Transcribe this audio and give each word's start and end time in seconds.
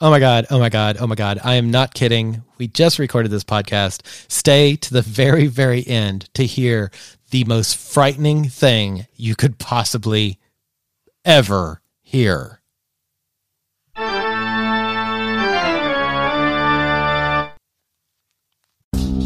Oh 0.00 0.10
my 0.10 0.18
God. 0.18 0.46
Oh 0.50 0.58
my 0.58 0.68
God. 0.68 0.96
Oh 1.00 1.06
my 1.06 1.14
God. 1.14 1.38
I 1.42 1.54
am 1.54 1.70
not 1.70 1.94
kidding. 1.94 2.42
We 2.58 2.68
just 2.68 2.98
recorded 2.98 3.30
this 3.30 3.44
podcast. 3.44 4.02
Stay 4.30 4.76
to 4.76 4.92
the 4.92 5.00
very, 5.02 5.46
very 5.46 5.86
end 5.86 6.28
to 6.34 6.44
hear 6.44 6.90
the 7.30 7.44
most 7.44 7.76
frightening 7.76 8.48
thing 8.48 9.06
you 9.16 9.34
could 9.34 9.58
possibly 9.58 10.38
ever 11.24 11.80
hear. 12.02 12.60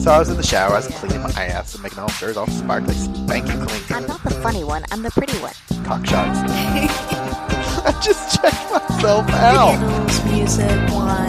So 0.09 0.15
I 0.15 0.21
was 0.21 0.31
in 0.31 0.39
the 0.39 0.43
shower, 0.43 0.73
I 0.73 0.77
was 0.77 0.87
cleaning 0.87 1.21
my 1.21 1.29
ass 1.37 1.75
and 1.75 1.83
making 1.83 1.99
all 1.99 2.09
sure 2.09 2.31
it's 2.31 2.39
all 2.39 2.47
sparkly, 2.47 2.95
spanking 2.95 3.61
clean. 3.67 3.83
I'm 3.91 4.07
not 4.07 4.23
the 4.23 4.31
funny 4.31 4.65
one. 4.65 4.83
I'm 4.91 5.03
the 5.03 5.11
pretty 5.11 5.37
one. 5.37 5.53
Cock 5.85 6.07
shots. 6.07 6.39
I 6.49 8.01
just 8.03 8.41
checked 8.41 8.73
myself 8.73 9.29
out. 9.29 9.77
Candles, 9.77 10.25
music, 10.25 10.71
wine, 10.95 11.29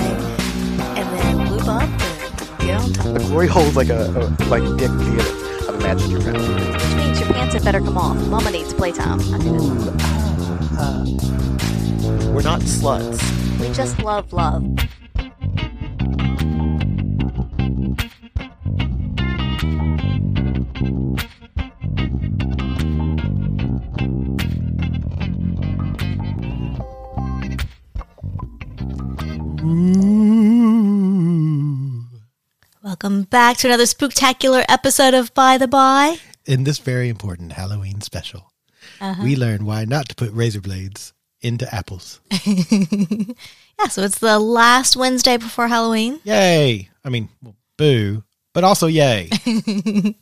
and 0.95 1.19
then 1.19 1.51
lube 1.51 1.67
up 1.67 1.81
and 1.83 2.59
get 2.61 2.81
on 2.81 2.93
top. 2.93 3.13
The 3.15 3.19
glory 3.27 3.47
hole's 3.47 3.75
like 3.75 3.89
a, 3.89 4.11
a 4.11 4.23
like 4.45 4.63
dick 4.77 4.91
theater. 4.91 5.67
I've 5.67 5.75
imagined 5.75 6.11
your 6.13 6.21
fantasy. 6.21 6.53
Which 6.53 6.95
means 6.95 7.19
your 7.19 7.33
pants 7.33 7.55
had 7.55 7.65
better 7.65 7.81
come 7.81 7.97
off. 7.97 8.15
Mama 8.29 8.49
needs 8.49 8.73
playtime. 8.73 9.19
I 9.33 9.39
knew 9.39 9.55
it. 9.57 9.87
Uh, 10.77 10.79
uh. 10.79 11.05
We're 12.31 12.43
not 12.43 12.61
sluts. 12.61 13.19
We 13.59 13.73
just 13.73 13.99
love 13.99 14.31
love. 14.31 14.63
Welcome 32.83 33.23
back 33.23 33.57
to 33.57 33.67
another 33.67 33.85
spectacular 33.85 34.63
episode 34.67 35.13
of 35.13 35.31
By 35.35 35.59
the 35.59 35.67
By. 35.67 36.17
In 36.45 36.63
this 36.63 36.79
very 36.79 37.07
important 37.07 37.51
Halloween 37.53 38.01
special, 38.01 38.51
we 39.21 39.35
learn 39.35 39.65
why 39.65 39.85
not 39.85 40.09
to 40.09 40.15
put 40.15 40.31
razor 40.31 40.61
blades 40.61 41.13
into 41.41 41.71
apples. 41.73 42.19
Yeah, 43.79 43.87
so 43.87 44.03
it's 44.03 44.19
the 44.19 44.39
last 44.39 44.97
Wednesday 44.97 45.37
before 45.37 45.67
Halloween. 45.69 46.19
Yay. 46.23 46.89
I 47.05 47.09
mean, 47.09 47.29
well, 47.41 47.55
boo, 47.77 48.23
but 48.53 48.65
also 48.65 48.87
yay. 48.87 49.29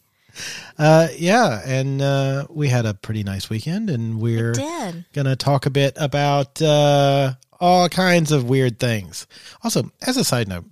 uh, 0.77 1.07
yeah. 1.17 1.61
And 1.65 1.99
uh, 1.99 2.45
we 2.51 2.67
had 2.67 2.85
a 2.85 2.93
pretty 2.93 3.23
nice 3.23 3.49
weekend, 3.49 3.89
and 3.89 4.21
we're 4.21 4.53
going 4.53 5.25
to 5.25 5.35
talk 5.35 5.65
a 5.65 5.71
bit 5.71 5.97
about 5.99 6.61
uh, 6.61 7.33
all 7.59 7.89
kinds 7.89 8.31
of 8.31 8.49
weird 8.49 8.79
things. 8.79 9.27
Also, 9.63 9.91
as 10.05 10.17
a 10.17 10.23
side 10.23 10.47
note, 10.47 10.65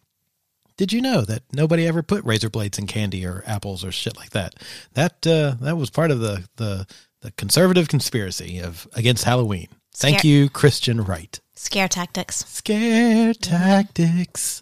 did 0.77 0.91
you 0.91 1.01
know 1.01 1.21
that 1.21 1.43
nobody 1.53 1.87
ever 1.87 2.03
put 2.03 2.23
razor 2.25 2.49
blades 2.49 2.77
in 2.77 2.85
candy 2.87 3.25
or 3.25 3.43
apples 3.45 3.83
or 3.85 3.91
shit 3.91 4.17
like 4.17 4.31
that? 4.31 4.55
That 4.93 5.25
uh, 5.25 5.55
that 5.61 5.77
was 5.77 5.89
part 5.89 6.11
of 6.11 6.19
the, 6.19 6.47
the 6.57 6.85
the 7.21 7.31
conservative 7.31 7.87
conspiracy 7.87 8.59
of 8.59 8.87
against 8.93 9.23
Halloween. 9.23 9.67
Thank 9.93 10.19
Scare- 10.19 10.29
you, 10.31 10.49
Christian 10.49 11.01
Right. 11.03 11.39
Scare 11.55 11.87
tactics. 11.87 12.43
Scare 12.49 13.33
tactics. 13.33 14.61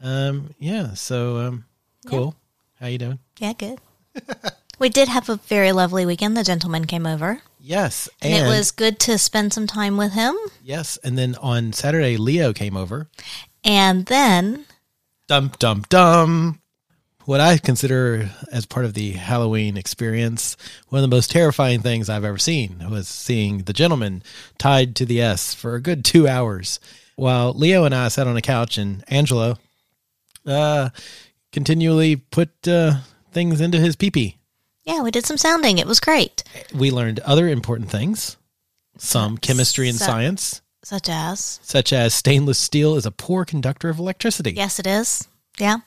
Um, 0.00 0.50
yeah. 0.58 0.94
So, 0.94 1.36
um, 1.38 1.64
cool. 2.08 2.34
How 2.80 2.88
you 2.88 2.98
doing? 2.98 3.20
Yeah, 3.38 3.52
good. 3.52 3.78
we 4.82 4.88
did 4.88 5.08
have 5.08 5.28
a 5.28 5.36
very 5.36 5.70
lovely 5.70 6.04
weekend. 6.04 6.36
The 6.36 6.42
gentleman 6.42 6.86
came 6.86 7.06
over, 7.06 7.40
Yes, 7.60 8.08
and, 8.20 8.34
it 8.34 8.48
was 8.48 8.72
good 8.72 8.98
to 9.00 9.16
spend 9.16 9.52
some 9.52 9.68
time 9.68 9.96
with 9.96 10.12
him. 10.12 10.34
yes. 10.64 10.98
And 11.04 11.16
then 11.16 11.36
on 11.36 11.72
Saturday, 11.72 12.16
Leo 12.16 12.52
came 12.52 12.76
over. 12.76 13.08
And 13.62 14.06
then, 14.06 14.66
Dum 15.28 15.52
dum 15.60 15.84
dum. 15.88 16.58
What 17.24 17.40
I 17.40 17.56
consider 17.58 18.30
as 18.50 18.66
part 18.66 18.84
of 18.84 18.94
the 18.94 19.12
Halloween 19.12 19.76
experience, 19.76 20.56
one 20.88 21.04
of 21.04 21.08
the 21.08 21.14
most 21.14 21.30
terrifying 21.30 21.80
things 21.80 22.10
I've 22.10 22.24
ever 22.24 22.36
seen 22.38 22.84
was 22.90 23.06
seeing 23.06 23.58
the 23.58 23.72
gentleman 23.72 24.24
tied 24.58 24.96
to 24.96 25.06
the 25.06 25.20
S 25.22 25.54
for 25.54 25.76
a 25.76 25.80
good 25.80 26.04
two 26.04 26.26
hours, 26.26 26.80
while 27.14 27.52
Leo 27.52 27.84
and 27.84 27.94
I 27.94 28.08
sat 28.08 28.26
on 28.26 28.36
a 28.36 28.42
couch 28.42 28.76
and 28.76 29.04
Angelo 29.06 29.56
uh, 30.44 30.90
continually 31.52 32.16
put 32.16 32.66
uh, 32.66 32.94
things 33.30 33.60
into 33.60 33.78
his 33.78 33.94
pee 33.94 34.10
pee. 34.10 34.36
Yeah, 34.84 35.00
we 35.02 35.10
did 35.10 35.26
some 35.26 35.36
sounding. 35.36 35.78
It 35.78 35.86
was 35.86 36.00
great, 36.00 36.42
We 36.74 36.90
learned 36.90 37.20
other 37.20 37.48
important 37.48 37.90
things, 37.90 38.36
some 38.98 39.38
chemistry 39.38 39.88
and 39.88 39.98
So- 39.98 40.06
science, 40.06 40.60
such 40.84 41.08
as 41.08 41.60
such 41.62 41.92
as 41.92 42.12
stainless 42.14 42.58
steel 42.58 42.96
is 42.96 43.06
a 43.06 43.10
poor 43.12 43.44
conductor 43.44 43.88
of 43.88 43.98
electricity. 43.98 44.52
yes, 44.56 44.78
it 44.78 44.86
is. 44.86 45.26
Yeah, 45.58 45.78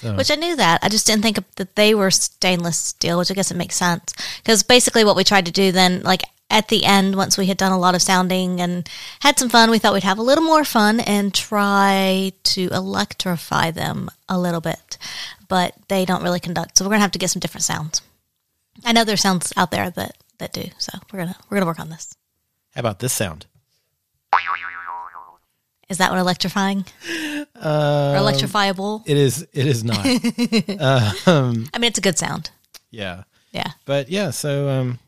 So- 0.00 0.14
which 0.14 0.30
I 0.30 0.36
knew 0.36 0.54
that. 0.56 0.80
I 0.82 0.88
just 0.88 1.06
didn't 1.06 1.22
think 1.22 1.38
that 1.56 1.74
they 1.76 1.94
were 1.94 2.10
stainless 2.10 2.78
steel, 2.78 3.18
which 3.18 3.30
I 3.30 3.34
guess 3.34 3.50
it 3.50 3.56
makes 3.56 3.76
sense 3.76 4.12
because 4.42 4.62
basically 4.62 5.04
what 5.04 5.16
we 5.16 5.24
tried 5.24 5.46
to 5.46 5.52
do 5.52 5.72
then, 5.72 6.02
like 6.04 6.22
at 6.48 6.68
the 6.68 6.84
end, 6.84 7.16
once 7.16 7.36
we 7.36 7.46
had 7.46 7.56
done 7.56 7.72
a 7.72 7.78
lot 7.78 7.96
of 7.96 8.02
sounding 8.02 8.60
and 8.60 8.88
had 9.20 9.36
some 9.36 9.48
fun, 9.48 9.68
we 9.68 9.80
thought 9.80 9.92
we'd 9.94 10.04
have 10.04 10.18
a 10.18 10.22
little 10.22 10.44
more 10.44 10.64
fun 10.64 11.00
and 11.00 11.34
try 11.34 12.32
to 12.44 12.68
electrify 12.72 13.72
them 13.72 14.08
a 14.28 14.38
little 14.38 14.60
bit, 14.60 14.96
but 15.48 15.74
they 15.88 16.04
don't 16.04 16.22
really 16.22 16.38
conduct. 16.38 16.78
So 16.78 16.84
we're 16.84 16.90
gonna 16.90 17.00
have 17.00 17.10
to 17.12 17.18
get 17.18 17.30
some 17.30 17.40
different 17.40 17.64
sounds. 17.64 18.00
I 18.84 18.92
know 18.92 19.04
there's 19.04 19.20
sounds 19.20 19.52
out 19.56 19.70
there 19.70 19.90
that 19.90 20.16
that 20.38 20.52
do, 20.52 20.64
so 20.78 20.92
we're 21.12 21.20
gonna 21.20 21.36
we're 21.48 21.56
gonna 21.56 21.66
work 21.66 21.80
on 21.80 21.88
this. 21.90 22.14
How 22.74 22.80
about 22.80 22.98
this 22.98 23.12
sound? 23.12 23.46
Is 25.88 25.98
that 25.98 26.10
what 26.10 26.18
electrifying 26.18 26.84
or 27.08 27.46
electrifiable? 27.54 29.02
It 29.06 29.16
is. 29.16 29.46
It 29.52 29.66
is 29.66 29.84
not. 29.84 30.04
um, 31.28 31.68
I 31.74 31.78
mean, 31.78 31.88
it's 31.88 31.98
a 31.98 32.02
good 32.02 32.18
sound. 32.18 32.50
yeah, 32.90 33.22
Yeah. 33.52 33.70
but 33.84 34.08
yeah. 34.08 34.30
So 34.30 34.68
um, 34.68 34.98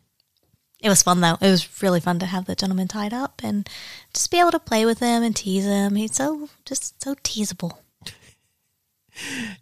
It 0.81 0.89
was 0.89 1.03
fun 1.03 1.21
though. 1.21 1.37
It 1.41 1.51
was 1.51 1.83
really 1.83 1.99
fun 1.99 2.21
to 2.21 2.27
have 2.27 2.45
the 2.45 2.55
gentleman 2.55 2.87
tied 2.87 3.13
up 3.13 3.41
and 3.43 3.69
just 4.15 4.31
be 4.31 4.39
able 4.39 4.53
to 4.53 4.61
play 4.61 4.87
with 4.87 5.01
him 5.01 5.25
and 5.25 5.35
tease 5.35 5.65
him. 5.65 5.97
He's 5.97 6.15
so 6.15 6.49
just 6.65 7.03
so 7.03 7.17
teasable. 7.25 7.81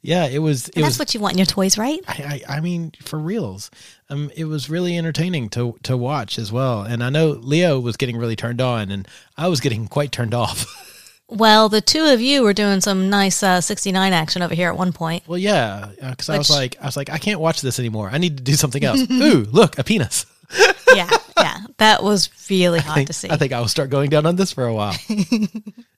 Yeah, 0.03 0.27
it 0.27 0.39
was. 0.39 0.69
It 0.69 0.77
that's 0.77 0.87
was. 0.87 0.99
what 0.99 1.15
you 1.15 1.21
want 1.21 1.34
in 1.34 1.39
your 1.39 1.47
toys, 1.47 1.78
right? 1.78 2.00
I, 2.09 2.43
I, 2.49 2.56
I 2.56 2.61
mean, 2.61 2.93
for 3.03 3.19
reals, 3.19 3.71
um, 4.11 4.31
it 4.37 4.44
was 4.44 4.71
really 4.71 4.97
entertaining 4.97 5.49
to 5.50 5.78
to 5.84 5.97
watch 5.97 6.39
as 6.39 6.53
well. 6.53 6.83
And 6.83 7.03
I 7.03 7.11
know 7.11 7.31
Leo 7.31 7.81
was 7.81 7.97
getting 7.97 8.17
really 8.17 8.37
turned 8.37 8.61
on, 8.61 8.91
and 8.91 9.09
I 9.37 9.49
was 9.49 9.61
getting 9.61 9.89
quite 9.89 10.12
turned 10.12 10.34
off. 10.34 10.67
Well, 11.28 11.69
the 11.69 11.81
two 11.81 12.05
of 12.05 12.21
you 12.21 12.44
were 12.44 12.53
doing 12.53 12.81
some 12.81 13.11
nice 13.11 13.43
uh, 13.43 13.61
69 13.61 14.12
action 14.12 14.43
over 14.43 14.55
here 14.55 14.69
at 14.69 14.77
one 14.77 14.93
point. 14.93 15.25
well, 15.27 15.39
yeah, 15.39 15.91
because 16.11 16.28
I 16.28 16.38
was 16.38 16.50
like, 16.50 16.77
I 16.81 16.87
was 16.87 16.97
like, 16.97 17.11
I 17.11 17.19
can't 17.19 17.41
watch 17.41 17.62
this 17.62 17.81
anymore. 17.81 18.09
I 18.12 18.19
need 18.19 18.37
to 18.37 18.44
do 18.44 18.55
something 18.55 18.84
else. 18.84 19.00
Ooh, 19.11 19.44
look, 19.50 19.77
a 19.77 19.83
penis. 19.83 20.25
Yeah, 20.94 21.11
yeah. 21.37 21.58
That 21.79 22.05
was 22.05 22.31
really 22.49 22.79
hot 22.81 22.94
think, 22.94 23.08
to 23.08 23.12
see. 23.12 23.29
I 23.29 23.37
think 23.37 23.53
I 23.53 23.58
will 23.58 23.67
start 23.67 23.91
going 23.91 24.08
down 24.08 24.25
on 24.25 24.37
this 24.37 24.53
for 24.53 24.67
a 24.67 24.73
while. 24.73 24.94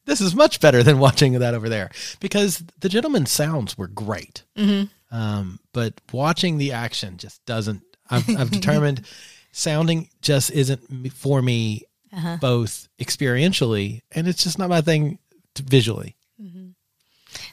This 0.08 0.20
is 0.20 0.34
much 0.34 0.58
better 0.58 0.82
than 0.82 0.98
watching 1.06 1.34
that 1.38 1.54
over 1.54 1.68
there 1.68 1.90
because 2.18 2.62
the 2.80 2.88
gentleman's 2.88 3.30
sounds 3.30 3.78
were 3.78 3.86
great. 3.86 4.42
Mm-hmm. 4.56 5.16
Um, 5.16 5.60
but 5.72 5.94
watching 6.12 6.58
the 6.58 6.72
action 6.72 7.16
just 7.18 7.44
doesn't. 7.46 7.82
I've, 8.10 8.28
I've 8.36 8.50
determined 8.50 9.02
sounding 9.52 10.08
just 10.22 10.50
isn't 10.50 11.12
for 11.12 11.40
me, 11.42 11.82
Uh-huh. 12.12 12.38
both 12.40 12.88
experientially 12.98 14.00
and 14.12 14.26
it's 14.26 14.42
just 14.42 14.58
not 14.58 14.68
my 14.70 14.80
thing 14.80 15.18
visually. 15.56 16.16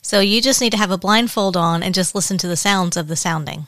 So 0.01 0.19
you 0.21 0.41
just 0.41 0.61
need 0.61 0.71
to 0.71 0.77
have 0.77 0.91
a 0.91 0.97
blindfold 0.97 1.57
on 1.57 1.83
and 1.83 1.93
just 1.93 2.15
listen 2.15 2.37
to 2.37 2.47
the 2.47 2.55
sounds 2.55 2.95
of 2.95 3.07
the 3.09 3.15
sounding. 3.17 3.67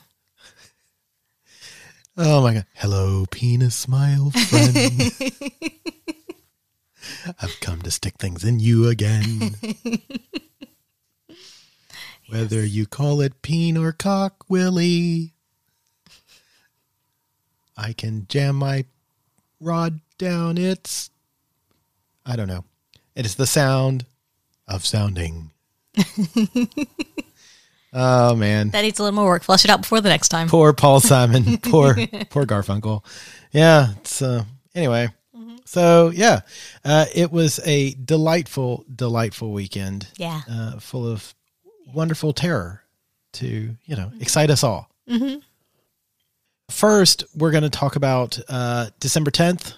Oh 2.16 2.42
my 2.42 2.54
god! 2.54 2.66
Hello, 2.74 3.26
penis 3.30 3.76
smile 3.76 4.30
friend. 4.30 5.12
I've 7.40 7.58
come 7.60 7.80
to 7.82 7.90
stick 7.90 8.14
things 8.18 8.44
in 8.44 8.60
you 8.60 8.88
again. 8.88 9.54
Whether 12.28 12.64
you 12.64 12.86
call 12.86 13.20
it 13.22 13.40
peen 13.42 13.76
or 13.76 13.90
cock, 13.92 14.44
Willie, 14.48 15.32
I 17.76 17.92
can 17.94 18.26
jam 18.28 18.56
my 18.56 18.84
rod 19.60 20.00
down 20.18 20.58
its. 20.58 21.10
I 22.26 22.36
don't 22.36 22.48
know. 22.48 22.64
It 23.14 23.24
is 23.24 23.36
the 23.36 23.46
sound 23.46 24.04
of 24.66 24.84
sounding. 24.84 25.52
oh 27.92 28.36
man, 28.36 28.68
That 28.70 28.82
needs 28.82 28.98
a 28.98 29.02
little 29.04 29.16
more 29.16 29.24
work. 29.26 29.42
Flush 29.42 29.64
it 29.64 29.70
out 29.70 29.80
before 29.80 30.02
the 30.02 30.10
next 30.10 30.28
time. 30.28 30.48
poor 30.48 30.74
Paul 30.74 31.00
Simon, 31.00 31.56
poor 31.62 31.94
poor 32.28 32.44
Garfunkel. 32.44 33.02
Yeah. 33.52 33.92
It's 34.00 34.20
uh, 34.20 34.44
anyway. 34.74 35.08
So 35.68 36.08
yeah, 36.08 36.40
uh, 36.82 37.04
it 37.14 37.30
was 37.30 37.60
a 37.66 37.92
delightful, 37.92 38.86
delightful 38.94 39.52
weekend. 39.52 40.08
Yeah. 40.16 40.40
uh, 40.50 40.78
full 40.78 41.06
of 41.06 41.34
wonderful 41.92 42.32
terror 42.32 42.82
to 43.34 43.76
you 43.84 43.94
know 43.96 44.10
excite 44.18 44.48
us 44.48 44.64
all. 44.64 44.90
First, 46.70 47.24
we're 47.36 47.50
going 47.50 47.64
to 47.64 47.70
talk 47.70 47.96
about 47.96 48.38
uh, 48.48 48.86
December 48.98 49.30
tenth, 49.30 49.74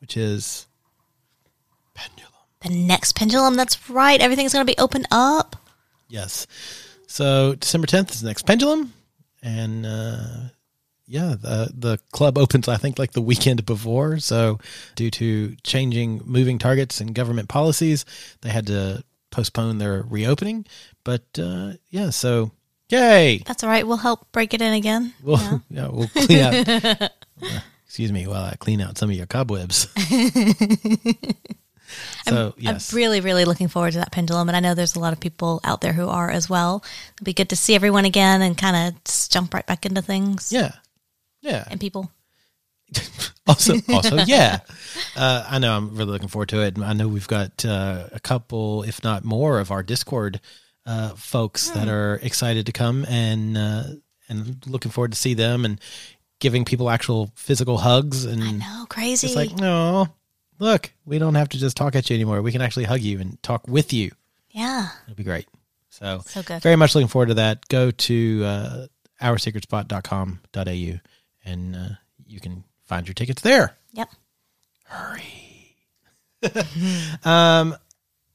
which 0.00 0.16
is 0.16 0.68
pendulum. 1.94 2.32
The 2.60 2.68
next 2.70 3.16
pendulum. 3.16 3.56
That's 3.56 3.90
right. 3.90 4.20
Everything's 4.20 4.52
going 4.52 4.64
to 4.64 4.72
be 4.72 4.78
open 4.78 5.06
up. 5.10 5.56
Yes. 6.08 6.46
So 7.08 7.56
December 7.56 7.88
tenth 7.88 8.12
is 8.12 8.20
the 8.20 8.28
next 8.28 8.42
pendulum, 8.46 8.92
and 9.42 9.84
uh, 9.84 10.50
yeah, 11.08 11.34
the 11.40 11.72
the 11.74 11.98
club 12.12 12.36
opens 12.36 12.68
I 12.68 12.76
think 12.76 12.98
like 12.98 13.12
the 13.12 13.22
weekend 13.22 13.64
before. 13.66 14.18
So 14.18 14.58
due 14.94 15.10
to 15.12 15.56
changing 15.64 16.22
moving 16.24 16.58
targets 16.58 17.00
and 17.00 17.14
government 17.14 17.48
policies, 17.48 18.04
they 18.42 18.50
had 18.50 18.66
to 18.66 19.02
postpone 19.30 19.78
their 19.78 20.02
reopening. 20.02 20.66
But 21.04 21.22
uh, 21.38 21.72
yeah, 21.90 22.10
so 22.10 22.52
yay! 22.90 23.38
That's 23.46 23.64
all 23.64 23.70
right. 23.70 23.86
We'll 23.86 23.96
help 23.96 24.30
break 24.32 24.52
it 24.52 24.60
in 24.60 24.74
again. 24.74 25.14
We'll 25.22 25.62
yeah, 25.70 25.88
we'll 25.92 26.08
clean 26.08 26.40
out. 26.40 26.68
uh, 26.68 27.08
excuse 27.86 28.12
me 28.12 28.26
while 28.26 28.44
I 28.44 28.56
clean 28.56 28.82
out 28.82 28.98
some 28.98 29.08
of 29.08 29.16
your 29.16 29.26
cobwebs. 29.26 29.88
so 32.28 32.54
yes, 32.58 32.92
I'm 32.92 32.96
really, 32.96 33.20
really 33.20 33.46
looking 33.46 33.68
forward 33.68 33.92
to 33.92 33.98
that 33.98 34.12
pendulum, 34.12 34.48
and 34.48 34.56
I 34.56 34.60
know 34.60 34.74
there's 34.74 34.96
a 34.96 35.00
lot 35.00 35.14
of 35.14 35.20
people 35.20 35.60
out 35.64 35.80
there 35.80 35.94
who 35.94 36.08
are 36.08 36.30
as 36.30 36.50
well. 36.50 36.84
It'll 37.14 37.24
be 37.24 37.32
good 37.32 37.48
to 37.48 37.56
see 37.56 37.74
everyone 37.74 38.04
again 38.04 38.42
and 38.42 38.58
kind 38.58 38.94
of 38.94 39.28
jump 39.30 39.54
right 39.54 39.66
back 39.66 39.86
into 39.86 40.02
things 40.02 40.52
yeah, 40.52 40.72
yeah. 41.40 41.64
and 41.70 41.80
people. 41.80 42.10
also 43.46 43.74
also 43.90 44.16
yeah. 44.24 44.60
Uh, 45.14 45.44
i 45.50 45.58
know 45.58 45.76
i'm 45.76 45.94
really 45.94 46.10
looking 46.12 46.28
forward 46.28 46.48
to 46.48 46.62
it. 46.62 46.78
I 46.78 46.94
know 46.94 47.06
we've 47.06 47.28
got 47.28 47.62
uh, 47.64 48.08
a 48.12 48.20
couple 48.20 48.82
if 48.82 49.04
not 49.04 49.24
more 49.24 49.60
of 49.60 49.70
our 49.70 49.82
discord 49.82 50.40
uh, 50.86 51.10
folks 51.10 51.68
that 51.70 51.86
are 51.88 52.18
excited 52.22 52.64
to 52.66 52.72
come 52.72 53.04
and 53.06 53.58
uh, 53.58 53.82
and 54.30 54.66
looking 54.66 54.90
forward 54.90 55.12
to 55.12 55.18
see 55.18 55.34
them 55.34 55.66
and 55.66 55.80
giving 56.40 56.64
people 56.64 56.88
actual 56.88 57.30
physical 57.34 57.76
hugs 57.76 58.24
and 58.24 58.60
No, 58.60 58.86
crazy. 58.88 59.26
it's 59.26 59.36
like 59.36 59.54
no 59.54 60.08
look 60.58 60.90
we 61.04 61.18
don't 61.18 61.34
have 61.34 61.50
to 61.50 61.58
just 61.58 61.76
talk 61.76 61.94
at 61.94 62.08
you 62.08 62.14
anymore. 62.14 62.40
We 62.40 62.52
can 62.52 62.62
actually 62.62 62.84
hug 62.84 63.00
you 63.00 63.20
and 63.20 63.42
talk 63.42 63.68
with 63.68 63.92
you. 63.92 64.12
Yeah, 64.50 64.88
it'll 65.04 65.14
be 65.16 65.24
great. 65.24 65.46
So 65.90 66.22
so 66.24 66.42
good. 66.42 66.62
very 66.62 66.76
much 66.76 66.94
looking 66.94 67.08
forward 67.08 67.28
to 67.28 67.34
that. 67.34 67.68
Go 67.68 67.90
to 67.90 68.44
uh, 68.44 68.86
oursecretspot.com.au 69.22 71.00
and 71.44 71.76
uh, 71.76 71.88
you 72.26 72.40
can 72.40 72.64
find 72.84 73.06
your 73.06 73.14
tickets 73.14 73.42
there 73.42 73.78
Yep. 73.92 74.10
Hurry. 74.84 75.76
um, 77.24 77.76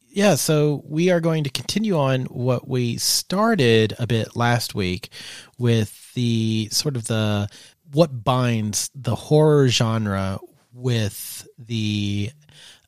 yeah, 0.10 0.36
so 0.36 0.84
we 0.86 1.10
are 1.10 1.20
going 1.20 1.44
to 1.46 1.50
continue 1.50 1.98
on 1.98 2.26
what 2.26 2.68
we 2.68 2.98
started 2.98 3.96
a 3.98 4.06
bit 4.06 4.36
last 4.36 4.76
week 4.76 5.10
with 5.58 6.14
the 6.14 6.70
sort 6.72 6.96
of 6.96 7.08
the 7.08 7.48
what 7.92 8.24
binds 8.24 8.92
the 8.94 9.16
horror 9.16 9.68
genre 9.70 10.40
with 10.74 11.48
the 11.58 12.30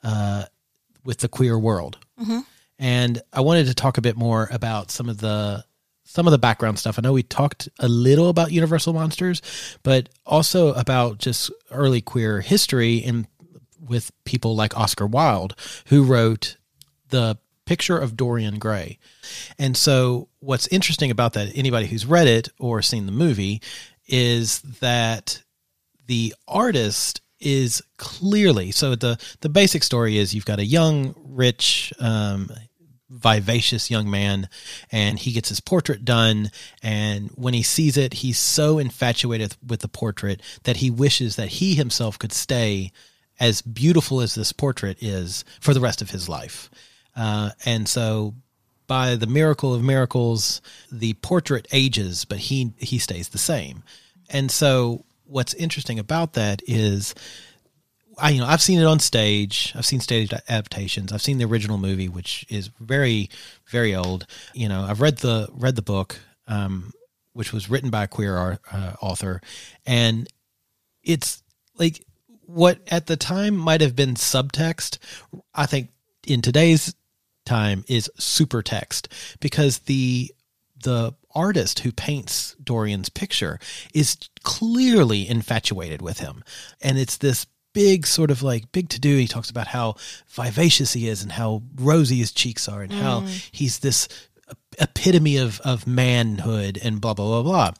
uh, 0.03 0.43
with 1.03 1.19
the 1.19 1.27
queer 1.29 1.57
world. 1.57 1.97
And 2.77 3.21
I 3.31 3.41
wanted 3.41 3.67
to 3.67 3.73
talk 3.73 3.97
a 3.97 4.01
bit 4.01 4.17
more 4.17 4.49
about 4.51 4.91
some 4.91 5.07
of 5.09 5.17
the 5.19 5.63
some 6.15 6.27
of 6.27 6.31
the 6.31 6.37
background 6.37 6.79
stuff. 6.79 6.97
I 6.97 7.01
know 7.01 7.11
we 7.11 7.23
talked 7.23 7.67
a 7.79 7.89
little 7.89 8.29
about 8.29 8.53
Universal 8.53 8.93
Monsters, 8.93 9.41
but 9.83 10.07
also 10.25 10.71
about 10.73 11.17
just 11.17 11.51
early 11.71 11.99
queer 11.99 12.39
history 12.39 13.03
and 13.03 13.27
with 13.85 14.11
people 14.23 14.55
like 14.55 14.77
Oscar 14.77 15.05
Wilde, 15.05 15.55
who 15.87 16.05
wrote 16.05 16.55
the 17.09 17.37
picture 17.65 17.97
of 17.97 18.15
Dorian 18.15 18.59
Gray. 18.59 18.97
And 19.59 19.75
so, 19.75 20.29
what's 20.39 20.67
interesting 20.67 21.11
about 21.11 21.33
that, 21.33 21.51
anybody 21.53 21.87
who's 21.87 22.05
read 22.05 22.27
it 22.27 22.47
or 22.59 22.81
seen 22.81 23.07
the 23.07 23.11
movie, 23.11 23.61
is 24.07 24.61
that 24.79 25.43
the 26.07 26.33
artist 26.47 27.19
is 27.41 27.83
clearly 27.97 28.71
so 28.71 28.95
the 28.95 29.19
the 29.41 29.49
basic 29.49 29.83
story 29.83 30.17
is 30.17 30.33
you've 30.33 30.45
got 30.45 30.57
a 30.57 30.65
young 30.65 31.13
rich 31.17 31.93
um 31.99 32.49
vivacious 33.09 33.91
young 33.91 34.09
man 34.09 34.49
and 34.91 35.19
he 35.19 35.31
gets 35.31 35.49
his 35.49 35.59
portrait 35.59 36.03
done 36.03 36.49
and 36.81 37.29
when 37.35 37.53
he 37.53 37.61
sees 37.61 37.97
it 37.97 38.13
he's 38.13 38.39
so 38.39 38.79
infatuated 38.79 39.55
with 39.65 39.81
the 39.81 39.87
portrait 39.87 40.41
that 40.63 40.77
he 40.77 40.89
wishes 40.89 41.35
that 41.35 41.49
he 41.49 41.75
himself 41.75 42.17
could 42.17 42.33
stay 42.33 42.91
as 43.39 43.61
beautiful 43.61 44.21
as 44.21 44.35
this 44.35 44.51
portrait 44.51 44.97
is 45.01 45.43
for 45.59 45.73
the 45.73 45.81
rest 45.81 46.01
of 46.01 46.11
his 46.11 46.29
life. 46.29 46.69
Uh, 47.15 47.51
and 47.65 47.87
so 47.87 48.33
by 48.87 49.15
the 49.15 49.27
miracle 49.27 49.73
of 49.73 49.83
miracles 49.83 50.61
the 50.91 51.13
portrait 51.15 51.67
ages 51.71 52.23
but 52.23 52.37
he 52.37 52.73
he 52.77 52.97
stays 52.97 53.29
the 53.29 53.37
same. 53.37 53.83
And 54.29 54.49
so 54.49 55.05
what's 55.25 55.53
interesting 55.53 55.99
about 55.99 56.33
that 56.33 56.61
is 56.67 57.13
I 58.17 58.31
you 58.31 58.41
know 58.41 58.47
I've 58.47 58.61
seen 58.61 58.79
it 58.79 58.85
on 58.85 58.99
stage. 58.99 59.73
I've 59.75 59.85
seen 59.85 59.99
stage 59.99 60.33
adaptations. 60.33 61.11
I've 61.11 61.21
seen 61.21 61.37
the 61.37 61.45
original 61.45 61.77
movie, 61.77 62.09
which 62.09 62.45
is 62.49 62.69
very 62.79 63.29
very 63.67 63.95
old. 63.95 64.25
You 64.53 64.69
know, 64.69 64.83
I've 64.83 65.01
read 65.01 65.17
the 65.17 65.49
read 65.51 65.75
the 65.75 65.81
book, 65.81 66.19
um, 66.47 66.91
which 67.33 67.53
was 67.53 67.69
written 67.69 67.89
by 67.89 68.03
a 68.03 68.07
queer 68.07 68.59
uh, 68.71 68.93
author, 69.01 69.41
and 69.85 70.27
it's 71.03 71.43
like 71.77 72.05
what 72.45 72.79
at 72.87 73.07
the 73.07 73.17
time 73.17 73.55
might 73.55 73.81
have 73.81 73.95
been 73.95 74.15
subtext. 74.15 74.97
I 75.53 75.65
think 75.65 75.89
in 76.25 76.41
today's 76.41 76.95
time 77.45 77.85
is 77.87 78.09
super 78.17 78.61
text 78.61 79.07
because 79.39 79.79
the 79.79 80.31
the 80.83 81.13
artist 81.33 81.79
who 81.79 81.91
paints 81.91 82.55
Dorian's 82.63 83.09
picture 83.09 83.59
is 83.93 84.17
clearly 84.43 85.27
infatuated 85.27 86.01
with 86.01 86.19
him. 86.19 86.43
And 86.81 86.97
it's 86.97 87.17
this 87.17 87.45
big 87.75 88.07
sort 88.07 88.31
of 88.31 88.41
like 88.41 88.71
big 88.71 88.89
to 88.89 88.99
do. 88.99 89.17
He 89.17 89.27
talks 89.27 89.51
about 89.51 89.67
how 89.67 89.97
vivacious 90.29 90.93
he 90.93 91.07
is 91.07 91.21
and 91.21 91.31
how 91.31 91.61
rosy 91.75 92.15
his 92.15 92.31
cheeks 92.31 92.67
are 92.67 92.81
and 92.81 92.91
how 92.91 93.21
mm. 93.21 93.49
he's 93.51 93.79
this 93.79 94.07
epitome 94.79 95.37
of, 95.37 95.59
of 95.61 95.85
manhood 95.85 96.79
and 96.81 96.99
blah, 96.99 97.13
blah, 97.13 97.43
blah, 97.43 97.43
blah. 97.43 97.71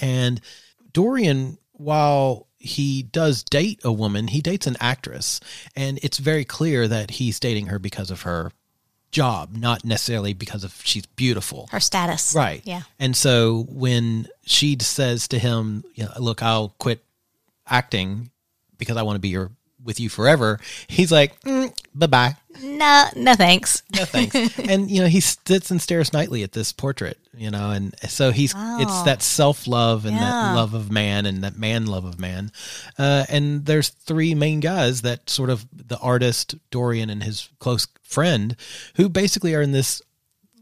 And 0.00 0.40
Dorian, 0.92 1.56
while 1.72 2.48
he 2.58 3.04
does 3.04 3.44
date 3.44 3.80
a 3.84 3.92
woman, 3.92 4.26
he 4.26 4.42
dates 4.42 4.66
an 4.66 4.76
actress. 4.80 5.40
And 5.76 6.00
it's 6.02 6.18
very 6.18 6.44
clear 6.44 6.88
that 6.88 7.12
he's 7.12 7.38
dating 7.38 7.66
her 7.66 7.78
because 7.78 8.10
of 8.10 8.22
her 8.22 8.50
job, 9.12 9.54
not 9.56 9.84
necessarily 9.84 10.34
because 10.34 10.64
of 10.64 10.74
she's 10.84 11.06
beautiful. 11.06 11.68
Her 11.70 11.80
status. 11.80 12.34
Right. 12.34 12.60
Yeah. 12.64 12.82
And 12.98 13.16
so 13.16 13.66
when 13.68 14.26
she 14.44 14.76
says 14.80 15.28
to 15.28 15.38
him, 15.38 15.84
you 15.94 16.04
know, 16.04 16.10
"Look, 16.18 16.42
I'll 16.42 16.74
quit 16.78 17.04
acting 17.66 18.30
because 18.78 18.96
I 18.96 19.02
want 19.02 19.16
to 19.16 19.20
be 19.20 19.28
your 19.28 19.50
with 19.84 20.00
you 20.00 20.08
forever," 20.08 20.58
he's 20.88 21.12
like, 21.12 21.40
mm, 21.42 21.72
"Bye 21.94 22.06
bye, 22.06 22.36
No, 22.62 23.06
no 23.14 23.34
thanks. 23.34 23.82
no 23.94 24.04
thanks." 24.04 24.58
and 24.58 24.90
you 24.90 25.02
know, 25.02 25.06
he 25.08 25.20
sits 25.20 25.70
and 25.70 25.80
stares 25.80 26.12
nightly 26.12 26.42
at 26.42 26.52
this 26.52 26.72
portrait. 26.72 27.18
You 27.36 27.52
know, 27.52 27.70
and 27.70 27.94
so 28.08 28.32
he's 28.32 28.52
it's 28.56 29.02
that 29.02 29.22
self 29.22 29.68
love 29.68 30.04
and 30.04 30.16
Yeah. 30.16 30.22
that 30.24 30.54
love 30.56 30.74
of 30.74 30.90
man 30.90 31.24
and 31.26 31.44
that 31.44 31.56
man 31.56 31.86
love 31.86 32.04
of 32.04 32.18
man. 32.18 32.50
Uh, 32.98 33.24
and 33.28 33.64
there's 33.64 33.90
three 33.90 34.34
main 34.34 34.58
guys 34.58 35.02
that 35.02 35.30
sort 35.30 35.48
of 35.48 35.64
the 35.72 35.98
artist 35.98 36.56
Dorian 36.72 37.10
and 37.10 37.22
his 37.22 37.48
close 37.60 37.86
friend 38.02 38.56
who 38.96 39.08
basically 39.08 39.54
are 39.54 39.62
in 39.62 39.70
this 39.70 40.02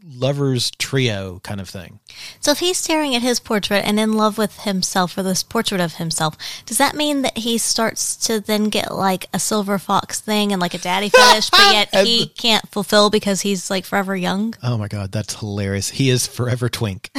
lovers 0.07 0.71
trio 0.71 1.39
kind 1.43 1.59
of 1.59 1.69
thing. 1.69 1.99
So 2.39 2.51
if 2.51 2.59
he's 2.59 2.77
staring 2.77 3.15
at 3.15 3.21
his 3.21 3.39
portrait 3.39 3.85
and 3.85 3.99
in 3.99 4.13
love 4.13 4.37
with 4.37 4.61
himself 4.61 5.17
or 5.17 5.23
this 5.23 5.43
portrait 5.43 5.81
of 5.81 5.95
himself, 5.95 6.37
does 6.65 6.77
that 6.77 6.95
mean 6.95 7.21
that 7.23 7.37
he 7.37 7.57
starts 7.57 8.15
to 8.27 8.39
then 8.39 8.69
get 8.69 8.93
like 8.93 9.27
a 9.33 9.39
silver 9.39 9.77
fox 9.77 10.19
thing 10.19 10.51
and 10.51 10.61
like 10.61 10.73
a 10.73 10.79
daddy 10.79 11.09
fetish, 11.09 11.49
but 11.49 11.73
yet 11.73 11.95
he 12.05 12.27
can't 12.27 12.67
fulfill 12.69 13.09
because 13.09 13.41
he's 13.41 13.69
like 13.69 13.85
forever 13.85 14.15
young? 14.15 14.53
Oh 14.63 14.77
my 14.77 14.87
god, 14.87 15.11
that's 15.11 15.39
hilarious. 15.39 15.89
He 15.89 16.09
is 16.09 16.25
forever 16.25 16.69
twink. 16.69 17.11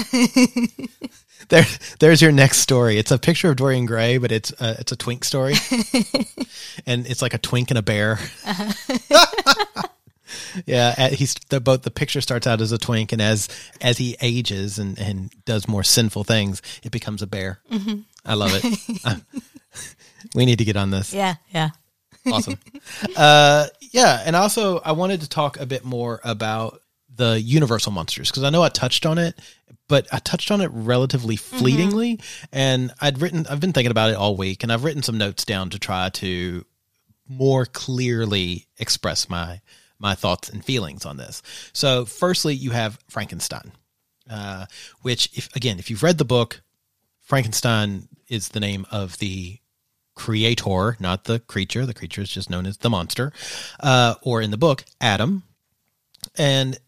there, 1.49 1.65
there's 2.01 2.23
your 2.23 2.33
next 2.33 2.59
story. 2.59 2.99
It's 2.99 3.11
a 3.11 3.19
picture 3.19 3.51
of 3.51 3.57
Dorian 3.57 3.87
Gray, 3.87 4.19
but 4.19 4.33
it's 4.33 4.53
uh, 4.61 4.77
it's 4.79 4.93
a 4.93 4.97
twink 4.97 5.25
story, 5.25 5.55
and 6.87 7.07
it's 7.07 7.23
like 7.23 7.35
a 7.35 7.39
twink 7.39 7.71
and 7.71 7.79
a 7.79 7.83
bear. 7.83 8.19
Yeah, 10.67 11.09
he's 11.09 11.35
the 11.49 11.61
both. 11.61 11.83
The 11.83 11.91
picture 11.91 12.21
starts 12.21 12.47
out 12.47 12.61
as 12.61 12.73
a 12.73 12.79
twink, 12.79 13.13
and 13.13 13.23
as 13.23 13.49
as 13.81 13.99
he 13.99 14.17
ages 14.21 14.79
and 14.79 14.99
and 14.99 15.31
does 15.45 15.69
more 15.69 15.83
sinful 15.83 16.25
things, 16.25 16.63
it 16.83 16.93
becomes 16.93 17.23
a 17.23 17.27
bear. 17.27 17.61
I 18.25 18.35
love 18.35 18.53
it. 18.55 18.65
Uh, 19.05 19.17
we 20.35 20.45
need 20.45 20.59
to 20.59 20.65
get 20.65 20.77
on 20.77 20.91
this. 20.91 21.15
Yeah, 21.15 21.37
yeah. 21.55 21.71
Awesome. 22.27 22.59
uh, 23.17 23.67
yeah, 23.93 24.23
and 24.25 24.35
also 24.35 24.79
I 24.81 24.93
wanted 24.93 25.21
to 25.21 25.29
talk 25.29 25.59
a 25.61 25.67
bit 25.67 25.85
more 25.85 26.21
about 26.25 26.81
the 27.15 27.41
Universal 27.41 27.93
monsters 27.93 28.31
because 28.31 28.43
I 28.43 28.51
know 28.51 28.63
I 28.63 28.69
touched 28.69 29.07
on 29.07 29.19
it, 29.19 29.39
but 29.89 30.07
I 30.13 30.19
touched 30.19 30.51
on 30.51 30.61
it 30.61 30.71
relatively 30.73 31.37
fleetingly, 31.37 32.21
and 32.53 32.93
I'd 33.01 33.21
written. 33.21 33.47
I've 33.49 33.61
been 33.61 33.73
thinking 33.73 33.91
about 33.91 34.11
it 34.11 34.17
all 34.17 34.37
week, 34.37 34.63
and 34.63 34.73
I've 34.73 34.85
written 34.85 35.03
some 35.03 35.19
notes 35.19 35.45
down 35.45 35.71
to 35.71 35.79
try 35.79 36.11
to 36.11 36.65
more 37.29 37.67
clearly 37.67 38.67
express 38.79 39.29
my 39.29 39.61
my 39.99 40.15
thoughts 40.15 40.49
and 40.49 40.65
feelings 40.65 41.05
on 41.05 41.17
this. 41.17 41.43
So, 41.73 42.05
firstly, 42.05 42.55
you 42.55 42.71
have 42.71 42.99
Frankenstein, 43.09 43.73
uh, 44.31 44.67
which, 45.03 45.31
if 45.35 45.55
again, 45.57 45.79
if 45.79 45.91
you've 45.91 46.03
read 46.03 46.19
the 46.19 46.25
book, 46.25 46.63
Frankenstein 47.21 48.09
is 48.29 48.49
the 48.49 48.61
name 48.61 48.87
of 48.91 49.19
the 49.19 49.59
creator, 50.15 50.97
not 50.99 51.25
the 51.25 51.39
creature. 51.41 51.87
The 51.87 51.95
creature 51.95 52.23
is 52.23 52.31
just 52.31 52.51
known 52.51 52.67
as 52.67 52.79
the 52.79 52.91
monster, 52.91 53.33
uh, 53.81 54.15
or 54.23 54.43
in 54.43 54.51
the 54.51 54.57
book, 54.57 54.85
Adam. 55.01 55.45
And 56.37 56.79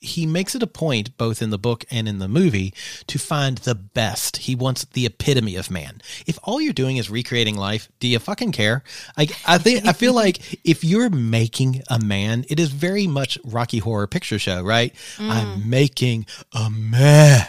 he 0.00 0.26
makes 0.26 0.54
it 0.54 0.62
a 0.62 0.66
point, 0.66 1.16
both 1.18 1.42
in 1.42 1.50
the 1.50 1.58
book 1.58 1.84
and 1.90 2.08
in 2.08 2.18
the 2.18 2.28
movie, 2.28 2.72
to 3.06 3.18
find 3.18 3.58
the 3.58 3.74
best. 3.74 4.38
He 4.38 4.54
wants 4.54 4.84
the 4.86 5.06
epitome 5.06 5.56
of 5.56 5.70
man. 5.70 6.00
If 6.26 6.38
all 6.42 6.60
you're 6.60 6.72
doing 6.72 6.96
is 6.96 7.10
recreating 7.10 7.56
life, 7.56 7.88
do 8.00 8.08
you 8.08 8.18
fucking 8.18 8.52
care? 8.52 8.82
I, 9.16 9.28
I 9.46 9.58
think 9.58 9.86
I 9.86 9.92
feel 9.92 10.14
like 10.14 10.58
if 10.64 10.82
you're 10.82 11.10
making 11.10 11.82
a 11.88 11.98
man, 11.98 12.44
it 12.48 12.58
is 12.58 12.70
very 12.70 13.06
much 13.06 13.38
Rocky 13.44 13.78
Horror 13.78 14.06
Picture 14.06 14.38
Show, 14.38 14.62
right? 14.62 14.94
I'm 15.18 15.68
making 15.68 16.26
a 16.52 16.70
man. 16.70 17.46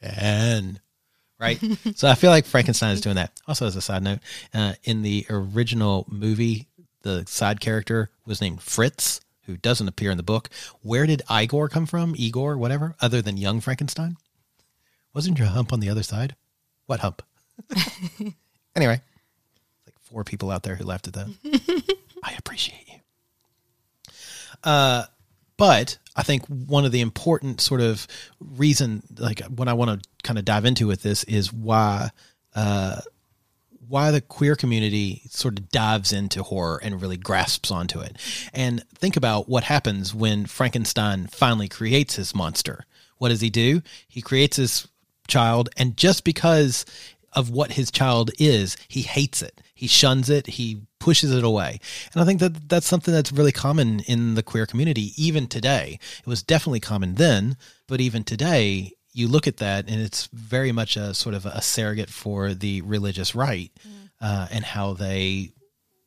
and 0.00 0.80
right? 1.40 1.60
so 1.96 2.08
I 2.08 2.14
feel 2.14 2.30
like 2.30 2.46
Frankenstein 2.46 2.92
is 2.92 3.00
doing 3.00 3.16
that. 3.16 3.32
Also, 3.48 3.66
as 3.66 3.74
a 3.74 3.82
side 3.82 4.02
note, 4.04 4.20
uh, 4.54 4.74
in 4.84 5.02
the 5.02 5.26
original 5.28 6.06
movie, 6.08 6.68
the 7.02 7.24
side 7.26 7.60
character 7.60 8.10
was 8.24 8.40
named 8.40 8.62
Fritz, 8.62 9.20
who 9.46 9.56
doesn't 9.56 9.88
appear 9.88 10.10
in 10.10 10.16
the 10.16 10.22
book. 10.22 10.48
Where 10.82 11.06
did 11.06 11.22
Igor 11.30 11.68
come 11.68 11.86
from? 11.86 12.14
Igor, 12.16 12.56
whatever, 12.56 12.94
other 13.00 13.22
than 13.22 13.36
young 13.36 13.60
Frankenstein? 13.60 14.16
Wasn't 15.14 15.38
your 15.38 15.48
hump 15.48 15.72
on 15.72 15.80
the 15.80 15.90
other 15.90 16.02
side? 16.02 16.36
What 16.86 17.00
hump? 17.00 17.22
anyway, 18.76 19.00
like 19.86 19.94
four 20.00 20.24
people 20.24 20.50
out 20.50 20.62
there 20.62 20.76
who 20.76 20.84
laughed 20.84 21.08
at 21.08 21.14
that. 21.14 21.96
I 22.24 22.34
appreciate 22.38 22.86
you. 22.88 24.12
Uh, 24.64 25.04
but 25.56 25.98
I 26.16 26.22
think 26.22 26.46
one 26.46 26.84
of 26.84 26.92
the 26.92 27.00
important 27.00 27.60
sort 27.60 27.80
of 27.80 28.06
reason, 28.40 29.02
like 29.18 29.40
what 29.46 29.68
I 29.68 29.74
want 29.74 30.02
to 30.02 30.08
kind 30.22 30.38
of 30.38 30.44
dive 30.44 30.64
into 30.64 30.86
with 30.86 31.02
this, 31.02 31.24
is 31.24 31.52
why 31.52 32.10
uh, 32.54 33.00
why 33.92 34.10
the 34.10 34.22
queer 34.22 34.56
community 34.56 35.20
sort 35.28 35.58
of 35.58 35.68
dives 35.68 36.14
into 36.14 36.42
horror 36.42 36.80
and 36.82 37.02
really 37.02 37.18
grasps 37.18 37.70
onto 37.70 38.00
it. 38.00 38.16
And 38.54 38.82
think 38.94 39.18
about 39.18 39.50
what 39.50 39.64
happens 39.64 40.14
when 40.14 40.46
Frankenstein 40.46 41.26
finally 41.26 41.68
creates 41.68 42.16
his 42.16 42.34
monster. 42.34 42.86
What 43.18 43.28
does 43.28 43.42
he 43.42 43.50
do? 43.50 43.82
He 44.08 44.22
creates 44.22 44.56
his 44.56 44.88
child, 45.28 45.68
and 45.76 45.94
just 45.94 46.24
because 46.24 46.86
of 47.34 47.50
what 47.50 47.72
his 47.72 47.90
child 47.90 48.30
is, 48.38 48.78
he 48.88 49.02
hates 49.02 49.42
it. 49.42 49.60
He 49.74 49.88
shuns 49.88 50.30
it. 50.30 50.46
He 50.46 50.80
pushes 50.98 51.30
it 51.30 51.44
away. 51.44 51.78
And 52.14 52.22
I 52.22 52.24
think 52.24 52.40
that 52.40 52.70
that's 52.70 52.86
something 52.86 53.12
that's 53.12 53.30
really 53.30 53.52
common 53.52 54.00
in 54.00 54.36
the 54.36 54.42
queer 54.42 54.64
community, 54.64 55.12
even 55.22 55.48
today. 55.48 55.98
It 56.18 56.26
was 56.26 56.42
definitely 56.42 56.80
common 56.80 57.16
then, 57.16 57.58
but 57.88 58.00
even 58.00 58.24
today, 58.24 58.92
you 59.12 59.28
look 59.28 59.46
at 59.46 59.58
that 59.58 59.88
and 59.88 60.00
it's 60.00 60.26
very 60.32 60.72
much 60.72 60.96
a 60.96 61.14
sort 61.14 61.34
of 61.34 61.46
a 61.46 61.60
surrogate 61.60 62.10
for 62.10 62.54
the 62.54 62.80
religious 62.82 63.34
right 63.34 63.70
uh, 64.20 64.48
and 64.50 64.64
how 64.64 64.94
they 64.94 65.52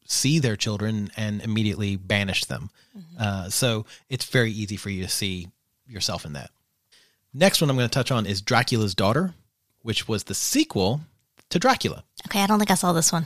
see 0.08 0.40
their 0.40 0.56
children 0.56 1.10
and 1.18 1.42
immediately 1.42 1.96
banish 1.96 2.46
them. 2.46 2.70
Uh, 3.20 3.50
so 3.50 3.86
it's 4.10 4.26
very 4.26 4.52
easy 4.52 4.78
for 4.78 4.90
you 4.90 5.04
to 5.04 5.10
see 5.10 5.48
yourself 5.88 6.26
in 6.26 6.34
that. 6.34 6.52
Next 7.34 7.62
one 7.62 7.70
I'm 7.70 7.76
going 7.76 7.90
to 7.90 7.94
touch 7.94 8.12
on 8.12 8.26
is 8.26 8.42
Dracula's 8.42 8.96
Daughter, 8.96 9.34
which 9.82 10.08
was 10.08 10.24
the 10.24 10.34
sequel 10.34 11.02
to 11.50 11.60
Dracula. 11.60 12.04
Okay, 12.28 12.42
I 12.42 12.48
don't 12.48 12.60
think 12.60 12.72
I 12.72 12.76
saw 12.76 12.94
this 12.94 13.12
one. 13.12 13.26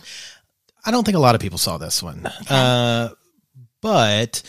I 0.85 0.91
don't 0.91 1.03
think 1.03 1.15
a 1.17 1.19
lot 1.19 1.35
of 1.35 1.41
people 1.41 1.57
saw 1.57 1.77
this 1.77 2.01
one. 2.01 2.25
Uh, 2.49 3.09
but 3.81 4.41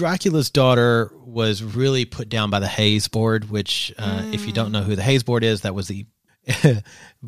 Dracula's 0.00 0.48
daughter 0.48 1.12
was 1.26 1.62
really 1.62 2.06
put 2.06 2.30
down 2.30 2.48
by 2.48 2.58
the 2.58 2.66
Hays 2.66 3.06
board, 3.06 3.50
which, 3.50 3.92
uh, 3.98 4.22
if 4.32 4.46
you 4.46 4.52
don't 4.54 4.72
know 4.72 4.80
who 4.80 4.96
the 4.96 5.02
Hays 5.02 5.22
board 5.22 5.44
is, 5.44 5.60
that 5.60 5.74
was 5.74 5.88
the 5.88 6.06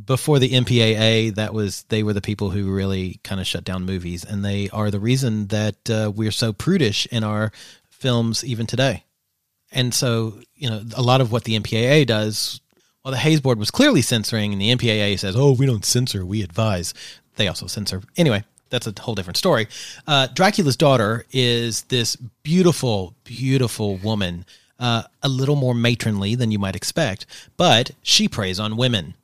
before 0.06 0.38
the 0.38 0.48
MPAA. 0.48 1.34
That 1.34 1.52
was 1.52 1.82
they 1.90 2.02
were 2.02 2.14
the 2.14 2.22
people 2.22 2.48
who 2.48 2.72
really 2.72 3.20
kind 3.24 3.42
of 3.42 3.46
shut 3.46 3.64
down 3.64 3.84
movies, 3.84 4.24
and 4.24 4.42
they 4.42 4.70
are 4.70 4.90
the 4.90 4.98
reason 4.98 5.48
that 5.48 5.90
uh, 5.90 6.10
we're 6.16 6.30
so 6.30 6.54
prudish 6.54 7.04
in 7.10 7.24
our 7.24 7.52
films 7.90 8.42
even 8.42 8.66
today. 8.66 9.04
And 9.70 9.92
so, 9.92 10.40
you 10.54 10.70
know, 10.70 10.82
a 10.96 11.02
lot 11.02 11.20
of 11.20 11.30
what 11.30 11.44
the 11.44 11.60
MPAA 11.60 12.06
does, 12.06 12.62
well, 13.04 13.12
the 13.12 13.18
Hays 13.18 13.42
board 13.42 13.58
was 13.58 13.70
clearly 13.70 14.00
censoring, 14.00 14.54
and 14.54 14.62
the 14.62 14.74
MPAA 14.74 15.18
says, 15.18 15.36
"Oh, 15.36 15.52
we 15.52 15.66
don't 15.66 15.84
censor, 15.84 16.24
we 16.24 16.40
advise." 16.42 16.94
They 17.36 17.48
also 17.48 17.66
censor. 17.66 18.00
Anyway, 18.16 18.44
that's 18.72 18.88
a 18.88 18.94
whole 19.00 19.14
different 19.14 19.36
story. 19.36 19.68
Uh, 20.06 20.26
Dracula's 20.26 20.76
daughter 20.76 21.24
is 21.30 21.82
this 21.82 22.16
beautiful, 22.42 23.14
beautiful 23.22 23.98
woman, 23.98 24.44
uh, 24.80 25.02
a 25.22 25.28
little 25.28 25.54
more 25.54 25.74
matronly 25.74 26.34
than 26.34 26.50
you 26.50 26.58
might 26.58 26.74
expect, 26.74 27.26
but 27.56 27.92
she 28.02 28.26
preys 28.26 28.58
on 28.58 28.76
women. 28.76 29.14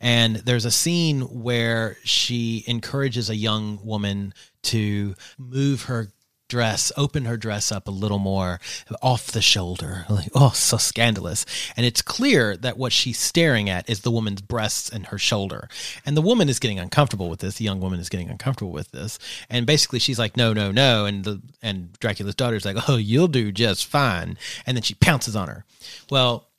And 0.00 0.36
there's 0.36 0.64
a 0.64 0.70
scene 0.70 1.20
where 1.42 1.96
she 2.02 2.64
encourages 2.66 3.28
a 3.28 3.36
young 3.36 3.78
woman 3.84 4.32
to 4.62 5.14
move 5.38 5.82
her 5.82 6.08
dress, 6.52 6.92
open 6.98 7.24
her 7.24 7.38
dress 7.38 7.72
up 7.72 7.88
a 7.88 7.90
little 7.90 8.18
more 8.18 8.60
off 9.00 9.32
the 9.32 9.40
shoulder. 9.40 10.04
Like, 10.10 10.28
oh, 10.34 10.50
so 10.50 10.76
scandalous. 10.76 11.46
And 11.78 11.86
it's 11.86 12.02
clear 12.02 12.58
that 12.58 12.76
what 12.76 12.92
she's 12.92 13.18
staring 13.18 13.70
at 13.70 13.88
is 13.88 14.02
the 14.02 14.10
woman's 14.10 14.42
breasts 14.42 14.90
and 14.90 15.06
her 15.06 15.16
shoulder. 15.16 15.70
And 16.04 16.14
the 16.14 16.20
woman 16.20 16.50
is 16.50 16.58
getting 16.58 16.78
uncomfortable 16.78 17.30
with 17.30 17.40
this. 17.40 17.54
The 17.54 17.64
young 17.64 17.80
woman 17.80 18.00
is 18.00 18.10
getting 18.10 18.28
uncomfortable 18.28 18.70
with 18.70 18.90
this. 18.90 19.18
And 19.48 19.64
basically 19.64 19.98
she's 19.98 20.18
like, 20.18 20.36
no, 20.36 20.52
no, 20.52 20.70
no. 20.70 21.06
And 21.06 21.24
the 21.24 21.40
and 21.62 21.98
Dracula's 22.00 22.34
daughter's 22.34 22.66
like, 22.66 22.86
oh, 22.86 22.98
you'll 22.98 23.28
do 23.28 23.50
just 23.50 23.86
fine. 23.86 24.36
And 24.66 24.76
then 24.76 24.82
she 24.82 24.92
pounces 24.92 25.34
on 25.34 25.48
her. 25.48 25.64
Well, 26.10 26.50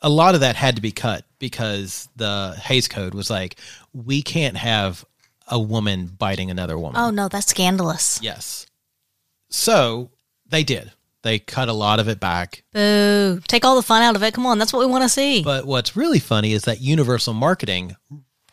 a 0.00 0.08
lot 0.08 0.36
of 0.36 0.42
that 0.42 0.54
had 0.54 0.76
to 0.76 0.82
be 0.82 0.92
cut 0.92 1.24
because 1.40 2.08
the 2.14 2.54
Hays 2.62 2.86
Code 2.86 3.12
was 3.12 3.28
like, 3.28 3.56
we 3.92 4.22
can't 4.22 4.56
have 4.56 5.04
a 5.48 5.58
woman 5.58 6.06
biting 6.06 6.48
another 6.48 6.78
woman. 6.78 7.00
Oh 7.00 7.10
no, 7.10 7.28
that's 7.28 7.48
scandalous. 7.48 8.20
Yes. 8.22 8.66
So 9.52 10.10
they 10.48 10.64
did. 10.64 10.92
They 11.22 11.38
cut 11.38 11.68
a 11.68 11.72
lot 11.72 12.00
of 12.00 12.08
it 12.08 12.18
back. 12.18 12.64
Boo. 12.72 13.40
Take 13.46 13.64
all 13.64 13.76
the 13.76 13.82
fun 13.82 14.02
out 14.02 14.16
of 14.16 14.22
it. 14.22 14.34
Come 14.34 14.46
on, 14.46 14.58
that's 14.58 14.72
what 14.72 14.80
we 14.80 14.90
want 14.90 15.04
to 15.04 15.08
see. 15.08 15.42
But 15.42 15.66
what's 15.66 15.96
really 15.96 16.18
funny 16.18 16.52
is 16.52 16.64
that 16.64 16.80
Universal 16.80 17.34
Marketing 17.34 17.96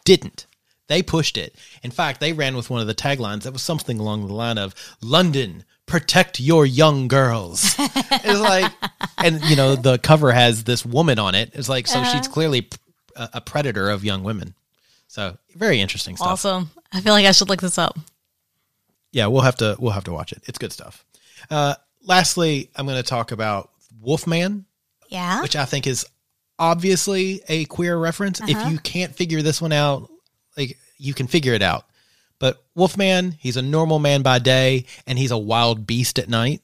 didn't. 0.06 0.46
They 0.88 1.02
pushed 1.04 1.38
it. 1.38 1.56
In 1.84 1.92
fact, 1.92 2.20
they 2.20 2.34
ran 2.34 2.56
with 2.56 2.70
one 2.70 2.82
of 2.82 2.88
the 2.88 2.96
taglines 2.96 3.44
that 3.44 3.54
was 3.54 3.62
something 3.62 4.00
along 4.00 4.28
the 4.28 4.34
line 4.34 4.58
of 4.58 4.74
London, 5.02 5.64
protect 5.86 6.40
your 6.40 6.66
young 6.66 7.08
girls. 7.08 7.76
it's 7.80 8.40
like, 8.40 8.72
and 9.18 9.44
you 9.46 9.56
know, 9.56 9.76
the 9.76 9.98
cover 10.00 10.32
has 10.32 10.64
this 10.64 10.86
woman 10.86 11.20
on 11.20 11.36
it. 11.36 11.52
It's 11.54 11.70
like, 11.70 11.88
so 11.88 12.00
uh-huh. 12.00 12.12
she's 12.12 12.28
clearly 12.28 12.70
a, 13.16 13.30
a 13.36 13.42
predator 13.42 13.90
of 13.90 14.04
young 14.04 14.24
women. 14.24 14.56
So 15.08 15.38
very 15.56 15.80
interesting 15.80 16.16
stuff. 16.16 16.28
awesome. 16.28 16.72
I 16.92 17.02
feel 17.02 17.14
like 17.14 17.26
I 17.26 17.32
should 17.32 17.50
look 17.50 17.62
this 17.62 17.78
up. 17.78 17.98
Yeah, 19.12 19.28
we'll 19.28 19.42
have 19.42 19.56
to 19.58 19.76
we'll 19.80 19.92
have 19.94 20.04
to 20.06 20.12
watch 20.14 20.32
it. 20.32 20.42
It's 20.48 20.58
good 20.58 20.72
stuff. 20.74 21.04
Uh, 21.50 21.76
lastly, 22.04 22.70
I'm 22.76 22.86
going 22.86 22.98
to 22.98 23.08
talk 23.08 23.32
about 23.32 23.70
Wolfman, 24.02 24.66
Yeah. 25.10 25.42
which 25.42 25.56
I 25.56 25.66
think 25.66 25.88
is 25.88 26.06
obviously 26.58 27.42
a 27.48 27.66
queer 27.66 27.98
reference. 27.98 28.42
If 28.42 28.70
you 28.70 28.78
can't 28.80 29.16
figure 29.16 29.42
this 29.42 29.62
one 29.62 29.72
out, 29.72 30.10
like 30.58 30.78
you 30.98 31.14
can 31.14 31.28
figure 31.28 31.54
it 31.54 31.62
out. 31.62 31.86
But 32.40 32.64
Wolfman, 32.74 33.32
he's 33.40 33.58
a 33.58 33.62
normal 33.62 34.00
man 34.00 34.22
by 34.22 34.40
day, 34.40 34.86
and 35.06 35.20
he's 35.20 35.32
a 35.32 35.38
wild 35.38 35.86
beast 35.86 36.20
at 36.20 36.30
night, 36.30 36.62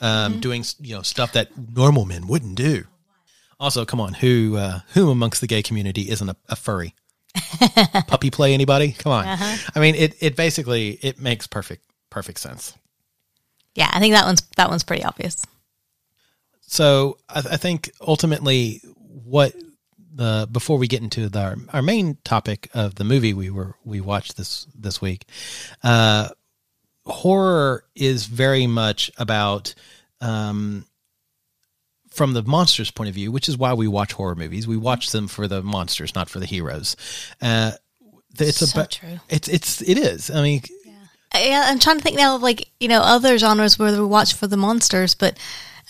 um, 0.00 0.40
doing 0.40 0.64
you 0.80 0.94
know 0.94 1.02
stuff 1.02 1.32
that 1.32 1.50
normal 1.74 2.06
men 2.06 2.26
wouldn't 2.26 2.54
do. 2.54 2.84
Also, 3.58 3.84
come 3.84 4.00
on, 4.00 4.14
who 4.14 4.56
uh, 4.56 4.80
who 4.94 5.10
amongst 5.10 5.42
the 5.42 5.46
gay 5.46 5.62
community 5.62 6.08
isn't 6.10 6.28
a, 6.28 6.36
a 6.48 6.56
furry? 6.56 6.94
Puppy 8.06 8.30
play 8.30 8.54
anybody? 8.54 8.92
Come 8.92 9.12
on. 9.12 9.24
I 9.26 9.80
mean, 9.80 9.94
it 9.94 10.16
it 10.20 10.36
basically 10.36 10.98
it 11.02 11.20
makes 11.20 11.46
perfect 11.46 11.84
perfect 12.10 12.40
sense. 12.40 12.74
yeah, 13.74 13.90
I 13.92 14.00
think 14.00 14.14
that 14.14 14.24
one's 14.26 14.42
that 14.56 14.68
one's 14.68 14.84
pretty 14.84 15.04
obvious. 15.04 15.44
So 16.62 17.18
I, 17.28 17.38
I 17.38 17.56
think 17.56 17.90
ultimately, 18.00 18.80
what 18.96 19.54
the 20.12 20.48
before 20.50 20.78
we 20.78 20.88
get 20.88 21.02
into 21.02 21.28
the, 21.28 21.66
our 21.72 21.82
main 21.82 22.18
topic 22.24 22.68
of 22.74 22.96
the 22.96 23.04
movie 23.04 23.34
we 23.34 23.50
were 23.50 23.74
we 23.84 24.00
watched 24.00 24.36
this 24.36 24.66
this 24.74 25.00
week, 25.00 25.24
uh, 25.82 26.28
horror 27.04 27.84
is 27.94 28.26
very 28.26 28.66
much 28.66 29.10
about. 29.18 29.74
Um, 30.22 30.84
from 32.20 32.34
the 32.34 32.42
monsters' 32.42 32.90
point 32.90 33.08
of 33.08 33.14
view, 33.14 33.32
which 33.32 33.48
is 33.48 33.56
why 33.56 33.72
we 33.72 33.88
watch 33.88 34.12
horror 34.12 34.34
movies. 34.34 34.68
We 34.68 34.76
watch 34.76 35.08
them 35.10 35.26
for 35.26 35.48
the 35.48 35.62
monsters, 35.62 36.14
not 36.14 36.28
for 36.28 36.38
the 36.38 36.44
heroes. 36.44 36.94
Uh, 37.40 37.72
It's 38.38 38.58
So 38.58 38.78
about 38.78 38.90
true. 38.90 39.18
it's 39.30 39.48
it's 39.48 39.80
it 39.80 39.96
is. 39.96 40.30
I 40.30 40.42
mean, 40.42 40.60
Yeah, 41.34 41.64
I'm 41.66 41.78
trying 41.78 41.96
to 41.96 42.02
think 42.02 42.18
now 42.18 42.36
of 42.36 42.42
like 42.42 42.68
you 42.78 42.88
know 42.88 43.00
other 43.00 43.38
genres 43.38 43.78
where 43.78 43.90
we 43.92 44.04
watch 44.04 44.34
for 44.34 44.46
the 44.46 44.58
monsters, 44.58 45.14
but 45.14 45.38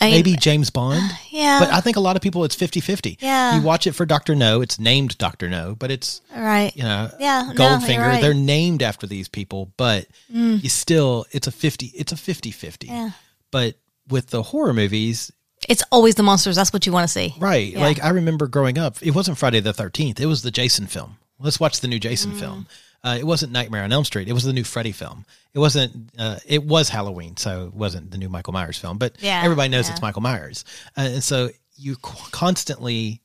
I 0.00 0.04
mean, 0.06 0.14
maybe 0.14 0.36
James 0.36 0.70
Bond. 0.70 1.02
yeah, 1.32 1.58
But 1.58 1.72
I 1.74 1.80
think 1.80 1.96
a 1.96 2.00
lot 2.00 2.14
of 2.14 2.22
people 2.22 2.44
it's 2.44 2.54
50-50. 2.56 3.16
Yeah. 3.20 3.56
You 3.56 3.62
watch 3.62 3.86
it 3.88 3.92
for 3.92 4.06
Doctor 4.06 4.36
No, 4.36 4.60
it's 4.62 4.78
named 4.78 5.18
Doctor 5.18 5.48
No, 5.48 5.74
but 5.74 5.90
it's 5.90 6.22
right. 6.34 6.70
you 6.76 6.84
know 6.84 7.10
Yeah, 7.18 7.42
no, 7.48 7.54
Goldfinger. 7.54 8.06
right. 8.06 8.18
Mm. 8.18 8.20
They're 8.22 8.34
named 8.34 8.82
after 8.82 9.06
these 9.08 9.28
people, 9.28 9.72
but 9.76 10.06
you 10.30 10.68
still 10.68 11.26
it's 11.32 11.48
a 11.48 11.52
50 11.52 11.86
it's 11.86 12.12
a 12.12 12.16
50-50. 12.16 12.86
Yeah. 12.86 13.10
But 13.50 13.74
with 14.08 14.28
the 14.28 14.42
horror 14.42 14.72
movies, 14.72 15.32
It's 15.68 15.82
always 15.92 16.14
the 16.14 16.22
monsters. 16.22 16.56
That's 16.56 16.72
what 16.72 16.86
you 16.86 16.92
want 16.92 17.04
to 17.04 17.12
see. 17.12 17.34
Right. 17.38 17.72
Yeah. 17.72 17.80
Like 17.80 18.02
I 18.02 18.10
remember 18.10 18.46
growing 18.46 18.78
up, 18.78 18.96
it 19.02 19.14
wasn't 19.14 19.38
Friday 19.38 19.60
the 19.60 19.72
13th. 19.72 20.18
It 20.20 20.26
was 20.26 20.42
the 20.42 20.50
Jason 20.50 20.86
film. 20.86 21.18
Let's 21.38 21.60
watch 21.60 21.80
the 21.80 21.88
new 21.88 21.98
Jason 21.98 22.32
Mm. 22.32 22.38
film. 22.40 22.66
Uh, 23.02 23.16
it 23.18 23.24
wasn't 23.26 23.50
Nightmare 23.52 23.82
on 23.84 23.92
Elm 23.92 24.04
Street. 24.04 24.28
It 24.28 24.32
was 24.34 24.44
the 24.44 24.52
new 24.52 24.64
Freddy 24.64 24.92
film. 24.92 25.24
It 25.54 25.58
wasn't, 25.58 26.10
uh, 26.18 26.36
it 26.46 26.64
was 26.64 26.90
Halloween. 26.90 27.36
So 27.38 27.66
it 27.66 27.74
wasn't 27.74 28.10
the 28.10 28.18
new 28.18 28.28
Michael 28.28 28.52
Myers 28.52 28.76
film, 28.78 28.98
but 28.98 29.14
Yeah, 29.20 29.40
everybody 29.42 29.68
knows 29.70 29.86
yeah. 29.88 29.92
it's 29.94 30.02
Michael 30.02 30.20
Myers. 30.22 30.64
Uh, 30.96 31.02
and 31.14 31.24
so 31.24 31.48
you 31.76 31.96
co- 31.96 32.28
constantly, 32.30 33.22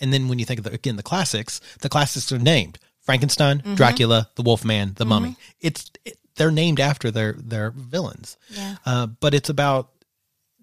and 0.00 0.12
then 0.12 0.28
when 0.28 0.38
you 0.38 0.44
think 0.44 0.58
of 0.58 0.64
the, 0.64 0.72
again, 0.72 0.96
the 0.96 1.02
classics, 1.02 1.60
the 1.80 1.88
classics 1.88 2.30
are 2.30 2.38
named 2.38 2.78
Frankenstein, 3.00 3.60
Mm-hmm. 3.60 3.74
Dracula, 3.76 4.28
the 4.34 4.42
Wolfman, 4.42 4.92
the 4.96 5.06
Mummy. 5.06 5.36
It's, 5.60 5.90
it, 6.04 6.18
they're 6.36 6.50
named 6.50 6.78
after 6.80 7.10
their, 7.10 7.32
their 7.32 7.70
villains. 7.70 8.36
Yeah. 8.50 8.76
Uh, 8.84 9.06
but 9.06 9.32
it's 9.32 9.48
about 9.48 9.88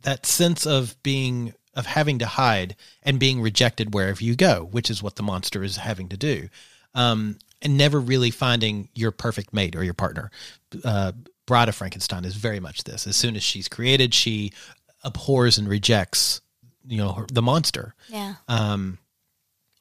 that 0.04 0.26
sense 0.26 0.66
of 0.66 1.02
being 1.04 1.54
of 1.76 1.86
having 1.88 2.20
to 2.20 2.26
hide 2.26 2.76
and 3.02 3.20
being 3.20 3.42
rejected 3.42 3.94
wherever 3.94 4.24
you 4.24 4.36
go, 4.36 4.68
which 4.72 4.90
is 4.92 5.02
what 5.02 5.16
the 5.16 5.24
monster 5.24 5.64
is 5.64 5.78
having 5.78 6.08
to 6.10 6.18
do, 6.18 6.48
um, 6.94 7.40
and 7.62 7.78
never 7.78 8.00
really 8.00 8.30
finding 8.30 8.90
your 8.94 9.12
perfect 9.12 9.54
mate 9.54 9.76
or 9.76 9.84
your 9.84 9.96
partner. 9.96 10.30
Uh, 10.84 11.14
Bride 11.46 11.70
of 11.70 11.76
Frankenstein 11.76 12.26
is 12.26 12.36
very 12.36 12.60
much 12.60 12.84
this. 12.84 13.08
As 13.08 13.16
soon 13.16 13.36
as 13.36 13.44
she's 13.44 13.68
created, 13.68 14.14
she 14.14 14.54
abhors 15.04 15.58
and 15.58 15.68
rejects, 15.68 16.42
you 16.86 16.98
know, 16.98 17.12
her, 17.14 17.26
the 17.32 17.42
monster. 17.42 17.96
Yeah. 18.08 18.36
Um, 18.48 19.00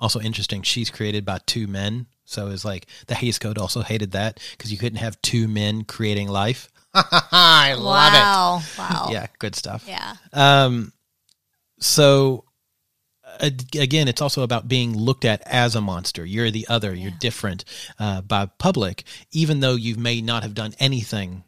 also 0.00 0.19
interesting, 0.21 0.62
she's 0.62 0.91
created 0.91 1.25
by 1.25 1.38
two 1.47 1.67
men. 1.67 2.07
So 2.25 2.49
it's 2.49 2.64
like 2.64 2.87
the 3.07 3.14
Hays 3.14 3.38
Code 3.38 3.59
also 3.59 3.83
hated 3.83 4.12
that 4.12 4.41
because 4.52 4.73
you 4.73 4.79
couldn't 4.79 4.99
have 4.99 5.21
two 5.23 5.47
men 5.47 5.85
creating 5.85 6.29
life. 6.29 6.72
I 7.32 7.75
love 7.78 8.12
wow. 8.12 8.62
Wow. 8.78 9.06
it. 9.08 9.12
Yeah, 9.12 9.26
good 9.38 9.54
stuff. 9.54 9.84
Yeah. 9.87 10.14
Um, 10.32 10.92
so 11.78 12.44
again, 13.40 14.08
it's 14.08 14.20
also 14.20 14.42
about 14.42 14.68
being 14.68 14.96
looked 14.96 15.25
at 15.25 15.42
as 15.46 15.75
a 15.75 15.80
monster. 15.80 16.25
You're 16.25 16.50
the 16.50 16.66
other. 16.68 16.94
You're 16.94 17.11
different 17.11 17.64
uh, 17.99 18.20
by 18.20 18.46
public, 18.46 19.04
even 19.30 19.61
though 19.61 19.75
you 19.75 19.96
may 19.96 20.20
not 20.20 20.42
have 20.42 20.54
done 20.54 20.75
anything 20.78 21.44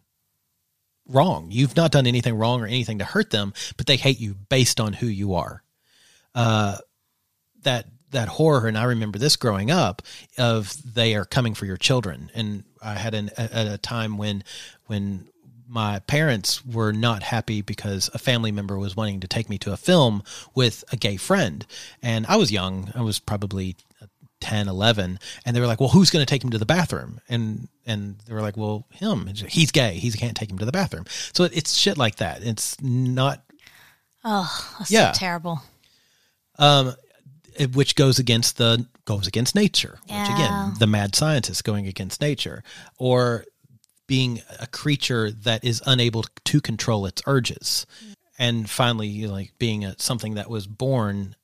wrong. 1.07 1.49
You've 1.51 1.77
not 1.77 1.93
done 1.93 2.07
anything 2.07 2.37
wrong 2.37 2.63
or 2.63 2.67
anything 2.67 2.99
to 2.99 3.05
hurt 3.05 3.31
them, 3.31 3.53
but 3.77 3.87
they 3.87 3.97
hate 3.97 4.21
you 4.21 4.35
based 4.35 4.81
on 4.81 4.95
who 4.95 5.07
you 5.07 5.35
are. 5.35 5.63
Uh, 6.35 6.79
that 7.63 7.87
that 8.11 8.29
horror, 8.29 8.67
and 8.67 8.79
I 8.79 8.85
remember 8.85 9.19
this 9.19 9.37
growing 9.37 9.71
up 9.71 10.03
of 10.39 10.77
they 10.95 11.15
are 11.15 11.25
coming 11.25 11.55
for 11.55 11.67
your 11.67 11.77
children, 11.77 12.31
and 12.35 12.65
I 12.83 12.95
had 12.95 13.15
an, 13.15 13.31
a, 13.37 13.75
a 13.75 13.79
time 13.79 14.19
when 14.19 14.45
when 14.87 15.29
my 15.69 15.99
parents 16.01 16.65
were 16.65 16.93
not 16.93 17.23
happy 17.23 17.63
because 17.63 18.11
a 18.15 18.19
family 18.19 18.53
member 18.53 18.79
was 18.79 18.97
wanting 18.97 19.21
to 19.21 19.29
take 19.29 19.49
me 19.49 19.59
to 19.59 19.73
a 19.73 19.77
film 19.77 20.23
with 20.55 20.85
a 20.93 20.97
gay 20.97 21.17
friend. 21.17 21.65
And 22.03 22.27
i 22.27 22.37
was 22.37 22.53
young. 22.53 22.91
I 22.95 23.03
was 23.03 23.19
probably 23.19 23.77
10 24.41 24.69
11 24.69 25.19
and 25.47 25.57
they 25.57 25.61
were 25.61 25.67
like 25.67 25.81
well 25.81 25.89
who's 25.89 26.11
going 26.11 26.21
to 26.25 26.29
take 26.29 26.45
him 26.45 26.51
to 26.51 26.59
the 26.59 26.67
bathroom? 26.67 27.21
And 27.31 27.69
and 27.87 28.19
they 28.27 28.35
were 28.35 28.43
like 28.43 28.57
well 28.57 28.87
him. 28.91 29.27
He's 29.27 29.71
gay. 29.73 29.95
He 29.95 30.11
can't 30.13 30.37
take 30.37 30.51
him 30.51 30.59
to 30.59 30.67
the 30.67 30.73
bathroom. 30.73 31.07
So 31.33 31.45
it's 31.45 31.75
shit 31.77 31.97
like 31.97 32.17
that. 32.17 32.43
It's 32.45 32.79
not 32.83 33.43
Oh, 34.25 34.75
that's 34.79 34.91
Yeah. 34.91 35.13
so 35.13 35.19
terrible. 35.19 35.63
um, 36.59 36.95
which 37.73 37.95
goes 37.95 38.19
against 38.19 38.57
the 38.59 38.87
goes 39.05 39.27
against 39.27 39.55
nature. 39.55 39.99
Which 40.03 40.29
again, 40.29 40.75
the 40.79 40.87
mad 40.87 41.15
scientist 41.15 41.63
going 41.65 41.87
against 41.87 42.21
nature, 42.21 42.63
or 42.99 43.45
being 44.07 44.43
a 44.61 44.67
creature 44.67 45.31
that 45.31 45.65
is 45.65 45.83
unable 45.87 46.25
to 46.45 46.61
control 46.61 47.07
its 47.07 47.23
urges, 47.27 47.87
and 48.39 48.69
finally, 48.69 49.07
you 49.07 49.29
know, 49.29 49.33
like 49.33 49.53
being 49.59 49.85
a, 49.85 49.99
something 49.99 50.35
that 50.35 50.51
was 50.51 50.67
born 50.67 51.37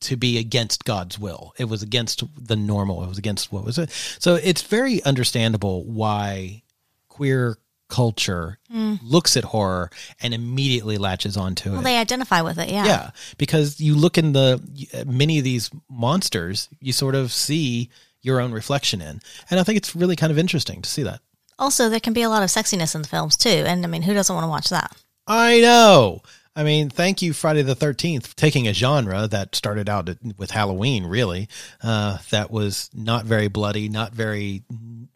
to 0.00 0.16
be 0.16 0.38
against 0.38 0.84
God's 0.84 1.18
will. 1.18 1.52
It 1.58 1.66
was 1.66 1.82
against 1.82 2.22
the 2.36 2.56
normal. 2.56 3.04
It 3.04 3.08
was 3.08 3.18
against 3.18 3.52
what 3.52 3.64
was 3.64 3.78
it. 3.78 3.90
So 4.18 4.36
it's 4.36 4.62
very 4.62 5.02
understandable 5.04 5.84
why 5.84 6.62
queer 7.08 7.58
culture 7.88 8.58
mm. 8.72 8.98
looks 9.02 9.36
at 9.36 9.44
horror 9.44 9.90
and 10.22 10.32
immediately 10.32 10.96
latches 10.96 11.36
onto 11.36 11.72
Well, 11.72 11.80
it. 11.80 11.84
they 11.84 11.98
identify 11.98 12.40
with 12.40 12.58
it. 12.58 12.70
Yeah. 12.70 12.86
Yeah, 12.86 13.10
because 13.36 13.80
you 13.80 13.94
look 13.94 14.16
in 14.16 14.32
the 14.32 14.62
many 15.06 15.38
of 15.38 15.44
these 15.44 15.70
monsters, 15.90 16.68
you 16.80 16.92
sort 16.92 17.14
of 17.14 17.32
see 17.32 17.90
your 18.22 18.40
own 18.40 18.52
reflection 18.52 19.00
in, 19.02 19.20
and 19.50 19.60
I 19.60 19.64
think 19.64 19.76
it's 19.76 19.94
really 19.96 20.16
kind 20.16 20.30
of 20.30 20.38
interesting 20.38 20.80
to 20.82 20.88
see 20.88 21.02
that. 21.02 21.20
Also, 21.60 21.88
there 21.88 22.00
can 22.00 22.12
be 22.14 22.22
a 22.22 22.28
lot 22.28 22.42
of 22.42 22.48
sexiness 22.48 22.94
in 22.94 23.02
the 23.02 23.08
films 23.08 23.36
too, 23.36 23.48
and 23.48 23.84
I 23.84 23.88
mean, 23.88 24.02
who 24.02 24.14
doesn't 24.14 24.34
want 24.34 24.44
to 24.44 24.48
watch 24.48 24.70
that? 24.70 24.96
I 25.26 25.60
know. 25.60 26.22
I 26.56 26.64
mean, 26.64 26.90
thank 26.90 27.22
you, 27.22 27.32
Friday 27.32 27.62
the 27.62 27.76
Thirteenth, 27.76 28.34
taking 28.34 28.66
a 28.66 28.72
genre 28.74 29.28
that 29.28 29.54
started 29.54 29.88
out 29.88 30.10
with 30.36 30.50
Halloween, 30.50 31.04
really, 31.06 31.48
uh, 31.82 32.18
that 32.30 32.50
was 32.50 32.90
not 32.92 33.24
very 33.24 33.48
bloody, 33.48 33.88
not 33.88 34.12
very, 34.12 34.64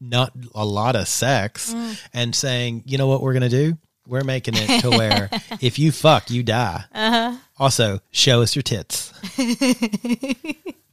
not 0.00 0.32
a 0.54 0.64
lot 0.64 0.94
of 0.94 1.08
sex, 1.08 1.74
and 2.12 2.34
saying, 2.34 2.84
you 2.86 2.98
know 2.98 3.08
what 3.08 3.20
we're 3.20 3.32
gonna 3.32 3.48
do? 3.48 3.76
We're 4.06 4.22
making 4.22 4.54
it 4.56 4.82
to 4.82 4.90
where 4.90 5.30
if 5.60 5.78
you 5.78 5.90
fuck, 5.90 6.30
you 6.30 6.42
die. 6.42 6.84
Uh-huh. 6.94 7.36
Also, 7.58 8.00
show 8.10 8.42
us 8.42 8.54
your 8.54 8.62
tits. 8.62 9.10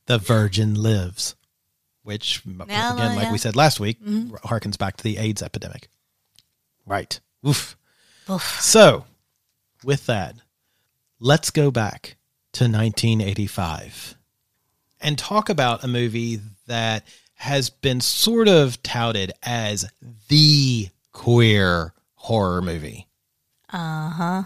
the 0.05 0.17
virgin 0.17 0.75
lives, 0.75 1.35
which 2.03 2.43
again, 2.45 2.67
like 2.67 3.25
yeah. 3.25 3.31
we 3.31 3.37
said 3.37 3.55
last 3.55 3.79
week, 3.79 4.01
harkens 4.01 4.77
back 4.77 4.97
to 4.97 5.03
the 5.03 5.17
AIDS 5.17 5.41
epidemic. 5.41 5.89
Right. 6.85 7.19
Oof. 7.47 7.77
Oof. 8.29 8.61
So, 8.61 9.05
with 9.83 10.05
that, 10.07 10.35
let's 11.19 11.49
go 11.51 11.71
back 11.71 12.17
to 12.53 12.65
1985 12.65 14.15
and 14.99 15.17
talk 15.17 15.49
about 15.49 15.83
a 15.83 15.87
movie 15.87 16.39
that 16.67 17.03
has 17.35 17.69
been 17.69 18.01
sort 18.01 18.47
of 18.47 18.81
touted 18.83 19.31
as 19.41 19.89
the 20.27 20.89
queer 21.11 21.93
horror 22.15 22.61
movie. 22.61 23.07
Uh 23.71 24.09
huh. 24.09 24.43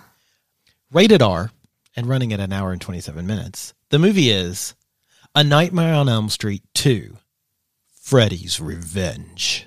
Rated 0.92 1.22
R 1.22 1.52
and 1.96 2.08
running 2.08 2.32
at 2.32 2.40
an 2.40 2.54
hour 2.54 2.72
and 2.72 2.82
27 2.82 3.26
minutes. 3.26 3.74
The 3.90 4.00
movie 4.00 4.30
is 4.30 4.76
A 5.34 5.44
Nightmare 5.44 5.94
on 5.94 6.08
Elm 6.08 6.30
Street 6.30 6.64
2 6.74 7.18
Freddy's 8.06 8.62
Revenge. 8.62 9.66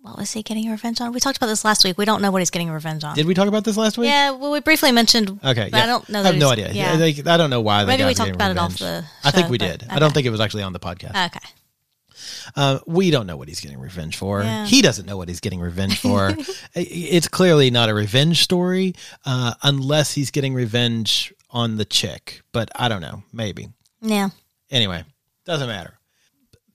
What 0.00 0.16
was 0.16 0.32
he 0.32 0.42
getting 0.42 0.70
revenge 0.70 0.98
on? 1.02 1.12
We 1.12 1.20
talked 1.20 1.36
about 1.36 1.48
this 1.48 1.62
last 1.62 1.84
week. 1.84 1.98
We 1.98 2.06
don't 2.06 2.22
know 2.22 2.30
what 2.30 2.38
he's 2.38 2.48
getting 2.48 2.70
revenge 2.70 3.04
on. 3.04 3.14
Did 3.14 3.26
we 3.26 3.34
talk 3.34 3.48
about 3.48 3.64
this 3.64 3.76
last 3.76 3.98
week? 3.98 4.08
yeah, 4.08 4.30
well, 4.30 4.50
we 4.50 4.60
briefly 4.60 4.92
mentioned. 4.92 5.28
Okay, 5.44 5.68
but 5.70 5.76
yeah. 5.76 5.82
I 5.82 5.86
don't 5.86 6.08
know. 6.08 6.20
I 6.22 6.22
have 6.22 6.36
no 6.36 6.48
idea. 6.48 6.72
Yeah. 6.72 6.94
I 6.94 7.36
don't 7.36 7.50
know 7.50 7.60
why. 7.60 7.84
Maybe 7.84 8.02
we 8.02 8.14
talked 8.14 8.34
about 8.34 8.50
it 8.50 8.56
off 8.56 8.80
revenge. 8.80 9.04
the 9.22 9.28
I 9.28 9.30
think 9.30 9.50
we 9.50 9.58
but- 9.58 9.80
did. 9.80 9.90
I 9.90 9.98
don't 9.98 10.14
think 10.14 10.26
it 10.26 10.30
was 10.30 10.40
actually 10.40 10.62
on 10.62 10.72
the 10.72 10.80
podcast. 10.80 11.26
okay. 11.26 11.46
Uh, 12.56 12.78
we 12.86 13.10
don't 13.10 13.26
know 13.26 13.36
what 13.36 13.48
he's 13.48 13.60
getting 13.60 13.78
revenge 13.78 14.16
for. 14.16 14.42
Yeah. 14.42 14.64
He 14.64 14.80
doesn't 14.80 15.04
know 15.04 15.18
what 15.18 15.28
he's 15.28 15.40
getting 15.40 15.60
revenge 15.60 16.00
for. 16.00 16.34
It's 16.74 17.28
clearly 17.28 17.70
not 17.70 17.90
a 17.90 17.94
revenge 17.94 18.42
story, 18.42 18.94
uh, 19.26 19.52
unless 19.62 20.14
he's 20.14 20.30
getting 20.30 20.54
revenge 20.54 21.34
on 21.50 21.76
the 21.76 21.84
chick. 21.84 22.40
But 22.52 22.70
I 22.74 22.88
don't 22.88 23.02
know. 23.02 23.22
Maybe. 23.34 23.68
Yeah. 24.00 24.30
Anyway, 24.70 25.04
doesn't 25.44 25.68
matter. 25.68 25.98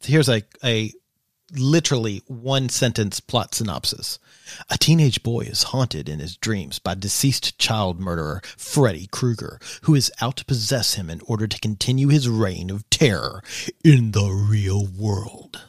Here's 0.04 0.30
a, 0.30 0.44
a 0.64 0.94
literally 1.56 2.22
one 2.28 2.70
sentence 2.70 3.20
plot 3.20 3.56
synopsis. 3.56 4.20
A 4.70 4.78
teenage 4.78 5.24
boy 5.24 5.42
is 5.42 5.64
haunted 5.64 6.10
in 6.10 6.20
his 6.20 6.36
dreams 6.36 6.80
by 6.80 6.96
deceased 6.96 7.58
child 7.60 8.00
murderer 8.00 8.42
Freddy 8.58 9.08
Krueger, 9.12 9.60
who 9.84 9.96
is 9.96 10.12
out 10.22 10.38
to 10.38 10.46
possess 10.46 10.96
him 10.96 11.10
in 11.10 11.22
order 11.28 11.48
to 11.48 11.60
continue 11.60 12.08
his 12.08 12.28
reign 12.28 12.70
of 12.70 12.90
terror 12.90 13.44
in 13.84 14.12
the 14.12 14.30
real 14.30 14.88
world. 14.88 15.62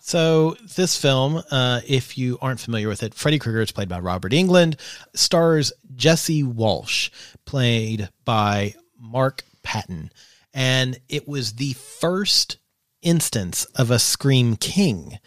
So 0.00 0.56
this 0.76 0.96
film, 0.96 1.42
uh, 1.50 1.80
if 1.86 2.18
you 2.18 2.38
aren't 2.42 2.60
familiar 2.60 2.88
with 2.88 3.02
it, 3.02 3.14
Freddy 3.14 3.38
Krueger 3.38 3.62
is 3.62 3.72
played 3.72 3.88
by 3.88 4.00
Robert 4.00 4.32
Englund, 4.32 4.78
stars 5.14 5.72
Jesse 5.94 6.42
Walsh, 6.42 7.10
played 7.44 8.08
by 8.24 8.74
Mark 8.98 9.44
Patton, 9.62 10.10
and 10.52 10.98
it 11.08 11.28
was 11.28 11.54
the 11.54 11.74
first 11.74 12.58
instance 13.04 13.64
of 13.76 13.90
a 13.90 13.98
Scream 13.98 14.56
King. 14.56 15.18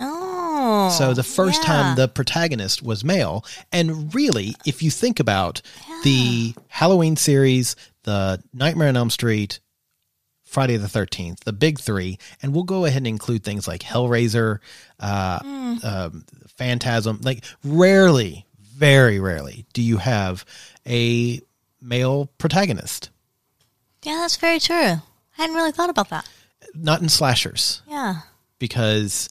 Oh. 0.00 0.94
So 0.96 1.12
the 1.12 1.22
first 1.22 1.62
yeah. 1.62 1.66
time 1.66 1.96
the 1.96 2.08
protagonist 2.08 2.82
was 2.82 3.04
male, 3.04 3.44
and 3.72 4.14
really, 4.14 4.54
if 4.64 4.82
you 4.82 4.90
think 4.90 5.20
about 5.20 5.60
the 6.04 6.54
Halloween 6.68 7.16
series, 7.16 7.76
the 8.04 8.42
Nightmare 8.54 8.88
on 8.88 8.96
Elm 8.96 9.10
Street, 9.10 9.60
Friday 10.44 10.76
the 10.76 10.86
13th, 10.86 11.40
the 11.40 11.52
big 11.52 11.78
three, 11.78 12.18
and 12.42 12.54
we'll 12.54 12.64
go 12.64 12.84
ahead 12.84 12.98
and 12.98 13.06
include 13.08 13.44
things 13.44 13.68
like 13.68 13.82
Hellraiser, 13.82 14.60
uh, 15.00 15.40
um, 15.82 16.24
Phantasm. 16.56 17.20
Like, 17.22 17.44
rarely, 17.62 18.46
very 18.58 19.20
rarely, 19.20 19.66
do 19.74 19.82
you 19.82 19.98
have 19.98 20.44
a 20.86 21.42
male 21.80 22.26
protagonist. 22.38 23.10
Yeah, 24.02 24.14
that's 24.14 24.36
very 24.36 24.60
true. 24.60 24.76
I 24.76 25.02
hadn't 25.32 25.56
really 25.56 25.72
thought 25.72 25.90
about 25.90 26.10
that. 26.10 26.28
Not 26.80 27.02
in 27.02 27.08
slashers, 27.08 27.82
Yeah. 27.88 28.20
because 28.58 29.28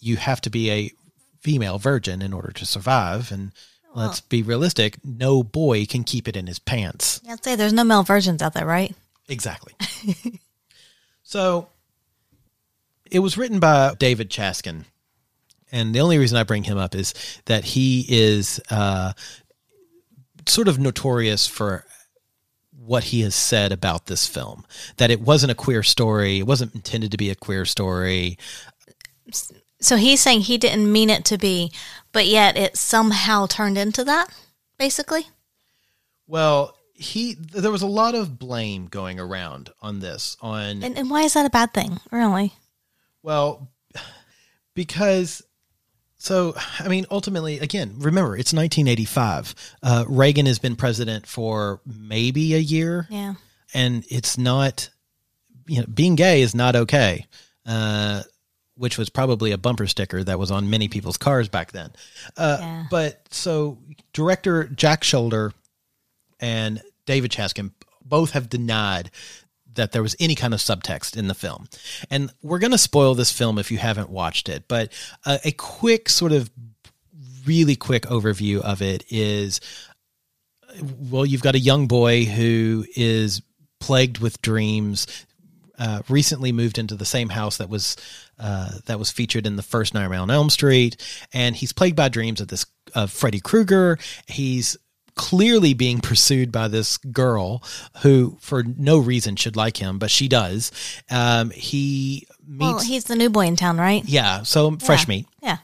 you 0.00 0.16
have 0.16 0.40
to 0.42 0.50
be 0.50 0.70
a 0.70 0.92
female 1.40 1.78
virgin 1.78 2.20
in 2.22 2.32
order 2.32 2.52
to 2.52 2.66
survive. 2.66 3.30
And 3.32 3.52
let's 3.94 4.20
be 4.20 4.42
realistic, 4.42 4.98
no 5.04 5.42
boy 5.42 5.86
can 5.86 6.04
keep 6.04 6.26
it 6.28 6.36
in 6.36 6.46
his 6.46 6.58
pants. 6.58 7.20
Yeah, 7.24 7.32
I'd 7.34 7.44
say 7.44 7.56
there's 7.56 7.72
no 7.72 7.84
male 7.84 8.02
virgins 8.02 8.42
out 8.42 8.54
there, 8.54 8.66
right? 8.66 8.94
Exactly. 9.28 9.72
so 11.22 11.68
it 13.10 13.20
was 13.20 13.36
written 13.38 13.60
by 13.60 13.94
David 13.98 14.30
Chaskin. 14.30 14.84
And 15.72 15.94
the 15.94 16.00
only 16.00 16.18
reason 16.18 16.36
I 16.38 16.44
bring 16.44 16.64
him 16.64 16.78
up 16.78 16.94
is 16.94 17.14
that 17.46 17.64
he 17.64 18.04
is 18.08 18.60
uh, 18.70 19.12
sort 20.46 20.68
of 20.68 20.78
notorious 20.78 21.46
for 21.46 21.84
what 22.86 23.04
he 23.04 23.22
has 23.22 23.34
said 23.34 23.72
about 23.72 24.06
this 24.06 24.26
film 24.26 24.64
that 24.96 25.10
it 25.10 25.20
wasn't 25.20 25.50
a 25.50 25.54
queer 25.54 25.82
story, 25.82 26.38
it 26.38 26.46
wasn't 26.46 26.74
intended 26.74 27.10
to 27.10 27.16
be 27.16 27.30
a 27.30 27.34
queer 27.34 27.64
story. 27.64 28.38
So 29.80 29.96
he's 29.96 30.20
saying 30.20 30.42
he 30.42 30.58
didn't 30.58 30.90
mean 30.90 31.10
it 31.10 31.24
to 31.26 31.38
be, 31.38 31.72
but 32.12 32.26
yet 32.26 32.56
it 32.56 32.76
somehow 32.76 33.46
turned 33.46 33.78
into 33.78 34.04
that, 34.04 34.28
basically. 34.78 35.26
Well, 36.26 36.76
he 36.94 37.34
there 37.34 37.72
was 37.72 37.82
a 37.82 37.86
lot 37.86 38.14
of 38.14 38.38
blame 38.38 38.86
going 38.86 39.18
around 39.18 39.70
on 39.82 40.00
this 40.00 40.36
on 40.40 40.82
And, 40.82 40.96
and 40.96 41.10
why 41.10 41.22
is 41.22 41.34
that 41.34 41.46
a 41.46 41.50
bad 41.50 41.74
thing, 41.74 42.00
really? 42.10 42.54
Well, 43.22 43.68
because 44.74 45.42
so 46.24 46.54
I 46.80 46.88
mean, 46.88 47.04
ultimately, 47.10 47.58
again, 47.58 47.94
remember 47.98 48.36
it's 48.36 48.52
1985. 48.52 49.54
Uh, 49.82 50.04
Reagan 50.08 50.46
has 50.46 50.58
been 50.58 50.76
president 50.76 51.26
for 51.26 51.80
maybe 51.86 52.54
a 52.54 52.58
year, 52.58 53.06
Yeah. 53.10 53.34
and 53.74 54.04
it's 54.08 54.38
not, 54.38 54.88
you 55.66 55.80
know, 55.80 55.86
being 55.86 56.14
gay 56.16 56.40
is 56.42 56.54
not 56.54 56.74
okay. 56.76 57.26
Uh, 57.66 58.22
which 58.76 58.98
was 58.98 59.08
probably 59.08 59.52
a 59.52 59.58
bumper 59.58 59.86
sticker 59.86 60.24
that 60.24 60.38
was 60.38 60.50
on 60.50 60.68
many 60.68 60.88
people's 60.88 61.16
cars 61.16 61.48
back 61.48 61.70
then. 61.72 61.90
Uh, 62.36 62.56
Yeah. 62.60 62.84
But 62.90 63.26
so 63.30 63.78
director 64.12 64.64
Jack 64.64 65.02
Sholder 65.02 65.52
and 66.40 66.82
David 67.06 67.30
Chaskin 67.30 67.70
both 68.04 68.30
have 68.32 68.48
denied 68.48 69.10
that 69.74 69.92
there 69.92 70.02
was 70.02 70.16
any 70.20 70.34
kind 70.34 70.54
of 70.54 70.60
subtext 70.60 71.16
in 71.16 71.28
the 71.28 71.34
film. 71.34 71.68
And 72.10 72.30
we're 72.42 72.58
going 72.58 72.72
to 72.72 72.78
spoil 72.78 73.14
this 73.14 73.30
film 73.30 73.58
if 73.58 73.70
you 73.70 73.78
haven't 73.78 74.10
watched 74.10 74.48
it, 74.48 74.64
but 74.68 74.92
uh, 75.24 75.38
a 75.44 75.52
quick 75.52 76.08
sort 76.08 76.32
of 76.32 76.50
really 77.46 77.76
quick 77.76 78.04
overview 78.04 78.60
of 78.60 78.80
it 78.80 79.04
is 79.10 79.60
well, 80.98 81.24
you've 81.24 81.42
got 81.42 81.54
a 81.54 81.60
young 81.60 81.86
boy 81.86 82.24
who 82.24 82.84
is 82.96 83.42
plagued 83.80 84.18
with 84.18 84.40
dreams. 84.42 85.06
Uh, 85.76 86.02
recently 86.08 86.52
moved 86.52 86.78
into 86.78 86.94
the 86.94 87.04
same 87.04 87.28
house 87.28 87.56
that 87.56 87.68
was 87.68 87.96
uh, 88.38 88.70
that 88.86 88.98
was 88.98 89.10
featured 89.10 89.44
in 89.44 89.56
the 89.56 89.62
first 89.62 89.92
Nightmare 89.92 90.20
on 90.20 90.30
Elm 90.30 90.48
Street, 90.48 90.96
and 91.32 91.56
he's 91.56 91.72
plagued 91.72 91.96
by 91.96 92.08
dreams 92.08 92.40
of 92.40 92.48
this 92.48 92.64
of 92.94 93.10
Freddy 93.10 93.40
Krueger. 93.40 93.98
He's 94.28 94.76
clearly 95.16 95.74
being 95.74 96.00
pursued 96.00 96.50
by 96.50 96.68
this 96.68 96.98
girl 96.98 97.62
who, 98.02 98.36
for 98.40 98.62
no 98.62 98.98
reason, 98.98 99.36
should 99.36 99.56
like 99.56 99.76
him, 99.76 99.98
but 99.98 100.10
she 100.10 100.26
does. 100.28 100.72
Um, 101.10 101.50
he 101.50 102.26
meets, 102.46 102.60
Well, 102.60 102.78
he's 102.80 103.04
the 103.04 103.16
new 103.16 103.30
boy 103.30 103.46
in 103.46 103.56
town, 103.56 103.78
right? 103.78 104.02
yeah, 104.06 104.42
so 104.42 104.76
fresh 104.76 105.04
Yeah. 105.08 105.14
meat. 105.14 105.26
Yeah. 105.42 105.56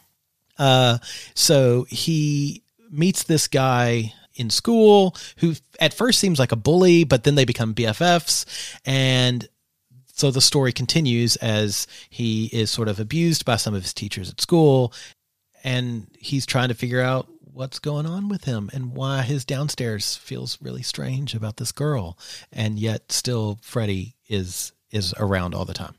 Uh, 0.59 0.99
so 1.35 1.87
he 1.89 2.63
meets 2.91 3.25
this 3.25 3.49
guy 3.49 4.13
in 4.35 4.51
school 4.51 5.17
who 5.39 5.55
at 5.81 5.93
first 5.95 6.19
seems 6.21 6.39
like 6.39 6.53
a 6.53 6.57
bully, 6.57 7.05
but 7.05 7.25
then 7.25 7.35
they 7.35 7.45
become 7.45 7.75
BFFs. 7.75 8.45
And 8.85 9.49
so 10.15 10.31
the 10.31 10.41
story 10.41 10.73
continues 10.73 11.37
as 11.37 11.87
he 12.11 12.47
is 12.53 12.71
sort 12.71 12.89
of 12.89 13.01
abused 13.01 13.45
by 13.45 13.57
some 13.57 13.75
of 13.75 13.83
his 13.83 13.95
teachers 13.95 14.31
at 14.31 14.41
school. 14.41 14.93
And 15.65 16.07
he's 16.19 16.47
trying 16.47 16.69
to 16.69 16.75
figure 16.75 17.01
out 17.01 17.27
what's 17.61 17.79
going 17.79 18.07
on 18.07 18.27
with 18.31 18.45
him 18.45 18.71
and 18.73 18.95
why 18.95 19.21
his 19.21 19.45
downstairs 19.45 20.17
feels 20.17 20.57
really 20.63 20.81
strange 20.83 21.35
about 21.35 21.59
this 21.59 21.73
girl. 21.73 22.17
And 22.51 22.79
yet 22.79 23.13
still 23.13 23.59
Freddy 23.61 24.17
is 24.31 24.73
is 24.91 25.13
around 25.19 25.55
all 25.55 25.67
the 25.67 25.75
time. 25.75 25.95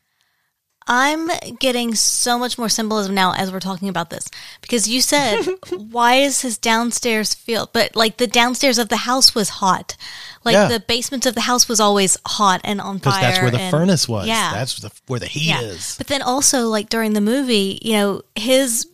I'm 0.87 1.29
getting 1.59 1.93
so 1.93 2.39
much 2.39 2.57
more 2.57 2.67
symbolism 2.67 3.13
now 3.13 3.33
as 3.37 3.51
we're 3.51 3.59
talking 3.59 3.89
about 3.89 4.09
this 4.09 4.27
because 4.61 4.89
you 4.89 5.01
said, 5.01 5.45
why 5.91 6.15
is 6.15 6.41
his 6.41 6.57
downstairs 6.57 7.35
feel? 7.35 7.69
But 7.71 7.95
like 7.95 8.17
the 8.17 8.25
downstairs 8.25 8.79
of 8.79 8.89
the 8.89 8.97
house 8.97 9.35
was 9.35 9.49
hot. 9.49 9.95
Like 10.43 10.53
Yeah. 10.53 10.67
the 10.67 10.79
basement 10.79 11.27
of 11.27 11.35
the 11.35 11.41
house 11.41 11.69
was 11.69 11.79
always 11.79 12.17
hot 12.25 12.61
and 12.63 12.81
on 12.81 12.97
Because 12.97 13.13
fire. 13.13 13.21
that's 13.21 13.41
where 13.43 13.51
the 13.51 13.59
and- 13.59 13.71
furnace 13.71 14.09
was. 14.09 14.27
Yeah. 14.27 14.51
That's 14.55 14.79
the, 14.79 14.91
where 15.05 15.19
the 15.19 15.27
heat 15.27 15.49
yeah. 15.49 15.61
is. 15.61 15.95
But 15.99 16.07
then 16.07 16.23
also, 16.23 16.63
like 16.63 16.89
during 16.89 17.13
the 17.13 17.21
movie, 17.21 17.77
you 17.83 17.93
know, 17.93 18.23
his 18.35 18.87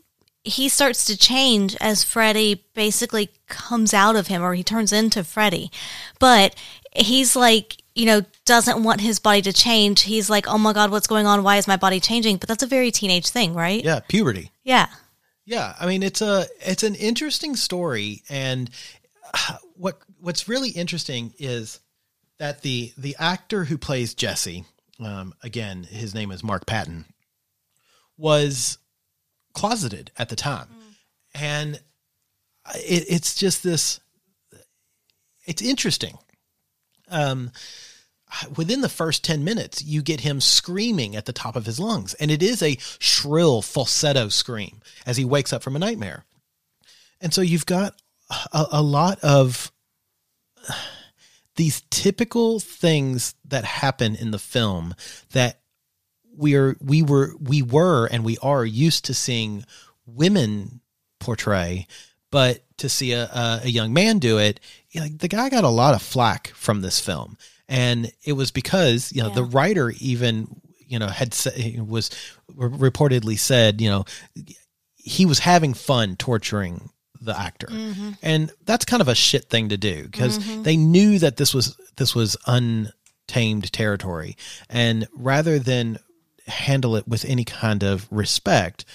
he 0.48 0.70
starts 0.70 1.06
to 1.06 1.18
change 1.18 1.76
as 1.82 2.04
Freddy 2.04 2.64
basically 2.74 3.30
comes 3.48 3.94
out 3.94 4.16
of 4.16 4.28
him 4.28 4.42
or 4.42 4.54
he 4.54 4.64
turns 4.64 4.94
into 4.94 5.24
Freddy. 5.24 5.70
But 6.20 6.56
he's 6.96 7.36
like, 7.36 7.78
you 7.96 8.06
know, 8.06 8.22
doesn't 8.46 8.82
want 8.82 9.02
his 9.02 9.20
body 9.20 9.42
to 9.42 9.52
change. 9.52 10.04
He's 10.04 10.30
like, 10.30 10.48
oh 10.48 10.58
my 10.58 10.72
God, 10.72 10.90
what's 10.90 11.08
going 11.08 11.26
on? 11.26 11.44
Why 11.44 11.58
is 11.58 11.68
my 11.68 11.76
body 11.76 12.00
changing? 12.00 12.38
But 12.38 12.48
that's 12.48 12.64
a 12.64 12.68
very 12.68 12.92
teenage 12.92 13.30
thing, 13.30 13.54
right? 13.54 13.84
Yeah, 13.84 14.00
puberty. 14.08 14.52
Yeah. 14.64 14.88
Yeah, 15.46 15.74
I 15.80 15.86
mean 15.86 16.04
it's 16.04 16.22
a 16.22 16.46
it's 16.60 16.84
an 16.84 16.96
interesting 16.96 17.56
story, 17.56 18.22
and 18.30 18.70
what 19.76 19.98
what's 20.20 20.50
really 20.50 20.70
interesting 20.72 21.34
is 21.40 21.80
that 22.38 22.62
the 22.64 22.92
the 22.98 23.16
actor 23.18 23.64
who 23.64 23.78
plays 23.78 24.14
Jesse, 24.14 24.66
um, 25.00 25.34
again 25.42 25.84
his 25.84 26.14
name 26.14 26.32
is 26.32 26.44
Mark 26.44 26.66
Patton, 26.66 27.06
was 28.18 28.78
closeted 29.58 30.12
at 30.18 30.30
the 30.30 30.36
time, 30.36 30.68
and 31.34 31.76
it, 32.76 33.06
it's 33.10 33.36
just 33.36 33.64
this. 33.64 34.00
It's 35.46 35.62
interesting. 35.62 36.18
Um, 37.10 37.52
within 38.56 38.82
the 38.82 38.90
first 38.90 39.24
10 39.24 39.44
minutes, 39.44 39.84
you 39.84 40.02
get 40.02 40.22
him 40.22 40.42
screaming 40.42 41.16
at 41.16 41.26
the 41.26 41.34
top 41.34 41.56
of 41.56 41.66
his 41.66 41.80
lungs. 41.80 42.14
And 42.16 42.30
it 42.30 42.44
is 42.44 42.62
a 42.62 42.78
shrill 43.00 43.62
falsetto 43.62 44.30
scream 44.30 44.82
as 45.06 45.18
he 45.18 45.26
wakes 45.26 45.54
up 45.54 45.64
from 45.64 45.76
a 45.76 45.80
nightmare. 45.80 46.26
And 47.22 47.34
so 47.34 47.42
you've 47.42 47.66
got 47.66 47.96
a, 48.52 48.66
a 48.74 48.82
lot 48.82 49.20
of 49.22 49.72
these 51.56 51.82
typical 51.90 52.60
things 52.60 53.34
that 53.46 53.66
happen 53.66 54.16
in 54.16 54.32
the 54.32 54.40
film 54.40 54.94
that 55.32 55.62
we 56.38 56.56
are 56.56 56.76
we 56.80 57.02
were 57.02 57.34
we 57.40 57.62
were 57.62 58.06
and 58.08 58.24
we 58.24 58.38
are 58.40 58.66
used 58.66 59.06
to 59.06 59.14
seeing 59.14 59.66
women 60.06 60.82
portray 61.20 61.88
but 62.30 62.64
to 62.78 62.88
see 62.88 63.14
a, 63.14 63.24
a, 63.24 63.62
a 63.64 63.70
young 63.70 63.92
man 63.92 64.20
do 64.20 64.38
it 64.38 64.60
you 64.98 65.02
know, 65.04 65.08
the 65.16 65.28
guy 65.28 65.50
got 65.50 65.64
a 65.64 65.70
lot 65.70 65.94
of 65.94 66.02
flack 66.02 66.48
from 66.50 66.82
this 66.82 67.00
film. 67.00 67.38
And 67.70 68.12
it 68.24 68.34
was 68.34 68.52
because 68.52 69.12
you 69.14 69.22
know 69.22 69.30
the 69.30 69.44
writer 69.44 69.92
even 70.00 70.62
you 70.80 71.00
know 71.00 71.08
had 71.08 71.36
was 71.86 72.10
reportedly 72.56 73.38
said 73.38 73.82
you 73.82 73.90
know 73.90 74.06
he 74.96 75.26
was 75.26 75.40
having 75.40 75.74
fun 75.74 76.16
torturing 76.16 76.90
the 77.20 77.38
actor. 77.38 77.68
Mm-hmm. 77.68 78.12
And 78.22 78.52
that's 78.64 78.86
kind 78.86 79.02
of 79.02 79.10
a 79.10 79.16
shit 79.16 79.50
thing 79.50 79.70
to 79.70 79.78
do 79.78 80.04
because 80.04 80.40
mm-hmm. 80.40 80.64
they 80.64 80.78
knew 80.78 81.20
that 81.20 81.36
this 81.36 81.54
was 81.54 81.76
this 81.98 82.16
was 82.16 82.38
untamed 82.48 83.72
territory. 83.74 84.38
And 84.70 85.08
rather 85.14 85.60
than 85.60 86.00
handle 86.48 86.96
it 86.96 87.08
with 87.08 87.26
any 87.26 87.44
kind 87.44 87.84
of 87.84 88.08
respect 88.12 88.86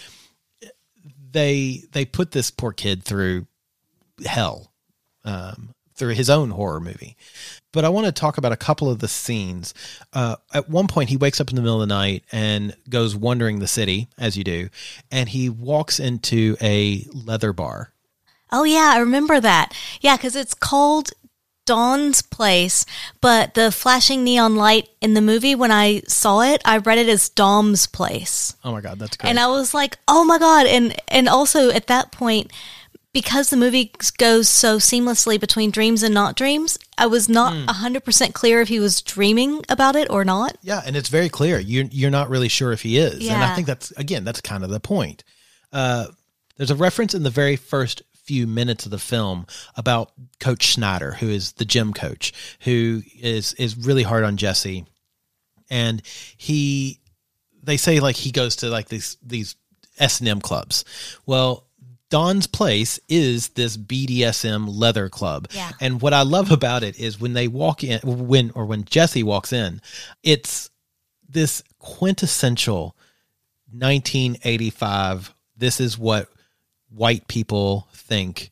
they 1.32 1.82
they 1.92 2.04
put 2.04 2.30
this 2.30 2.50
poor 2.50 2.72
kid 2.72 3.02
through 3.02 3.46
hell 4.24 4.72
um, 5.24 5.74
through 5.94 6.14
his 6.14 6.30
own 6.30 6.50
horror 6.50 6.80
movie. 6.80 7.16
But 7.72 7.84
I 7.84 7.88
want 7.88 8.06
to 8.06 8.12
talk 8.12 8.38
about 8.38 8.52
a 8.52 8.56
couple 8.56 8.90
of 8.90 8.98
the 8.98 9.08
scenes. 9.08 9.72
Uh, 10.12 10.36
at 10.52 10.68
one 10.68 10.86
point, 10.86 11.08
he 11.08 11.16
wakes 11.16 11.40
up 11.40 11.48
in 11.48 11.56
the 11.56 11.62
middle 11.62 11.80
of 11.80 11.88
the 11.88 11.94
night 11.94 12.24
and 12.30 12.76
goes 12.88 13.16
wandering 13.16 13.58
the 13.58 13.66
city, 13.66 14.08
as 14.18 14.36
you 14.36 14.44
do, 14.44 14.68
and 15.10 15.28
he 15.30 15.48
walks 15.48 15.98
into 15.98 16.56
a 16.60 17.06
leather 17.12 17.52
bar. 17.52 17.92
Oh, 18.50 18.64
yeah. 18.64 18.90
I 18.94 18.98
remember 18.98 19.40
that. 19.40 19.74
Yeah. 20.02 20.16
Cause 20.18 20.36
it's 20.36 20.52
called 20.52 21.12
Dawn's 21.64 22.22
Place, 22.22 22.84
but 23.20 23.54
the 23.54 23.70
flashing 23.70 24.24
neon 24.24 24.56
light 24.56 24.88
in 25.00 25.14
the 25.14 25.20
movie, 25.20 25.54
when 25.54 25.70
I 25.70 26.00
saw 26.08 26.40
it, 26.40 26.60
I 26.64 26.78
read 26.78 26.98
it 26.98 27.08
as 27.08 27.28
Dom's 27.28 27.86
Place. 27.86 28.56
Oh 28.64 28.72
my 28.72 28.80
God, 28.80 28.98
that's 28.98 29.16
great. 29.16 29.30
And 29.30 29.38
I 29.38 29.46
was 29.46 29.72
like, 29.74 29.98
"Oh 30.08 30.24
my 30.24 30.38
god!" 30.38 30.66
And 30.66 30.94
and 31.08 31.28
also 31.28 31.70
at 31.70 31.86
that 31.86 32.10
point, 32.12 32.50
because 33.12 33.50
the 33.50 33.56
movie 33.56 33.92
goes 34.18 34.48
so 34.48 34.78
seamlessly 34.78 35.38
between 35.38 35.70
dreams 35.70 36.02
and 36.02 36.14
not 36.14 36.34
dreams, 36.34 36.78
I 36.98 37.06
was 37.06 37.28
not 37.28 37.52
Hmm. 37.52 37.68
a 37.68 37.72
100% 37.74 38.32
clear 38.32 38.60
if 38.60 38.68
he 38.68 38.80
was 38.80 39.02
dreaming 39.02 39.62
about 39.68 39.96
it 39.96 40.08
or 40.10 40.24
not. 40.24 40.56
Yeah, 40.62 40.82
and 40.84 40.96
it's 40.96 41.10
very 41.10 41.28
clear. 41.28 41.58
You 41.58 41.88
you're 41.92 42.10
not 42.10 42.28
really 42.30 42.48
sure 42.48 42.72
if 42.72 42.82
he 42.82 42.98
is, 42.98 43.28
and 43.28 43.42
I 43.44 43.54
think 43.54 43.66
that's 43.66 43.90
again 43.92 44.24
that's 44.24 44.40
kind 44.40 44.64
of 44.64 44.70
the 44.70 44.80
point. 44.80 45.22
Uh, 45.72 46.06
there's 46.56 46.70
a 46.70 46.74
reference 46.76 47.14
in 47.14 47.22
the 47.22 47.30
very 47.30 47.56
first 47.56 48.02
few 48.22 48.46
minutes 48.46 48.84
of 48.84 48.90
the 48.90 48.98
film 48.98 49.46
about 49.76 50.12
Coach 50.40 50.64
Schneider, 50.64 51.12
who 51.12 51.28
is 51.28 51.52
the 51.52 51.64
gym 51.64 51.92
coach, 51.92 52.32
who 52.60 53.02
is 53.20 53.54
is 53.54 53.76
really 53.76 54.02
hard 54.02 54.24
on 54.24 54.36
Jesse, 54.36 54.86
and 55.70 56.02
he 56.36 57.00
they 57.62 57.76
say 57.76 58.00
like 58.00 58.16
he 58.16 58.30
goes 58.30 58.56
to 58.56 58.68
like 58.68 58.88
these 58.88 59.16
these 59.22 59.56
S 59.98 60.20
and 60.20 60.28
M 60.28 60.40
clubs. 60.40 60.84
Well. 61.26 61.66
Don's 62.10 62.46
place 62.46 63.00
is 63.08 63.48
this 63.48 63.78
BDSM 63.78 64.66
leather 64.68 65.08
club. 65.08 65.48
Yeah. 65.50 65.70
And 65.80 66.02
what 66.02 66.12
I 66.12 66.20
love 66.24 66.50
about 66.52 66.82
it 66.82 67.00
is 67.00 67.18
when 67.18 67.32
they 67.32 67.48
walk 67.48 67.82
in 67.82 68.00
when 68.04 68.50
or 68.50 68.66
when 68.66 68.84
Jesse 68.84 69.22
walks 69.22 69.50
in, 69.50 69.80
it's 70.22 70.68
this 71.26 71.62
quintessential 71.78 72.94
1985 73.70 75.34
this 75.56 75.80
is 75.80 75.96
what 75.96 76.28
white 76.94 77.26
people 77.28 77.88
think 77.94 78.50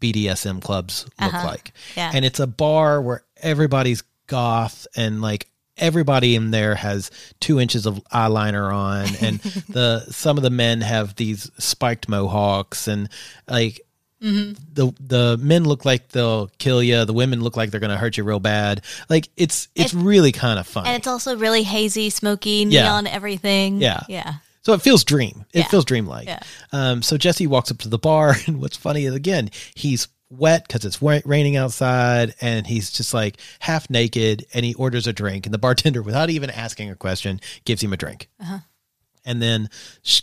BDSM 0.00 0.60
clubs 0.62 1.04
look 1.20 1.34
Uh-huh. 1.34 1.46
like. 1.46 1.72
Yeah. 1.96 2.10
And 2.14 2.24
it's 2.24 2.40
a 2.40 2.46
bar 2.46 3.00
where 3.00 3.24
everybody's 3.40 4.02
goth 4.26 4.86
and 4.96 5.20
like 5.22 5.48
everybody 5.76 6.34
in 6.34 6.50
there 6.50 6.74
has 6.74 7.10
two 7.40 7.58
inches 7.60 7.86
of 7.86 8.02
eyeliner 8.12 8.72
on 8.72 9.06
and 9.20 9.38
the 9.68 10.00
some 10.10 10.36
of 10.36 10.42
the 10.42 10.50
men 10.50 10.80
have 10.80 11.14
these 11.16 11.50
spiked 11.58 12.08
mohawks 12.08 12.88
and 12.88 13.08
like 13.48 13.80
the 14.20 14.94
the 15.00 15.36
men 15.40 15.64
look 15.64 15.84
like 15.84 16.08
they'll 16.10 16.46
kill 16.58 16.80
you 16.80 17.04
the 17.04 17.12
women 17.12 17.40
look 17.40 17.56
like 17.56 17.70
they're 17.72 17.80
gonna 17.80 17.96
hurt 17.96 18.16
you 18.16 18.22
real 18.22 18.38
bad 18.38 18.80
like 19.10 19.28
it's 19.36 19.66
it's 19.74 19.92
really 19.92 20.30
kind 20.30 20.60
of 20.60 20.66
fun 20.66 20.86
And 20.86 20.94
it's 20.96 21.08
also 21.08 21.36
really 21.36 21.64
hazy, 21.64 22.08
smoky, 22.10 22.64
Yeah. 22.68 22.82
neon, 22.84 23.06
everything. 23.08 23.80
Yeah. 23.80 24.02
Yeah. 24.08 24.34
So 24.62 24.72
it 24.74 24.82
feels 24.82 25.04
dream. 25.04 25.44
It 25.52 25.60
Yeah. 25.60 25.68
feels 25.68 25.84
dreamlike. 25.84 26.26
Yeah. 26.28 26.40
Um, 26.72 27.02
so 27.02 27.16
Jesse 27.18 27.46
walks 27.46 27.70
up 27.70 27.78
to 27.78 27.88
the 27.88 27.98
bar, 27.98 28.36
and 28.46 28.60
what's 28.60 28.76
funny 28.76 29.04
is 29.04 29.14
again 29.14 29.50
he's 29.74 30.08
wet 30.30 30.66
because 30.66 30.84
it's 30.84 31.02
raining 31.02 31.56
outside, 31.56 32.34
and 32.40 32.66
he's 32.66 32.90
just 32.90 33.12
like 33.12 33.38
half 33.60 33.90
naked, 33.90 34.46
and 34.54 34.64
he 34.64 34.72
orders 34.74 35.06
a 35.06 35.12
drink, 35.12 35.46
and 35.46 35.52
the 35.52 35.58
bartender, 35.58 36.00
without 36.10 36.30
even 36.30 36.48
asking 36.50 36.90
a 36.90 36.96
question, 36.96 37.40
gives 37.64 37.82
him 37.82 37.92
a 37.92 37.96
drink. 37.96 38.28
Uh-huh. 38.40 38.58
And 39.24 39.42
then 39.42 39.68
sh- 40.02 40.22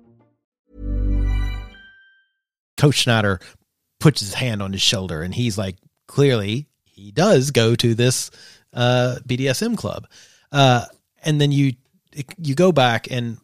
Coach 2.77 2.95
Schneider 2.95 3.39
puts 3.99 4.19
his 4.19 4.33
hand 4.33 4.61
on 4.61 4.71
his 4.71 4.81
shoulder, 4.81 5.21
and 5.21 5.33
he's 5.33 5.57
like, 5.57 5.77
clearly 6.07 6.67
he 6.83 7.11
does 7.11 7.51
go 7.51 7.75
to 7.75 7.95
this 7.95 8.31
uh, 8.73 9.17
BDSM 9.27 9.77
club. 9.77 10.07
Uh, 10.51 10.85
and 11.23 11.39
then 11.39 11.51
you 11.51 11.73
you 12.37 12.55
go 12.55 12.71
back 12.71 13.09
and 13.09 13.37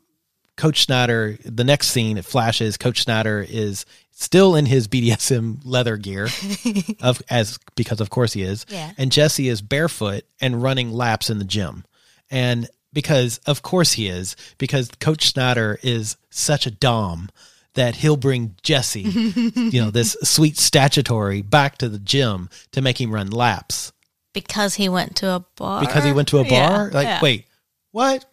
Coach 0.58 0.78
Schneider, 0.78 1.38
the 1.46 1.64
next 1.64 1.90
scene, 1.90 2.18
it 2.18 2.26
flashes. 2.26 2.78
Coach 2.78 3.04
Schneider 3.04 3.46
is 3.48 3.86
still 4.12 4.56
in 4.56 4.66
his 4.66 4.88
BDSM 4.88 5.60
leather 5.64 5.98
gear, 5.98 6.28
of 7.02 7.22
as 7.30 7.60
because 7.76 8.02
of 8.02 8.10
course 8.10 8.34
he 8.34 8.42
is. 8.42 8.66
Yeah. 8.68 8.92
And 8.98 9.12
Jesse 9.12 9.48
is 9.48 9.62
barefoot 9.62 10.24
and 10.42 10.62
running 10.62 10.92
laps 10.92 11.30
in 11.30 11.38
the 11.38 11.46
gym, 11.46 11.86
and 12.32 12.68
because 12.92 13.38
of 13.46 13.62
course 13.62 13.94
he 13.94 14.08
is, 14.08 14.36
because 14.58 14.90
Coach 15.00 15.22
Schneider 15.22 15.80
is 15.84 16.18
such 16.32 16.66
a 16.66 16.72
dom 16.72 17.30
that 17.78 17.96
he'll 17.96 18.18
bring 18.18 18.56
Jesse, 18.62 19.02
you 19.56 19.82
know, 19.82 19.90
this 19.90 20.16
sweet 20.24 20.58
statutory 20.58 21.42
back 21.42 21.78
to 21.80 21.90
the 21.90 21.98
gym 22.00 22.50
to 22.74 22.82
make 22.82 23.00
him 23.02 23.12
run 23.12 23.30
laps 23.32 23.92
Because 24.34 24.76
he 24.76 24.90
went 24.90 25.16
to 25.18 25.30
a 25.32 25.46
bar. 25.56 25.80
because 25.82 26.04
he 26.04 26.12
went 26.12 26.28
to 26.28 26.40
a 26.40 26.44
Yeah, 26.46 26.68
bar. 26.70 26.92
like, 26.92 27.08
yeah. 27.08 27.22
wait, 27.22 27.46
what? 27.92 28.26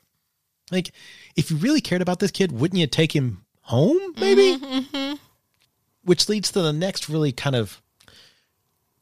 Like, 0.70 0.92
if 1.37 1.50
you 1.50 1.57
really 1.59 1.80
cared 1.80 2.02
about 2.02 2.18
this 2.18 2.30
kid, 2.30 2.52
wouldn't 2.52 2.78
you 2.80 2.87
take 2.87 3.14
him 3.14 3.44
home? 3.61 3.98
Maybe. 4.18 4.57
Mm-hmm, 4.59 5.14
Which 6.04 6.28
leads 6.28 6.50
to 6.52 6.61
the 6.62 6.72
next 6.72 7.09
really 7.09 7.33
kind 7.33 7.57
of 7.57 7.80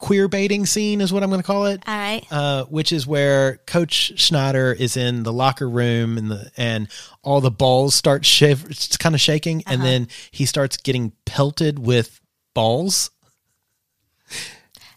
queer 0.03 0.27
baiting 0.27 0.65
scene, 0.65 0.99
is 0.99 1.13
what 1.13 1.23
I'm 1.23 1.29
going 1.29 1.39
to 1.41 1.47
call 1.47 1.65
it. 1.67 1.81
All 1.87 1.95
right. 1.97 2.25
Uh, 2.29 2.65
which 2.65 2.91
is 2.91 3.07
where 3.07 3.57
Coach 3.65 4.11
Schneider 4.19 4.73
is 4.73 4.97
in 4.97 5.23
the 5.23 5.31
locker 5.31 5.69
room 5.69 6.17
and 6.17 6.29
the 6.29 6.51
and 6.57 6.89
all 7.21 7.39
the 7.39 7.49
balls 7.49 7.95
start 7.95 8.25
shiv- 8.25 8.65
it's 8.69 8.97
kind 8.97 9.15
of 9.15 9.21
shaking, 9.21 9.63
and 9.65 9.81
Uh-huh. 9.81 9.89
then 9.91 10.07
he 10.31 10.45
starts 10.45 10.75
getting 10.75 11.13
pelted 11.25 11.79
with 11.79 12.19
balls. 12.53 13.11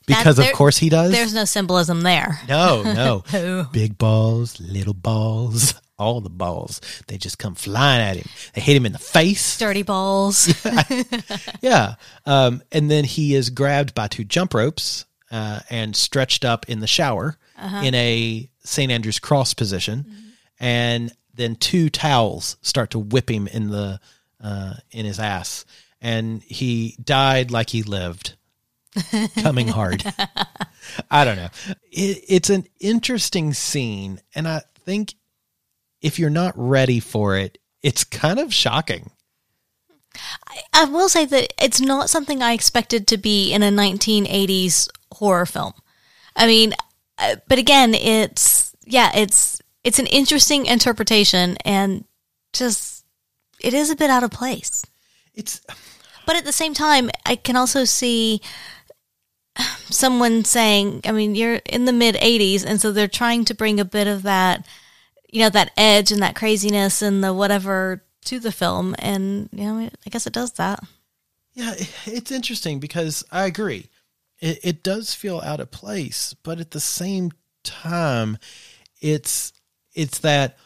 Because 0.07 0.37
there- 0.37 0.51
of 0.51 0.57
course 0.57 0.79
he 0.79 0.89
does. 0.89 1.13
There's 1.13 1.35
no 1.35 1.45
symbolism 1.45 2.01
there. 2.03 2.41
No, 2.49 2.83
no. 3.33 3.67
Big 3.73 3.99
balls, 3.99 4.61
little 4.61 4.95
balls, 4.95 5.75
all 5.99 6.21
the 6.21 6.31
balls. 6.31 6.81
They 7.07 7.17
just 7.19 7.39
come 7.39 7.55
flying 7.55 8.03
at 8.03 8.17
him. 8.17 8.29
They 8.55 8.61
hit 8.61 8.77
him 8.77 8.87
in 8.87 8.93
the 8.93 8.99
face. 8.99 9.59
Dirty 9.59 9.83
balls. 9.83 10.53
Yeah. 11.63 11.95
Um, 12.27 12.63
and 12.71 12.91
then 12.91 13.05
he 13.05 13.35
is 13.35 13.51
grabbed 13.51 13.95
by 13.95 14.09
two 14.09 14.25
jump 14.25 14.55
ropes 14.55 15.05
uh, 15.31 15.61
and 15.71 15.97
stretched 15.97 16.45
up 16.45 16.69
in 16.69 16.81
the 16.81 16.87
shower 16.87 17.39
in 17.83 17.95
a 17.95 18.49
St. 18.65 18.93
Andrew's 18.93 19.19
cross 19.19 19.55
position. 19.55 20.35
And 20.61 21.13
then 21.35 21.57
two 21.57 21.91
towels 21.91 22.57
start 22.63 22.91
to 22.91 22.99
whip 22.99 23.31
him 23.31 23.47
in 23.49 23.71
the 23.71 24.01
uh, 24.43 24.75
in 24.91 25.07
his 25.07 25.19
ass. 25.19 25.65
And 26.01 26.43
he 26.43 26.97
died 27.03 27.51
like 27.51 27.71
he 27.71 27.83
lived. 27.83 28.37
coming 29.43 29.69
hard. 29.69 30.03
I 31.11 31.25
don't 31.25 31.37
know. 31.37 31.49
It, 31.93 32.25
it's 32.29 32.49
an 32.51 32.67
interesting 32.81 33.53
scene, 33.53 34.21
and 34.35 34.49
I 34.49 34.63
think 34.85 35.15
if 36.07 36.19
you're 36.19 36.31
not 36.31 36.55
ready 36.57 37.01
for 37.01 37.37
it, 37.37 37.59
it's 37.83 38.05
kind 38.05 38.39
of 38.39 38.55
shocking. 38.55 39.11
I 40.73 40.85
will 40.85 41.09
say 41.09 41.25
that 41.27 41.53
it's 41.63 41.81
not 41.81 42.09
something 42.09 42.43
I 42.43 42.53
expected 42.53 43.07
to 43.09 43.19
be 43.19 43.53
in 43.53 43.63
a 43.63 43.71
1980s 43.71 44.89
horror 45.13 45.47
film. 45.47 45.75
I 46.35 46.47
mean, 46.47 46.75
uh, 47.19 47.37
but 47.49 47.59
again, 47.59 47.95
it's 47.95 48.75
yeah, 48.85 49.11
it's 49.15 49.61
it's 49.85 49.99
an 49.99 50.07
interesting 50.07 50.67
interpretation 50.67 51.57
and 51.65 52.05
just 52.53 53.05
it 53.61 53.75
is 53.75 53.91
a 53.91 53.97
bit 53.97 54.11
out 54.11 54.23
of 54.23 54.31
place. 54.31 54.85
It's 55.35 55.61
But 56.25 56.37
at 56.37 56.45
the 56.45 56.53
same 56.53 56.73
time, 56.73 57.11
I 57.25 57.37
can 57.37 57.57
also 57.57 57.85
see 57.85 58.41
someone 59.91 60.45
saying, 60.45 61.03
I 61.05 61.13
mean, 61.13 61.35
you're 61.35 61.61
in 61.67 61.85
the 61.85 61.93
mid 61.93 62.15
80s, 62.17 62.65
and 62.65 62.81
so 62.81 62.93
they're 62.93 63.09
trying 63.09 63.45
to 63.47 63.55
bring 63.55 63.81
a 63.81 63.85
bit 63.85 64.07
of 64.07 64.23
that, 64.23 64.67
you 65.31 65.41
know, 65.41 65.51
that 65.51 65.73
edge 65.77 66.13
and 66.13 66.23
that 66.23 66.37
craziness 66.37 67.03
and 67.03 67.23
the 67.23 67.33
whatever 67.33 68.05
to 68.27 68.39
the 68.39 68.53
film. 68.53 68.95
And, 68.99 69.49
you 69.53 69.65
know, 69.65 69.79
I 69.79 70.11
guess 70.11 70.27
it 70.27 70.33
does 70.33 70.53
that. 70.53 70.81
Yeah, 71.55 71.75
it's 72.07 72.31
interesting 72.31 72.81
because 72.81 73.25
I 73.33 73.47
agree. 73.47 73.89
It, 74.39 74.59
it 74.63 74.83
does 74.83 75.15
feel 75.15 75.41
out 75.41 75.61
of 75.61 75.71
place, 75.71 76.35
but 76.43 76.61
at 76.61 76.73
the 76.73 76.81
same 76.81 77.33
time, 77.65 78.37
it's 79.01 79.53
it's 79.95 80.19
that 80.19 80.59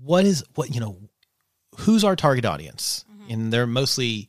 what 0.00 0.24
is 0.24 0.44
what 0.54 0.72
you 0.72 0.80
know 0.80 0.96
who's 1.78 2.04
our 2.04 2.14
target 2.14 2.44
audience, 2.44 3.04
mm-hmm. 3.12 3.32
and 3.32 3.52
they're 3.52 3.66
mostly 3.66 4.28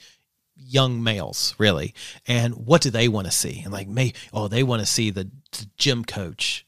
young 0.55 1.03
males, 1.03 1.53
really. 1.57 1.93
And 2.27 2.55
what 2.55 2.81
do 2.81 2.89
they 2.89 3.07
want 3.07 3.27
to 3.27 3.31
see? 3.31 3.61
And 3.63 3.71
like, 3.71 3.87
may 3.87 4.13
oh, 4.33 4.47
they 4.47 4.63
want 4.63 4.81
to 4.81 4.85
see 4.85 5.11
the, 5.11 5.29
the 5.51 5.67
gym 5.77 6.03
coach 6.03 6.65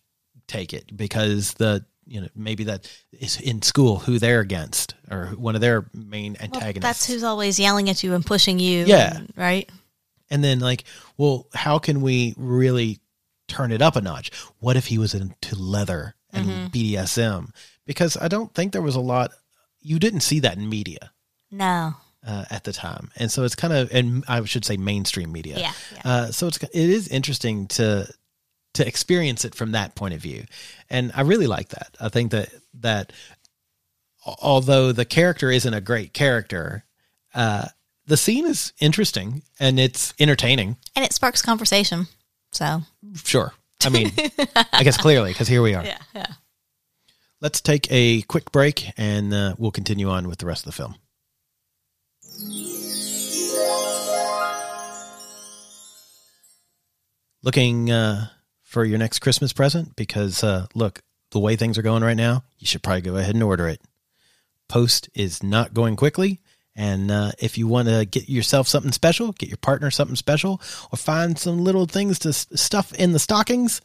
take 0.48 0.74
it 0.74 0.96
because 0.96 1.54
the 1.56 1.86
you 2.10 2.22
know 2.22 2.28
maybe 2.36 2.64
that 2.66 2.90
is 3.12 3.40
in 3.40 3.62
school 3.62 4.00
who 4.00 4.18
they're 4.20 4.40
against 4.42 4.96
or 5.12 5.28
one 5.38 5.56
of 5.56 5.62
their 5.62 5.86
main 5.94 6.34
Well, 6.34 6.44
antagonists. 6.44 6.82
that's 6.82 7.06
who's 7.08 7.24
always 7.24 7.60
yelling 7.60 7.90
at 7.90 8.04
you 8.04 8.14
and 8.16 8.26
pushing 8.26 8.58
you. 8.60 8.86
Yeah. 8.86 9.18
and- 9.18 9.34
right? 9.36 9.70
And 10.32 10.44
then 10.44 10.60
like, 10.60 10.84
well, 11.18 11.48
how 11.54 11.80
can 11.80 12.02
we 12.02 12.34
really 12.38 13.00
turn 13.48 13.72
it 13.72 13.82
up 13.82 13.96
a 13.96 14.02
notch? 14.02 14.32
What 14.60 14.76
if 14.78 14.86
he 14.88 14.98
was 14.98 15.14
into 15.16 15.56
leather 15.56 16.16
and 16.32 16.72
BDSM? 16.72 17.52
Because 17.86 18.16
I 18.18 18.28
don't 18.28 18.54
think 18.54 18.72
there 18.74 18.82
was 18.82 18.96
a 18.96 19.00
lot. 19.02 19.32
You 19.82 19.98
didn't 20.00 20.20
see 20.22 20.40
that 20.42 20.58
in 20.58 20.70
media 20.70 21.12
No. 21.52 21.96
uh, 22.26 22.46
at 22.52 22.64
the 22.64 22.74
time, 22.74 23.10
and 23.16 23.32
so 23.32 23.44
it's 23.44 23.56
kind 23.56 23.74
of, 23.74 23.92
and 23.92 24.24
I 24.28 24.44
should 24.46 24.66
say 24.66 24.78
mainstream 24.78 25.32
media. 25.32 25.58
Yeah. 25.60 25.72
yeah. 25.96 26.02
Uh, 26.06 26.32
so 26.32 26.48
it's 26.48 26.58
it 26.62 26.70
is 26.76 27.08
interesting 27.08 27.66
to 27.70 28.08
to 28.74 28.88
experience 28.88 29.46
it 29.46 29.56
from 29.56 29.72
that 29.72 29.96
point 29.96 30.14
of 30.14 30.22
view, 30.22 30.46
and 30.90 31.12
I 31.16 31.22
really 31.22 31.48
like 31.48 31.70
that. 31.70 31.96
I 32.00 32.10
think 32.10 32.32
that 32.32 32.50
that 32.76 33.12
although 34.26 34.92
the 34.92 35.06
character 35.06 35.50
isn't 35.52 35.74
a 35.74 35.82
great 35.82 36.14
character, 36.14 36.84
uh, 37.34 37.68
the 38.06 38.18
scene 38.18 38.46
is 38.46 38.74
interesting 38.80 39.44
and 39.60 39.80
it's 39.80 40.14
entertaining. 40.20 40.78
and 40.96 41.06
it 41.06 41.14
sparks 41.14 41.42
conversation. 41.42 42.08
So, 42.52 42.82
Sure. 43.24 43.54
I 43.84 43.90
mean, 43.90 44.12
I 44.74 44.84
guess 44.84 44.98
clearly 44.98 45.32
because 45.32 45.48
here 45.48 45.62
we 45.62 45.74
are. 45.74 45.86
yeah, 45.86 46.00
yeah. 46.14 46.26
Let's 47.40 47.62
take 47.62 47.88
a 47.92 48.24
quick 48.24 48.52
break 48.52 48.92
and 48.98 49.34
uh, 49.34 49.56
we'll 49.58 49.72
continue 49.72 50.10
on 50.10 50.28
with 50.28 50.40
the 50.40 50.46
rest 50.46 50.66
of 50.66 50.76
the 50.76 50.76
film. 50.76 50.96
Looking 57.42 57.90
uh, 57.90 58.28
for 58.70 58.86
your 58.86 59.00
next 59.00 59.20
Christmas 59.20 59.52
present? 59.52 59.96
Because, 59.96 60.44
uh, 60.44 60.68
look, 60.76 61.02
the 61.32 61.40
way 61.40 61.56
things 61.56 61.78
are 61.78 61.82
going 61.82 62.04
right 62.04 62.16
now, 62.16 62.44
you 62.60 62.68
should 62.68 62.84
probably 62.84 63.02
go 63.02 63.16
ahead 63.16 63.34
and 63.34 63.44
order 63.44 63.68
it. 63.68 63.82
Post 64.68 65.10
is 65.16 65.42
not 65.42 65.74
going 65.74 65.96
quickly. 65.96 66.40
And 66.76 67.10
uh, 67.10 67.32
if 67.40 67.58
you 67.58 67.68
want 67.68 67.88
to 67.88 68.06
get 68.06 68.30
yourself 68.30 68.68
something 68.68 68.92
special, 68.92 69.32
get 69.32 69.50
your 69.50 69.58
partner 69.58 69.90
something 69.90 70.16
special, 70.16 70.62
or 70.92 70.98
find 70.98 71.38
some 71.38 71.64
little 71.64 71.88
things 71.88 72.20
to 72.20 72.32
stuff 72.32 72.94
in 72.94 73.12
the 73.12 73.20
stockings, 73.20 73.82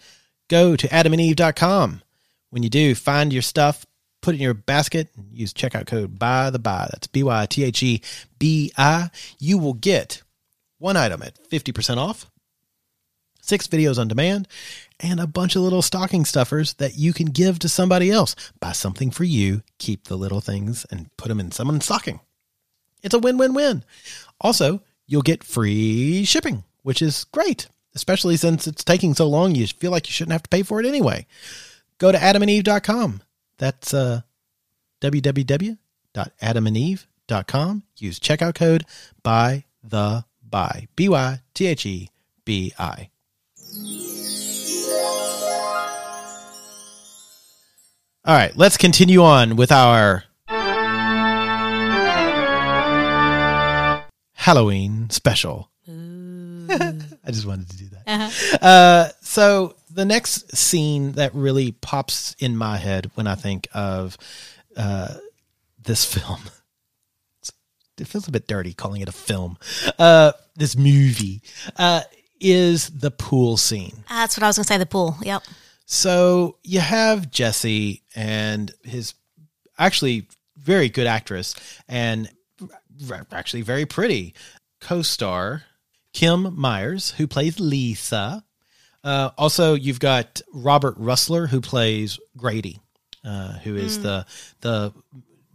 go 0.49 0.77
to 0.77 0.87
adamandeve.com. 0.89 2.03
When 2.51 2.63
you 2.63 2.69
do, 2.69 2.95
find 2.95 3.33
your 3.33 3.43
stuff, 3.43 3.87
put 4.21 4.35
it 4.35 4.37
in 4.37 4.43
your 4.43 4.55
basket, 4.55 5.09
use 5.33 5.55
checkout 5.55 5.87
code 5.87 6.19
by 6.19 6.51
the 6.51 6.59
buy. 6.59 6.89
That's 6.93 7.07
B 7.07 7.23
Y 7.23 7.47
T 7.47 7.65
H 7.65 7.83
E 7.83 8.03
B 8.39 8.71
I. 8.77 9.09
You 9.39 9.57
will 9.57 9.75
get 9.75 10.23
one 10.79 10.97
item 10.99 11.23
at 11.23 11.39
50% 11.51 11.97
off, 11.97 12.31
six 13.45 13.67
videos 13.67 13.99
on 13.99 14.09
demand, 14.09 14.49
and 15.01 15.21
a 15.21 15.27
bunch 15.27 15.57
of 15.57 15.63
little 15.63 15.83
stocking 15.83 16.25
stuffers 16.25 16.75
that 16.75 16.97
you 16.97 17.13
can 17.13 17.27
give 17.27 17.59
to 17.61 17.69
somebody 17.69 18.11
else. 18.11 18.35
Buy 18.61 18.73
something 18.73 19.11
for 19.11 19.25
you, 19.25 19.63
keep 19.79 20.05
the 20.05 20.17
little 20.17 20.41
things, 20.41 20.87
and 20.91 21.15
put 21.17 21.29
them 21.29 21.41
in 21.41 21.53
someone's 21.53 21.85
stocking. 21.85 22.21
It's 23.03 23.15
a 23.15 23.19
win 23.19 23.37
win 23.37 23.53
win. 23.55 23.85
Also, 24.41 24.83
you'll 25.07 25.23
get 25.23 25.45
free 25.45 26.25
shipping, 26.25 26.65
which 26.83 27.03
is 27.03 27.25
great, 27.25 27.69
especially 27.95 28.37
since 28.37 28.67
it's 28.67 28.83
taking 28.83 29.13
so 29.15 29.29
long. 29.29 29.55
You 29.55 29.67
feel 29.67 29.91
like 29.91 30.09
you 30.09 30.13
shouldn't 30.13 30.33
have 30.33 30.45
to 30.45 30.51
pay 30.51 30.63
for 30.63 30.81
it 30.81 30.87
anyway. 30.87 31.27
Go 31.99 32.11
to 32.11 32.17
adamandeve.com. 32.19 33.23
That's 33.59 33.93
uh, 33.95 34.23
www.adamandeve.com. 35.01 37.83
Use 37.99 38.21
checkout 38.21 38.55
code 38.55 38.85
by 39.23 39.65
the 39.83 40.25
by 40.49 40.87
B 40.97 41.09
Y 41.09 41.41
T 41.53 41.67
H 41.67 41.87
E 41.87 42.11
B 42.45 42.73
I. 42.79 43.11
All 48.27 48.35
right, 48.35 48.57
let's 48.57 48.79
continue 48.79 49.23
on 49.23 49.57
with 49.57 49.71
our 49.71 50.25
Halloween 54.33 55.11
special. 55.11 55.71
I 55.89 57.31
just 57.31 57.47
wanted 57.47 57.69
to 57.69 57.77
do 57.77 57.89
that. 58.07 58.63
Uh, 58.63 59.09
so 59.21 59.77
the 59.91 60.05
next 60.05 60.57
scene 60.57 61.13
that 61.13 61.35
really 61.35 61.73
pops 61.73 62.35
in 62.39 62.57
my 62.57 62.79
head 62.79 63.11
when 63.15 63.27
I 63.27 63.35
think 63.35 63.69
of 63.75 64.17
uh, 64.77 65.15
this 65.83 66.05
film, 66.05 66.41
it 67.99 68.07
feels 68.07 68.27
a 68.27 68.33
bit 68.33 68.47
dirty 68.47 68.73
calling 68.73 69.03
it 69.03 69.09
a 69.09 69.13
film. 69.13 69.59
Uh, 69.99 70.33
this 70.57 70.77
movie 70.77 71.43
uh, 71.77 72.03
is 72.41 72.91
the 72.91 73.11
pool 73.11 73.57
scene. 73.57 74.05
That's 74.09 74.37
what 74.37 74.45
I 74.45 74.49
was 74.49 74.57
going 74.57 74.65
to 74.65 74.69
say. 74.69 74.79
The 74.79 74.87
pool. 74.87 75.17
Yep. 75.23 75.43
So 75.87 76.57
you 76.63 76.81
have 76.81 77.31
Jesse 77.31 78.03
and 78.15 78.73
his 78.83 79.15
actually 79.79 80.29
very 80.57 80.89
good 80.89 81.07
actress 81.07 81.55
and 81.89 82.31
r- 83.11 83.27
actually 83.33 83.63
very 83.63 83.87
pretty 83.87 84.35
co-star 84.81 85.65
Kim 86.13 86.59
Myers 86.59 87.11
who 87.13 87.27
plays 87.27 87.61
Lisa. 87.61 88.45
Uh, 89.03 89.31
also, 89.37 89.75
you've 89.75 90.01
got 90.01 90.41
Robert 90.53 90.99
Rusler 90.99 91.49
who 91.49 91.61
plays 91.61 92.19
Grady, 92.37 92.81
uh, 93.25 93.59
who 93.59 93.77
is 93.77 94.01
the 94.01 94.25
the 94.63 94.93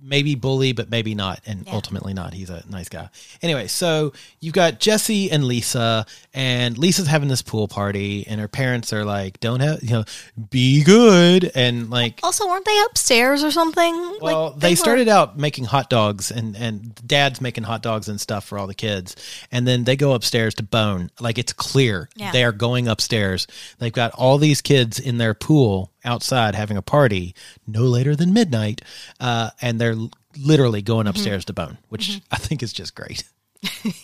maybe 0.02 0.36
bully 0.36 0.72
but 0.74 0.90
maybe 0.90 1.14
not, 1.16 1.42
and 1.46 1.68
ultimately 1.72 2.14
not. 2.14 2.34
He's 2.34 2.50
a 2.50 2.64
nice 2.70 2.90
guy. 2.90 3.10
Anyway, 3.42 3.68
so 3.68 4.14
you've 4.40 4.54
got 4.54 4.80
Jesse 4.80 5.30
and 5.32 5.44
Lisa, 5.46 6.06
and 6.34 6.78
Lisa's 6.78 7.08
having 7.08 7.28
this 7.30 7.42
pool 7.42 7.68
party, 7.68 8.26
and 8.28 8.40
her 8.40 8.48
parents 8.48 8.94
are 8.94 9.04
like, 9.06 9.40
"Don't 9.40 9.60
have 9.60 9.84
you 9.84 9.90
know, 9.92 10.04
be 10.50 10.84
good," 10.84 11.52
and 11.56 11.90
like 11.90 12.20
Also, 12.24 12.48
weren't 12.48 12.66
they 12.66 12.82
upstairs 12.90 13.44
or 13.44 13.52
something? 13.52 14.18
well, 14.22 14.52
Like, 14.52 14.60
they, 14.60 14.72
were- 14.72 14.76
started 14.78 15.08
out 15.08 15.38
making 15.38 15.66
hot 15.66 15.90
dogs, 15.90 16.32
and 16.32 16.56
and 16.56 16.96
dad's 17.06 17.42
making 17.42 17.64
hot 17.64 17.82
dogs 17.82 18.08
and 18.08 18.20
stuff 18.22 18.46
for 18.46 18.58
all 18.58 18.68
the 18.68 18.74
kids, 18.76 19.16
and 19.52 19.68
then 19.68 19.84
they 19.84 19.96
go 19.96 20.14
upstairs 20.14 20.54
to 20.56 20.64
bone. 20.64 21.10
Like 21.20 21.38
it's 21.38 21.54
clear 21.54 22.10
Yeah. 22.16 22.32
they 22.32 22.44
are 22.44 22.52
going 22.52 22.88
upstairs. 22.88 23.48
They've 23.80 23.92
got 23.94 24.12
all 24.14 24.38
these 24.38 24.62
kids 24.62 25.00
in 25.00 25.18
their 25.18 25.34
pool 25.34 25.92
outside 26.06 26.56
having 26.56 26.78
a 26.78 26.82
party, 26.82 27.36
no 27.68 27.82
later 27.84 28.16
than 28.16 28.34
midnight, 28.34 28.82
uh, 29.20 29.50
and 29.62 29.80
they're 29.80 29.96
literally 30.38 30.82
going 30.82 31.06
Mm-hmm. 31.06 31.10
upstairs 31.10 31.46
to 31.46 31.54
bone, 31.54 31.78
which 31.90 32.22
I 32.32 32.38
think 32.38 32.62
is 32.64 32.72
just 32.74 32.96
great. 32.96 33.24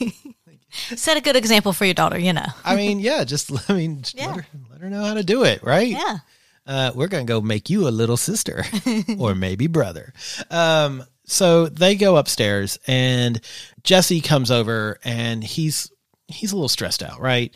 Set 0.69 1.15
a 1.15 1.21
good 1.21 1.35
example 1.37 1.71
for 1.71 1.85
your 1.85 1.93
daughter, 1.93 2.19
you 2.19 2.33
know. 2.33 2.45
I 2.65 2.75
mean, 2.75 2.99
yeah, 2.99 3.23
just 3.23 3.49
I 3.69 3.73
mean, 3.73 4.01
just 4.01 4.15
Yeah. 4.15 4.27
let 4.27 4.35
her 4.37 4.45
let 4.71 4.81
her 4.81 4.89
know 4.89 5.03
how 5.05 5.13
to 5.13 5.23
do 5.23 5.43
it, 5.43 5.63
right? 5.63 5.87
Yeah. 5.87 6.17
uh, 6.67 6.91
we're 6.93 7.07
going 7.07 7.25
to 7.25 7.31
go 7.31 7.39
make 7.41 7.69
you 7.69 7.87
a 7.87 7.89
little 7.89 8.17
sister 8.17 8.65
or 9.17 9.35
maybe 9.35 9.67
brother. 9.67 10.13
Um, 10.51 11.03
so 11.25 11.67
they 11.67 11.95
go 11.95 12.17
upstairs 12.17 12.77
and 12.87 13.39
Jesse 13.83 14.19
comes 14.21 14.51
over 14.51 14.99
and 15.03 15.43
he's, 15.43 15.89
he's 16.27 16.51
a 16.51 16.55
little 16.55 16.67
stressed 16.69 17.01
out, 17.03 17.21
right? 17.21 17.53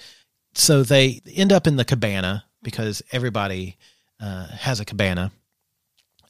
So 0.54 0.84
they 0.84 1.22
end 1.36 1.52
up 1.52 1.68
in 1.68 1.76
the 1.76 1.86
cabana 1.86 2.46
because 2.64 3.02
everybody, 3.12 3.78
uh, 4.20 4.48
has 4.48 4.80
a 4.80 4.86
cabana. 4.86 5.32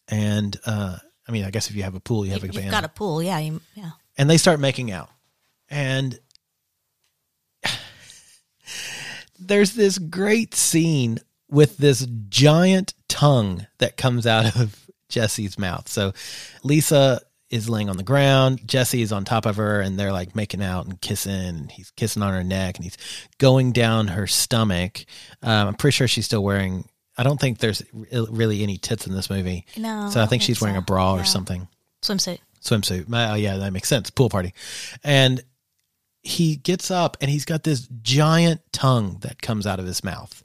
And, 0.08 0.58
uh, 0.66 0.98
I 1.28 1.32
mean, 1.32 1.46
I 1.46 1.52
guess 1.52 1.70
if 1.70 1.76
you 1.76 1.84
have 1.84 1.96
a 1.96 2.00
pool, 2.00 2.26
you 2.26 2.32
have 2.32 2.44
a 2.44 2.48
You've 2.48 2.72
got 2.72 2.84
a 2.84 2.90
pool. 2.90 3.22
Yeah. 3.22 3.40
You, 3.40 3.62
yeah. 3.76 3.92
and 4.18 4.30
they 4.30 4.38
start 4.38 4.60
making 4.60 4.92
out. 4.92 5.10
And 5.70 6.20
there's 9.40 9.74
this 9.74 9.98
great 9.98 10.56
scene 10.56 11.20
with 11.50 11.78
this 11.78 12.06
giant 12.30 12.94
tongue 13.08 13.68
that 13.80 13.98
comes 13.98 14.26
out 14.26 14.56
of 14.60 14.86
Jesse's 15.10 15.58
mouth. 15.58 15.88
So 15.88 16.14
Lisa 16.64 17.22
is 17.50 17.68
laying 17.68 17.90
on 17.90 17.98
the 17.98 18.04
ground, 18.04 18.68
Jesse 18.68 19.02
is 19.02 19.12
on 19.12 19.26
top 19.26 19.46
of 19.48 19.56
her, 19.56 19.82
and 19.82 19.98
they're 19.98 20.14
like 20.14 20.36
making 20.36 20.62
out 20.62 20.86
and 20.86 21.02
kissing. 21.02 21.32
And 21.32 21.72
he's 21.72 21.92
kissing 21.92 22.22
on 22.22 22.34
her 22.34 22.44
neck 22.44 22.76
and 22.78 22.84
he's 22.84 22.98
going 23.40 23.72
down 23.72 24.10
her 24.10 24.28
stomach. 24.28 25.06
Um, 25.42 25.70
I'm 25.70 25.74
pretty 25.74 25.96
sure 25.96 26.08
she's 26.08 26.26
still 26.26 26.44
wearing. 26.44 26.88
I 27.20 27.24
don't 27.24 27.38
think 27.40 27.58
there's 27.58 27.84
really 27.92 28.64
any 28.64 28.78
tits 28.78 29.06
in 29.06 29.14
this 29.14 29.30
movie. 29.30 29.66
No, 29.76 30.10
So 30.10 30.22
I 30.22 30.26
think 30.26 30.42
she's 30.42 30.62
wearing 30.62 30.78
so. 30.78 30.80
a 30.80 30.84
bra 30.84 31.16
or 31.16 31.26
something 31.26 31.68
Swimsuit. 32.02 32.40
swimsuit. 32.64 33.06
Oh, 33.12 33.36
yeah, 33.36 33.58
that 33.58 33.74
makes 33.74 33.90
sense. 33.90 34.10
Pool 34.10 34.30
party. 34.30 34.54
And 35.04 35.44
he 36.22 36.56
gets 36.56 36.90
up 36.90 37.18
and 37.20 37.30
he's 37.30 37.44
got 37.44 37.64
this 37.64 37.90
giant 38.02 38.62
tongue 38.72 39.18
that 39.20 39.42
comes 39.42 39.68
out 39.68 39.80
of 39.80 39.86
his 39.86 40.02
mouth. 40.02 40.44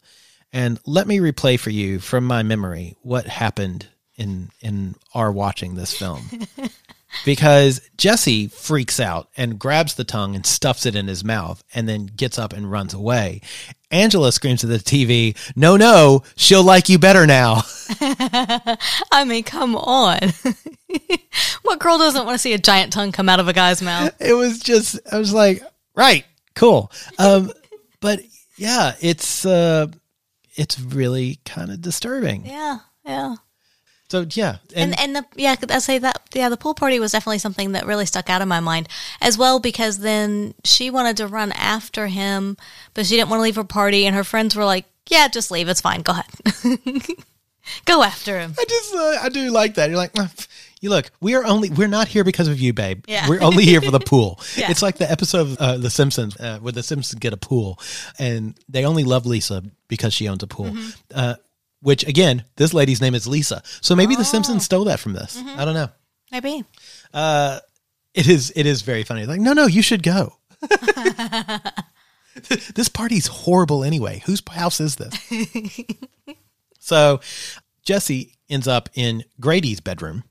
And 0.53 0.81
let 0.85 1.07
me 1.07 1.18
replay 1.18 1.59
for 1.61 1.70
you 1.70 2.01
from 2.01 2.25
my 2.25 2.43
memory 2.43 2.97
what 3.03 3.27
happened 3.27 3.87
in 4.16 4.51
in 4.61 4.97
our 5.14 5.31
watching 5.31 5.75
this 5.77 5.97
film. 5.97 6.29
because 7.25 7.81
Jesse 7.97 8.49
freaks 8.49 8.99
out 9.01 9.29
and 9.37 9.59
grabs 9.59 9.95
the 9.95 10.05
tongue 10.05 10.35
and 10.35 10.45
stuffs 10.45 10.87
it 10.87 10.97
in 10.97 11.07
his 11.07 11.25
mouth 11.25 11.62
and 11.75 11.89
then 11.89 12.07
gets 12.07 12.39
up 12.39 12.53
and 12.53 12.70
runs 12.70 12.95
away. 12.95 13.41
Angela 13.95 14.32
screams 14.32 14.64
at 14.64 14.70
the 14.70 14.78
TV, 14.78 15.36
"No, 15.57 15.76
no, 15.76 16.22
she'll 16.36 16.64
like 16.64 16.88
you 16.88 16.99
better 16.99 17.26
now." 17.26 17.62
I 19.11 19.24
mean, 19.26 19.45
come 19.45 19.76
on. 19.76 20.18
what 21.62 21.78
girl 21.78 21.99
doesn't 21.99 22.24
want 22.24 22.34
to 22.34 22.38
see 22.38 22.53
a 22.53 22.59
giant 22.59 22.92
tongue 22.92 23.12
come 23.12 23.28
out 23.28 23.40
of 23.40 23.49
a 23.49 23.53
guy's 23.53 23.80
mouth? 23.80 24.14
it 24.20 24.34
was 24.34 24.59
just 24.59 24.99
I 25.11 25.18
was 25.18 25.32
like, 25.32 25.62
right, 25.95 26.24
cool. 26.55 26.90
Um, 27.18 27.53
but 28.01 28.20
yeah, 28.57 28.95
it's 29.01 29.47
uh, 29.47 29.86
it's 30.55 30.78
really 30.80 31.38
kind 31.45 31.70
of 31.70 31.80
disturbing. 31.80 32.47
Yeah, 32.47 32.78
yeah. 33.05 33.36
So 34.15 34.25
yeah, 34.31 34.59
And 34.77 34.97
and 35.01 35.17
the 35.17 35.27
yeah, 35.35 35.57
I 35.71 35.79
say 35.81 35.99
that 35.99 36.23
yeah, 36.35 36.49
the 36.49 36.57
pool 36.57 36.75
party 36.75 37.01
was 37.01 37.11
definitely 37.11 37.41
something 37.41 37.73
that 37.73 37.85
really 37.85 38.07
stuck 38.07 38.31
out 38.31 38.43
in 38.43 38.47
my 38.47 38.61
mind 38.61 38.89
as 39.21 39.37
well 39.37 39.59
because 39.59 39.99
then 39.99 40.55
she 40.62 40.89
wanted 40.89 41.17
to 41.17 41.27
run 41.27 41.51
after 41.51 42.07
him, 42.07 42.57
but 42.95 43.07
she 43.07 43.17
didn't 43.17 43.29
want 43.29 43.41
to 43.41 43.43
leave 43.43 43.57
her 43.57 43.65
party, 43.65 44.07
and 44.07 44.15
her 44.15 44.23
friends 44.23 44.55
were 44.55 44.65
like, 44.65 44.85
"Yeah, 45.09 45.27
just 45.27 45.51
leave. 45.51 45.69
It's 45.69 45.81
fine. 45.81 46.03
Go 46.03 46.12
ahead, 46.12 46.79
go 47.87 48.05
after 48.05 48.39
him." 48.39 48.55
I 48.57 48.65
just 48.69 48.95
uh, 48.95 49.19
I 49.21 49.29
do 49.31 49.51
like 49.51 49.75
that. 49.75 49.91
You're 49.91 49.99
like, 49.99 50.12
"Ah, 50.17 50.31
you 50.85 50.91
look, 50.91 51.11
we 51.21 51.35
are 51.35 51.45
only 51.45 51.71
we're 51.71 51.89
not 51.89 52.07
here 52.07 52.23
because 52.23 52.47
of 52.47 52.61
you, 52.61 52.73
babe. 52.73 53.05
Yeah. 53.09 53.29
We're 53.29 53.43
only 53.43 53.65
here 53.65 53.81
for 53.81 53.91
the 53.91 54.01
pool. 54.07 54.39
Yeah. 54.55 54.71
It's 54.71 54.83
like 54.83 54.99
the 54.99 55.11
episode 55.11 55.41
of 55.41 55.57
uh, 55.57 55.77
The 55.79 55.91
Simpsons 55.91 56.39
uh, 56.39 56.59
where 56.61 56.73
the 56.73 56.83
Simpsons 56.83 57.19
get 57.19 57.33
a 57.33 57.37
pool, 57.37 57.81
and 58.19 58.55
they 58.69 58.85
only 58.85 59.03
love 59.03 59.27
Lisa 59.27 59.65
because 59.89 60.15
she 60.15 60.29
owns 60.29 60.43
a 60.43 60.47
pool. 60.47 60.67
Mm-hmm. 60.67 60.91
Uh, 61.12 61.35
which 61.85 62.03
again, 62.07 62.45
this 62.57 62.72
lady's 62.72 63.01
name 63.01 63.14
is 63.14 63.26
Lisa, 63.26 63.62
so 63.80 63.95
maybe 63.95 64.14
the 64.14 64.22
Oh. 64.22 64.24
Simpsons 64.24 64.64
stole 64.64 64.85
that 64.87 64.99
from 65.01 65.12
this. 65.12 65.37
Mm-hmm. 65.39 65.61
I 65.61 65.64
don't 65.64 65.74
know. 65.74 65.89
Maybe. 66.32 66.64
It 68.14 68.28
is 68.28 68.53
it 68.57 68.64
is 68.66 68.82
very 68.82 69.03
funny. 69.03 69.26
Like, 69.26 69.41
no, 69.41 69.53
no, 69.53 69.66
you 69.66 69.82
should 69.82 70.03
go. 70.03 70.37
this 72.74 72.89
party's 72.89 73.26
horrible 73.26 73.85
anyway. 73.85 74.22
Whose 74.26 74.43
house 74.51 74.80
is 74.80 74.97
this? 74.97 75.14
so 76.78 77.20
Jesse 77.85 78.32
ends 78.49 78.66
up 78.68 78.89
in 78.95 79.24
Grady's 79.41 79.80
bedroom 79.80 80.24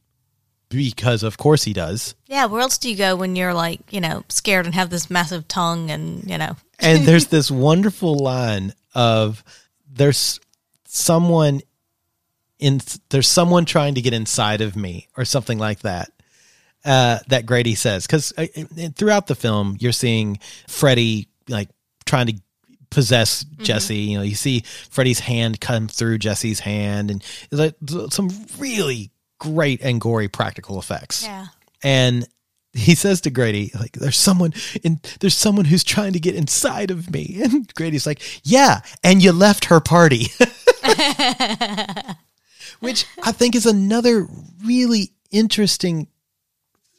because 0.69 1.23
of 1.23 1.37
course 1.37 1.63
he 1.65 1.73
does. 1.73 2.15
Yeah, 2.27 2.45
where 2.45 2.61
else 2.61 2.77
do 2.77 2.89
you 2.89 2.95
go 2.95 3.15
when 3.15 3.35
you're 3.35 3.53
like, 3.53 3.81
you 3.91 4.01
know, 4.01 4.23
scared 4.29 4.65
and 4.65 4.73
have 4.73 4.89
this 4.89 5.09
massive 5.09 5.47
tongue 5.47 5.91
and, 5.91 6.27
you 6.29 6.37
know, 6.37 6.55
And 6.79 7.05
there's 7.05 7.27
this 7.35 7.51
wonderful 7.51 8.17
line 8.17 8.73
of 8.95 9.43
there's 9.87 10.39
someone 10.93 11.61
in 12.59 12.79
there's 13.09 13.27
someone 13.27 13.65
trying 13.65 13.95
to 13.95 14.01
get 14.01 14.13
inside 14.13 14.61
of 14.61 14.75
me 14.75 15.09
or 15.17 15.25
something 15.25 15.57
like 15.57 15.79
that. 15.79 16.09
Uh, 16.85 17.19
that 17.29 17.45
Grady 17.45 17.75
says 17.75 18.05
because 18.05 18.33
throughout 18.95 19.27
the 19.27 19.35
film 19.35 19.77
you're 19.79 19.93
seeing 19.93 20.37
Freddy 20.67 21.29
like 21.47 21.69
trying 22.05 22.27
to 22.27 22.33
possess 22.89 23.43
Jesse. 23.59 23.95
You 23.95 24.17
know, 24.17 24.23
you 24.23 24.35
see 24.35 24.63
Freddy's 24.89 25.19
hand 25.19 25.59
come 25.59 25.87
through 25.87 26.19
Jesse's 26.19 26.59
hand, 26.59 27.09
and 27.09 27.23
like 27.51 27.75
some 28.09 28.29
really 28.59 29.11
great 29.39 29.81
and 29.81 29.99
gory 29.99 30.27
practical 30.27 30.77
effects. 30.77 31.23
yeah. 31.23 31.47
And 31.83 32.27
he 32.73 32.95
says 32.95 33.21
to 33.21 33.29
Grady, 33.29 33.71
like, 33.79 33.93
there's 33.93 34.17
someone 34.17 34.53
in 34.81 34.99
there's 35.19 35.37
someone 35.37 35.65
who's 35.65 35.83
trying 35.83 36.13
to 36.13 36.19
get 36.19 36.35
inside 36.35 36.91
of 36.91 37.11
me. 37.11 37.41
And 37.43 37.73
Grady's 37.73 38.07
like, 38.07 38.21
Yeah, 38.43 38.81
and 39.03 39.23
you 39.23 39.31
left 39.31 39.65
her 39.65 39.79
party. 39.79 40.27
Which 42.79 43.05
I 43.23 43.31
think 43.31 43.55
is 43.55 43.65
another 43.65 44.27
really 44.65 45.11
interesting 45.31 46.07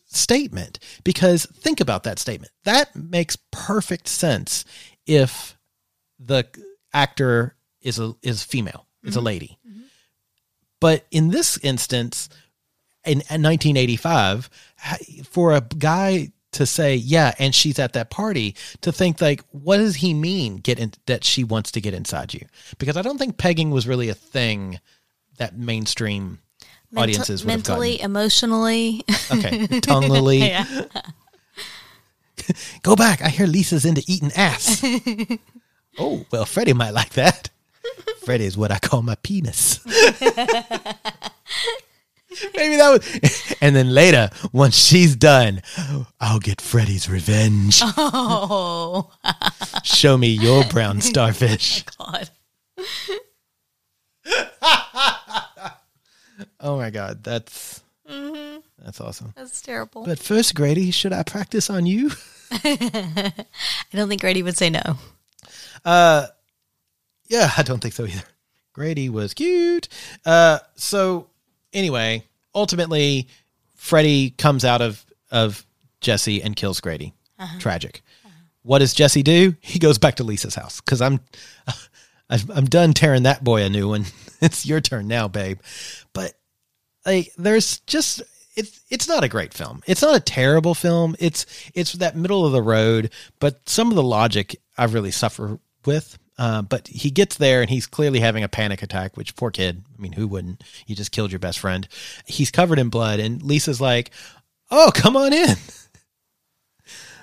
statement 0.07 0.79
because 1.03 1.47
think 1.47 1.81
about 1.81 2.05
that 2.05 2.19
statement. 2.19 2.53
That 2.65 2.95
makes 2.95 3.37
perfect 3.51 4.09
sense 4.09 4.65
if 5.07 5.57
the 6.19 6.47
actor 6.93 7.57
is 7.83 7.99
a 7.99 8.15
is 8.23 8.43
female, 8.43 8.87
is 9.03 9.17
a 9.17 9.19
mm-hmm. 9.19 9.27
lady. 9.27 9.59
But 10.81 11.07
in 11.11 11.29
this 11.29 11.59
instance, 11.63 12.29
in, 13.05 13.23
in 13.31 13.43
1985, 13.43 14.51
for 15.31 15.55
a 15.55 15.61
guy 15.61 16.33
to 16.53 16.67
say, 16.67 16.95
"Yeah," 16.97 17.35
and 17.39 17.55
she's 17.55 17.79
at 17.79 17.93
that 17.95 18.11
party, 18.11 18.55
to 18.81 18.93
think 18.93 19.21
like, 19.21 19.43
what 19.51 19.79
does 19.79 19.97
he 19.97 20.15
mean? 20.15 20.57
Get 20.57 20.79
in, 20.79 20.93
that 21.07 21.25
she 21.25 21.45
wants 21.45 21.71
to 21.73 21.81
get 21.81 21.95
inside 21.95 22.35
you? 22.35 22.47
Because 22.79 22.97
I 22.97 23.03
don't 23.03 23.19
think 23.19 23.37
pegging 23.37 23.71
was 23.71 23.87
really 23.87 24.09
a 24.09 24.15
thing 24.15 24.81
that 25.39 25.57
mainstream 25.57 26.39
audiences 26.97 27.45
would 27.45 27.51
have 27.51 27.59
mentally, 27.59 28.01
emotionally. 28.01 29.05
Okay, 29.31 29.67
tonguely. 29.81 30.39
yeah. 30.49 30.85
Go 32.83 32.97
back. 32.97 33.23
I 33.23 33.29
hear 33.29 33.47
Lisa's 33.47 33.85
into 33.85 34.03
eating 34.07 34.33
ass. 34.37 34.85
oh, 35.99 36.27
well, 36.31 36.45
Freddy 36.45 36.73
might 36.73 36.91
like 36.91 37.11
that. 37.15 37.51
Freddy 38.25 38.45
is 38.45 38.57
what 38.57 38.71
I 38.71 38.79
call 38.79 39.03
my 39.03 39.17
penis. 39.17 39.81
Maybe 42.57 42.77
that 42.77 42.91
was. 42.91 43.55
And 43.61 43.75
then 43.75 43.89
later, 43.91 44.29
once 44.53 44.77
she's 44.77 45.17
done, 45.17 45.63
I'll 46.21 46.39
get 46.41 46.61
Freddy's 46.61 47.09
revenge. 47.09 47.81
Oh, 47.97 49.11
Show 49.85 50.17
me 50.19 50.29
your 50.29 50.65
brown 50.65 51.01
starfish. 51.01 51.85
Oh 51.99 52.11
my 52.13 52.25
God. 52.25 52.31
Oh 56.61 56.77
my 56.79 56.91
God, 56.91 57.23
that's 57.23 57.83
that's 58.07 59.01
awesome. 59.01 59.33
That's 59.37 59.61
terrible. 59.63 60.05
But 60.05 60.19
first, 60.19 60.55
Grady, 60.55 60.91
should 60.91 61.13
I 61.13 61.23
practice 61.23 61.71
on 61.71 61.87
you? 61.87 62.11
I 62.51 63.33
don't 63.93 64.09
think 64.09 64.21
Grady 64.21 64.43
would 64.43 64.57
say 64.57 64.71
no. 64.71 64.99
Uh, 65.85 66.27
Yeah, 67.29 67.51
I 67.57 67.63
don't 67.63 67.81
think 67.81 67.95
so 67.95 68.05
either. 68.05 68.23
Grady 68.73 69.09
was 69.09 69.35
cute. 69.35 69.89
Uh, 70.27 70.59
so 70.77 71.29
anyway, 71.75 72.25
ultimately, 72.55 73.29
Freddy 73.75 74.31
comes 74.31 74.65
out 74.65 74.81
of 74.81 75.05
of 75.31 75.67
Jesse 76.01 76.43
and 76.43 76.57
kills 76.57 76.81
Grady. 76.81 77.13
Uh-huh. 77.39 77.59
Tragic. 77.59 78.03
What 78.63 78.79
does 78.79 78.95
Jesse 78.95 79.23
do? 79.23 79.55
He 79.61 79.79
goes 79.79 79.99
back 79.99 80.15
to 80.17 80.25
Lisa's 80.25 80.55
house 80.55 80.81
because 80.81 81.03
I'm 81.03 81.21
I'm 82.31 82.65
done 82.65 82.95
tearing 82.95 83.25
that 83.25 83.45
boy 83.45 83.63
a 83.63 83.69
new 83.69 83.89
one. 83.89 84.07
it's 84.41 84.65
your 84.65 84.81
turn 84.81 85.07
now, 85.07 85.29
babe. 85.29 85.59
But 86.13 86.33
like, 87.05 87.33
there's 87.37 87.81
just 87.81 88.23
it's 88.57 88.81
it's 88.89 89.09
not 89.09 89.25
a 89.25 89.29
great 89.29 89.53
film. 89.53 89.83
It's 89.87 90.03
not 90.03 90.17
a 90.17 90.21
terrible 90.21 90.75
film. 90.75 91.17
It's 91.19 91.45
it's 91.75 91.93
that 91.95 92.17
middle 92.17 92.47
of 92.47 92.53
the 92.53 92.63
road. 92.63 93.11
But 93.41 93.69
some 93.69 93.91
of 93.91 93.97
the 93.97 94.03
logic 94.03 94.57
I 94.79 94.85
really 94.85 95.11
suffer 95.11 95.59
with. 95.85 96.19
Uh, 96.37 96.63
but 96.63 96.89
he 96.89 97.11
gets 97.11 97.37
there 97.37 97.61
and 97.61 97.71
he's 97.71 97.87
clearly 97.87 98.19
having 98.21 98.43
a 98.43 98.49
panic 98.49 98.83
attack. 98.83 99.17
Which 99.17 99.37
poor 99.37 99.51
kid. 99.51 99.85
I 99.97 100.03
mean, 100.03 100.13
who 100.13 100.27
wouldn't? 100.27 100.63
You 100.87 100.97
just 100.97 101.13
killed 101.13 101.31
your 101.33 101.39
best 101.39 101.59
friend. 101.61 101.87
He's 102.27 102.51
covered 102.51 102.79
in 102.79 102.89
blood, 102.89 103.21
and 103.21 103.41
Lisa's 103.43 103.81
like, 103.81 104.11
"Oh, 104.71 104.91
come 104.95 105.17
on 105.17 105.33
in." 105.33 105.57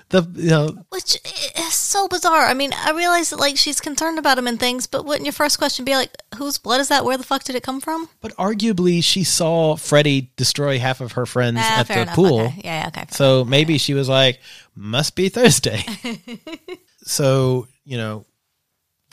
The 0.08 0.28
you 0.34 0.50
know 0.50 0.76
Which 0.90 1.16
is 1.56 1.72
so 1.72 2.06
bizarre. 2.06 2.42
I 2.44 2.52
mean, 2.52 2.74
I 2.74 2.90
realize 2.90 3.30
that 3.30 3.38
like 3.38 3.56
she's 3.56 3.80
concerned 3.80 4.18
about 4.18 4.36
him 4.36 4.46
and 4.46 4.60
things, 4.60 4.86
but 4.86 5.06
wouldn't 5.06 5.24
your 5.24 5.32
first 5.32 5.56
question 5.56 5.86
be 5.86 5.94
like, 5.94 6.10
whose 6.36 6.58
blood 6.58 6.82
is 6.82 6.88
that? 6.88 7.02
Where 7.06 7.16
the 7.16 7.24
fuck 7.24 7.44
did 7.44 7.56
it 7.56 7.62
come 7.62 7.80
from? 7.80 8.10
But 8.20 8.36
arguably, 8.36 9.02
she 9.02 9.24
saw 9.24 9.74
Freddy 9.76 10.30
destroy 10.36 10.78
half 10.78 11.00
of 11.00 11.12
her 11.12 11.24
friends 11.24 11.60
Ah, 11.62 11.80
at 11.80 11.88
the 11.88 12.02
enough. 12.02 12.14
pool. 12.14 12.40
Okay. 12.40 12.60
Yeah, 12.62 12.82
yeah, 12.82 12.88
okay. 12.88 13.04
So 13.10 13.42
maybe 13.46 13.78
she 13.78 13.94
was 13.94 14.06
like, 14.06 14.40
"Must 14.76 15.16
be 15.16 15.30
Thursday." 15.30 15.82
so 17.04 17.66
you 17.86 17.96
know, 17.96 18.26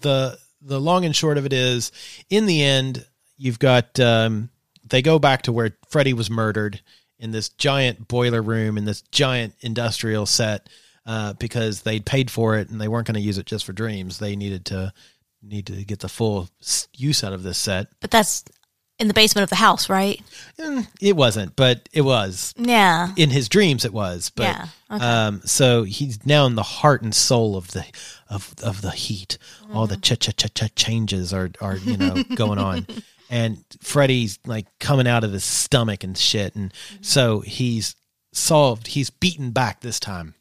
the 0.02 0.38
the 0.62 0.80
long 0.80 1.06
and 1.06 1.16
short 1.16 1.38
of 1.38 1.46
it 1.46 1.54
is, 1.54 1.92
in 2.30 2.46
the 2.46 2.62
end, 2.64 3.06
you've 3.38 3.60
got 3.60 4.00
um, 4.00 4.50
they 4.88 5.02
go 5.02 5.20
back 5.20 5.44
to 5.44 5.52
where 5.54 5.78
Freddy 5.90 6.14
was 6.14 6.30
murdered 6.30 6.82
in 7.18 7.32
this 7.32 7.50
giant 7.50 8.08
boiler 8.08 8.42
room 8.42 8.78
in 8.78 8.86
this 8.86 9.02
giant 9.12 9.54
industrial 9.62 10.26
set 10.26 10.68
uh, 11.06 11.34
because 11.34 11.82
they'd 11.82 12.06
paid 12.06 12.30
for 12.32 12.58
it 12.58 12.70
and 12.70 12.80
they 12.80 12.88
weren't 12.88 13.08
going 13.08 13.16
to 13.16 13.22
use 13.22 13.38
it 13.38 13.46
just 13.46 13.66
for 13.66 13.74
dreams. 13.74 14.20
They 14.20 14.36
needed 14.36 14.66
to 14.68 14.94
need 15.42 15.68
to 15.68 15.84
get 15.86 16.00
the 16.00 16.10
full 16.10 16.50
use 16.96 17.24
out 17.24 17.34
of 17.34 17.44
this 17.44 17.58
set. 17.58 17.88
But 18.02 18.12
that's 18.12 18.44
in 19.00 19.08
the 19.08 19.14
basement 19.14 19.44
of 19.44 19.50
the 19.50 19.56
house, 19.56 19.88
right? 19.90 20.22
Eh, 20.60 20.84
It 21.00 21.16
wasn't, 21.16 21.56
but 21.56 21.88
it 21.94 22.02
was 22.02 22.54
Yeah. 22.58 23.14
in 23.16 23.30
his 23.30 23.48
dreams 23.48 23.86
it 23.86 23.94
was 23.94 24.30
but 24.36 24.44
Yeah, 24.44 24.68
okay. 24.92 25.06
um 25.06 25.42
so 25.46 25.84
he's 25.84 26.26
now 26.26 26.46
in 26.46 26.56
the 26.56 26.64
heart 26.64 27.02
and 27.02 27.16
soul 27.16 27.56
of 27.56 27.70
the 27.72 27.86
of 28.30 28.54
of 28.64 28.82
the 28.82 28.92
heat 28.92 29.38
all 29.74 29.88
the 29.88 29.96
mm-hmm. 29.96 30.02
cha 30.02 30.16
cha 30.16 30.32
cha 30.32 30.48
cha 30.54 30.68
changes 30.76 31.34
are 31.34 31.50
are 31.62 31.78
you 31.78 31.98
know 31.98 32.24
going 32.36 32.60
on 32.60 32.86
and 33.30 33.64
freddy's 33.82 34.40
like 34.46 34.68
coming 34.80 35.08
out 35.08 35.24
of 35.24 35.34
his 35.34 35.44
stomach 35.44 36.04
and 36.04 36.18
shit 36.18 36.56
and 36.56 36.72
mm-hmm. 36.72 37.04
so 37.04 37.40
he's 37.40 37.96
solved 38.32 38.88
he's 38.88 39.10
beaten 39.10 39.52
back 39.52 39.82
this 39.82 40.00
time 40.00 40.36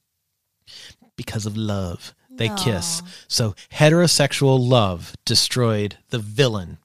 because 1.19 1.45
of 1.45 1.57
love. 1.57 2.15
They 2.31 2.49
kiss. 2.51 3.03
So 3.27 3.57
heterosexual 3.73 4.61
love 4.61 5.17
destroyed 5.25 5.97
the 6.11 6.21
villain 6.21 6.79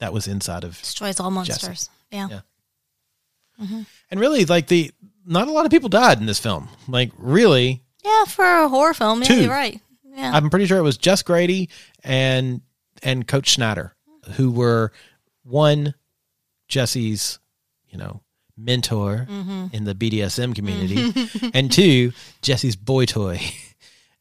that 0.00 0.12
was 0.12 0.26
inside 0.26 0.64
of 0.64 0.80
Destroys 0.80 1.20
all 1.20 1.30
monsters. 1.30 1.88
Yeah. 2.10 2.28
Yeah. 2.28 2.40
Mm-hmm. 3.62 3.82
And 4.10 4.20
really 4.20 4.44
like 4.46 4.66
the 4.66 4.90
not 5.24 5.46
a 5.46 5.52
lot 5.52 5.64
of 5.64 5.70
people 5.70 5.88
died 5.88 6.18
in 6.18 6.26
this 6.26 6.40
film. 6.40 6.68
Like 6.88 7.12
really, 7.16 7.82
Yeah, 8.04 8.24
for 8.24 8.44
a 8.44 8.68
horror 8.68 8.94
film, 8.94 9.22
yeah, 9.22 9.28
Two. 9.28 9.42
you're 9.42 9.50
right. 9.50 9.80
Yeah. 10.14 10.30
I'm 10.32 10.48
pretty 10.50 10.66
sure 10.66 10.78
it 10.78 10.82
was 10.82 10.96
Jess 10.96 11.22
Grady 11.22 11.68
and 12.02 12.60
and 13.02 13.26
Coach 13.26 13.48
Schneider 13.48 13.94
who 14.36 14.50
were 14.50 14.92
one 15.42 15.94
Jesse's, 16.68 17.38
you 17.88 17.98
know, 17.98 18.22
mentor 18.56 19.26
Mm-hmm. 19.28 19.66
in 19.74 19.84
the 19.84 19.94
BDSM 19.94 20.54
community, 20.54 21.12
and 21.54 21.70
two 21.70 22.12
Jesse's 22.42 22.76
boy 22.76 23.04
toy. 23.06 23.40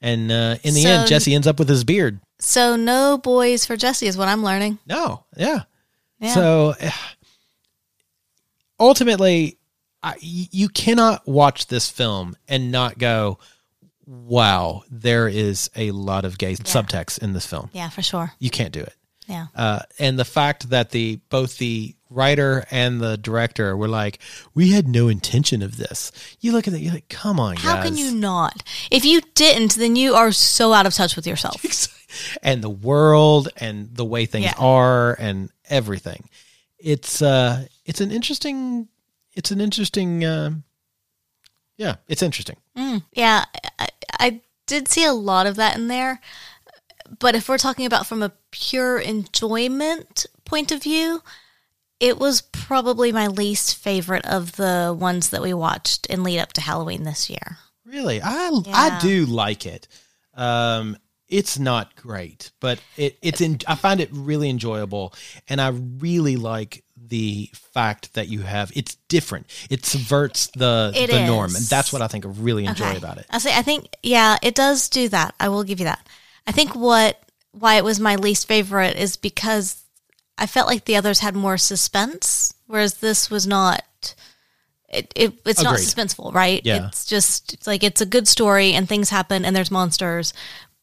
And 0.06 0.30
uh, 0.34 0.58
in 0.64 0.74
the 0.74 0.82
So- 0.82 0.90
end, 0.90 1.08
Jesse 1.08 1.34
ends 1.34 1.48
up 1.48 1.58
with 1.60 1.70
his 1.70 1.86
beard. 1.86 2.20
so 2.38 2.76
no 2.76 3.18
boys 3.18 3.66
for 3.66 3.78
Jesse 3.78 4.06
is 4.06 4.18
what 4.18 4.28
I'm 4.28 4.44
learning. 4.44 4.78
No, 4.86 5.24
yeah. 5.38 5.62
Yeah. 6.20 6.34
So 6.34 6.74
ultimately, 8.80 9.58
I, 10.02 10.16
you 10.20 10.68
cannot 10.70 11.28
watch 11.28 11.68
this 11.68 11.90
film 11.90 12.36
and 12.48 12.72
not 12.72 12.98
go, 12.98 13.40
"Wow, 14.06 14.84
there 14.90 15.28
is 15.28 15.70
a 15.76 15.92
lot 15.92 16.26
of 16.26 16.38
gay 16.38 16.56
subtext 16.56 17.20
in 17.22 17.34
this 17.34 17.46
film." 17.46 17.70
yeah, 17.74 17.90
for 17.90 18.02
sure. 18.02 18.34
You 18.40 18.50
can't 18.50 18.72
do 18.74 18.82
it. 18.82 18.96
Yeah. 19.28 19.48
Uh, 19.56 19.80
and 20.00 20.20
the 20.20 20.26
fact 20.26 20.70
that 20.70 20.90
the 20.90 21.22
both 21.30 21.58
the 21.58 21.96
writer 22.10 22.66
and 22.70 23.00
the 23.00 23.18
director 23.18 23.76
were 23.78 23.88
like, 23.88 24.20
"We 24.54 24.72
had 24.72 24.88
no 24.88 25.08
intention 25.08 25.62
of 25.62 25.78
this." 25.78 26.12
You 26.42 26.52
look 26.52 26.68
at 26.68 26.74
that, 26.74 26.82
you're 26.82 26.94
like, 26.94 27.08
"Come 27.10 27.40
on, 27.40 27.56
How 27.56 27.76
guys!" 27.76 27.86
can 27.86 27.98
you 27.98 28.14
not? 28.14 28.64
If 28.92 29.06
you 29.06 29.22
didn't, 29.36 29.76
then 29.76 29.96
you 29.96 30.14
are 30.16 30.32
so 30.34 30.74
out 30.74 30.86
of 30.86 30.94
touch 30.94 31.16
with 31.16 31.26
yourself. 31.26 31.64
and 32.44 32.62
the 32.62 32.70
world 32.70 33.48
and 33.58 33.96
the 33.96 34.06
way 34.06 34.26
things 34.26 34.46
Yeah. 34.46 34.54
are 34.58 35.14
and 35.14 35.50
everything. 35.70 36.30
It's 36.78 37.22
uh 37.22 37.66
it's 37.86 38.02
an 38.02 38.12
interesting 38.12 38.90
it's 39.34 39.52
an 39.52 39.62
interesting 39.62 40.26
um 40.26 40.64
yeah, 41.78 41.96
it's 42.08 42.24
interesting. 42.24 42.58
Yeah, 43.14 43.46
I, 43.80 43.88
I 44.20 44.42
did 44.68 44.88
see 44.88 45.06
a 45.06 45.14
lot 45.14 45.46
of 45.48 45.56
that 45.56 45.76
in 45.76 45.88
there. 45.88 46.20
But 47.20 47.36
if 47.36 47.48
we're 47.48 47.58
talking 47.58 47.86
about 47.86 48.08
from 48.08 48.24
a 48.24 48.34
pure 48.52 48.98
enjoyment 48.98 50.26
point 50.46 50.72
of 50.72 50.82
view, 50.82 51.22
it 52.00 52.18
was 52.18 52.42
probably 52.42 53.12
my 53.12 53.28
least 53.28 53.78
favorite 53.78 54.26
of 54.26 54.54
the 54.56 54.96
ones 54.98 55.30
that 55.30 55.42
we 55.42 55.54
watched 55.54 56.06
in 56.08 56.24
lead 56.24 56.40
up 56.40 56.54
to 56.54 56.62
Halloween 56.62 57.04
this 57.04 57.30
year. 57.30 57.58
Really. 57.86 58.22
I 58.22 58.50
I 58.74 59.00
do 59.02 59.26
like 59.26 59.66
it. 59.66 59.88
Um 60.34 60.98
it's 61.30 61.58
not 61.58 61.96
great, 61.96 62.52
but 62.60 62.80
it 62.98 63.18
it's 63.22 63.42
in 63.42 63.60
I 63.68 63.76
find 63.76 64.00
it 64.00 64.10
really 64.12 64.50
enjoyable 64.50 65.14
and 65.48 65.62
I 65.62 65.70
really 65.70 66.36
like 66.36 66.83
the 67.14 67.48
fact 67.54 68.16
that 68.16 68.28
you 68.28 68.42
have 68.42 68.72
it's 68.76 68.96
different. 69.08 69.46
It 69.70 69.86
subverts 69.86 70.48
the 70.56 70.92
It 70.96 71.12
the 71.12 71.28
norm 71.28 71.56
and 71.56 71.64
that's 71.66 71.94
what 71.94 72.02
I 72.02 72.08
think 72.08 72.26
I 72.26 72.30
really 72.30 72.66
enjoy 72.66 72.88
Okay. 72.88 72.98
about 72.98 73.20
it. 73.20 73.28
I 73.30 73.38
say 73.38 73.56
I 73.56 73.62
think 73.62 73.88
yeah, 74.02 74.38
it 74.42 74.56
does 74.56 74.90
do 74.90 75.08
that. 75.10 75.36
I 75.40 75.50
will 75.50 75.64
give 75.64 75.80
you 75.80 75.86
that. 75.86 76.08
I 76.48 76.52
think 76.52 76.74
what 76.74 77.22
why 77.52 77.76
it 77.76 77.84
was 77.84 78.00
my 78.00 78.16
least 78.16 78.48
favorite 78.48 78.96
is 78.96 79.16
because 79.16 79.84
I 80.40 80.48
felt 80.48 80.68
like 80.68 80.86
the 80.86 80.96
others 80.96 81.20
had 81.20 81.36
more 81.36 81.60
suspense, 81.60 82.56
whereas 82.66 82.96
this 82.96 83.30
was 83.30 83.46
not. 83.46 84.16
It, 84.90 85.14
it 85.16 85.34
it's 85.46 85.62
not 85.62 85.78
suspenseful, 85.78 86.34
right? 86.34 86.62
Yeah. 86.66 86.88
It's 86.88 87.06
just 87.06 87.54
it's 87.54 87.68
like 87.68 87.84
it's 87.84 88.02
a 88.02 88.08
good 88.08 88.28
story 88.28 88.74
and 88.74 88.90
things 88.90 89.12
happen 89.12 89.46
and 89.46 89.56
there's 89.56 89.70
monsters, 89.70 90.34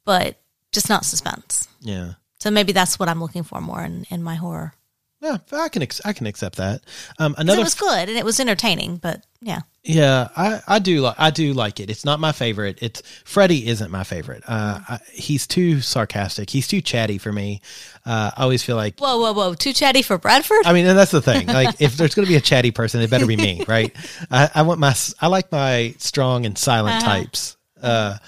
but 0.04 0.38
just 0.70 0.88
not 0.88 1.04
suspense. 1.04 1.66
Yeah. 1.80 2.12
So 2.38 2.52
maybe 2.52 2.70
that's 2.72 3.00
what 3.00 3.08
I'm 3.08 3.20
looking 3.20 3.42
for 3.42 3.60
more 3.60 3.82
in, 3.82 4.06
in 4.10 4.22
my 4.22 4.36
horror. 4.36 4.74
Yeah, 5.20 5.36
I 5.52 5.68
can 5.68 5.82
ex- 5.82 6.00
I 6.04 6.12
can 6.12 6.26
accept 6.26 6.56
that. 6.56 6.82
Um 7.18 7.34
another 7.38 7.60
It 7.60 7.64
was 7.64 7.74
good 7.74 8.08
and 8.08 8.16
it 8.18 8.24
was 8.24 8.40
entertaining, 8.40 8.96
but 8.96 9.24
yeah. 9.42 9.60
Yeah, 9.82 10.28
I, 10.36 10.60
I 10.68 10.78
do 10.78 11.00
like 11.00 11.14
I 11.18 11.30
do 11.30 11.54
like 11.54 11.80
it. 11.80 11.88
It's 11.88 12.04
not 12.04 12.20
my 12.20 12.32
favorite. 12.32 12.78
It's 12.82 13.02
Freddy 13.24 13.66
isn't 13.66 13.90
my 13.90 14.04
favorite. 14.04 14.42
Uh, 14.46 14.80
I, 14.86 14.98
he's 15.10 15.46
too 15.46 15.80
sarcastic. 15.80 16.50
He's 16.50 16.68
too 16.68 16.82
chatty 16.82 17.16
for 17.16 17.32
me. 17.32 17.62
Uh, 18.04 18.30
I 18.36 18.42
always 18.42 18.62
feel 18.62 18.76
like 18.76 19.00
Whoa, 19.00 19.18
whoa, 19.18 19.32
whoa! 19.32 19.54
Too 19.54 19.72
chatty 19.72 20.02
for 20.02 20.18
Bradford. 20.18 20.66
I 20.66 20.74
mean, 20.74 20.84
and 20.86 20.98
that's 20.98 21.10
the 21.10 21.22
thing. 21.22 21.46
Like, 21.60 21.80
if 21.80 21.96
there's 21.96 22.14
going 22.14 22.26
to 22.26 22.30
be 22.30 22.36
a 22.36 22.40
chatty 22.42 22.70
person, 22.72 23.00
it 23.00 23.08
better 23.08 23.26
be 23.26 23.36
me, 23.36 23.64
right? 23.66 23.94
I, 24.30 24.50
I 24.56 24.62
want 24.62 24.80
my 24.80 24.94
I 25.18 25.28
like 25.28 25.50
my 25.50 25.94
strong 25.96 26.44
and 26.44 26.58
silent 26.58 27.02
types. 27.02 27.56
Uh, 27.82 28.18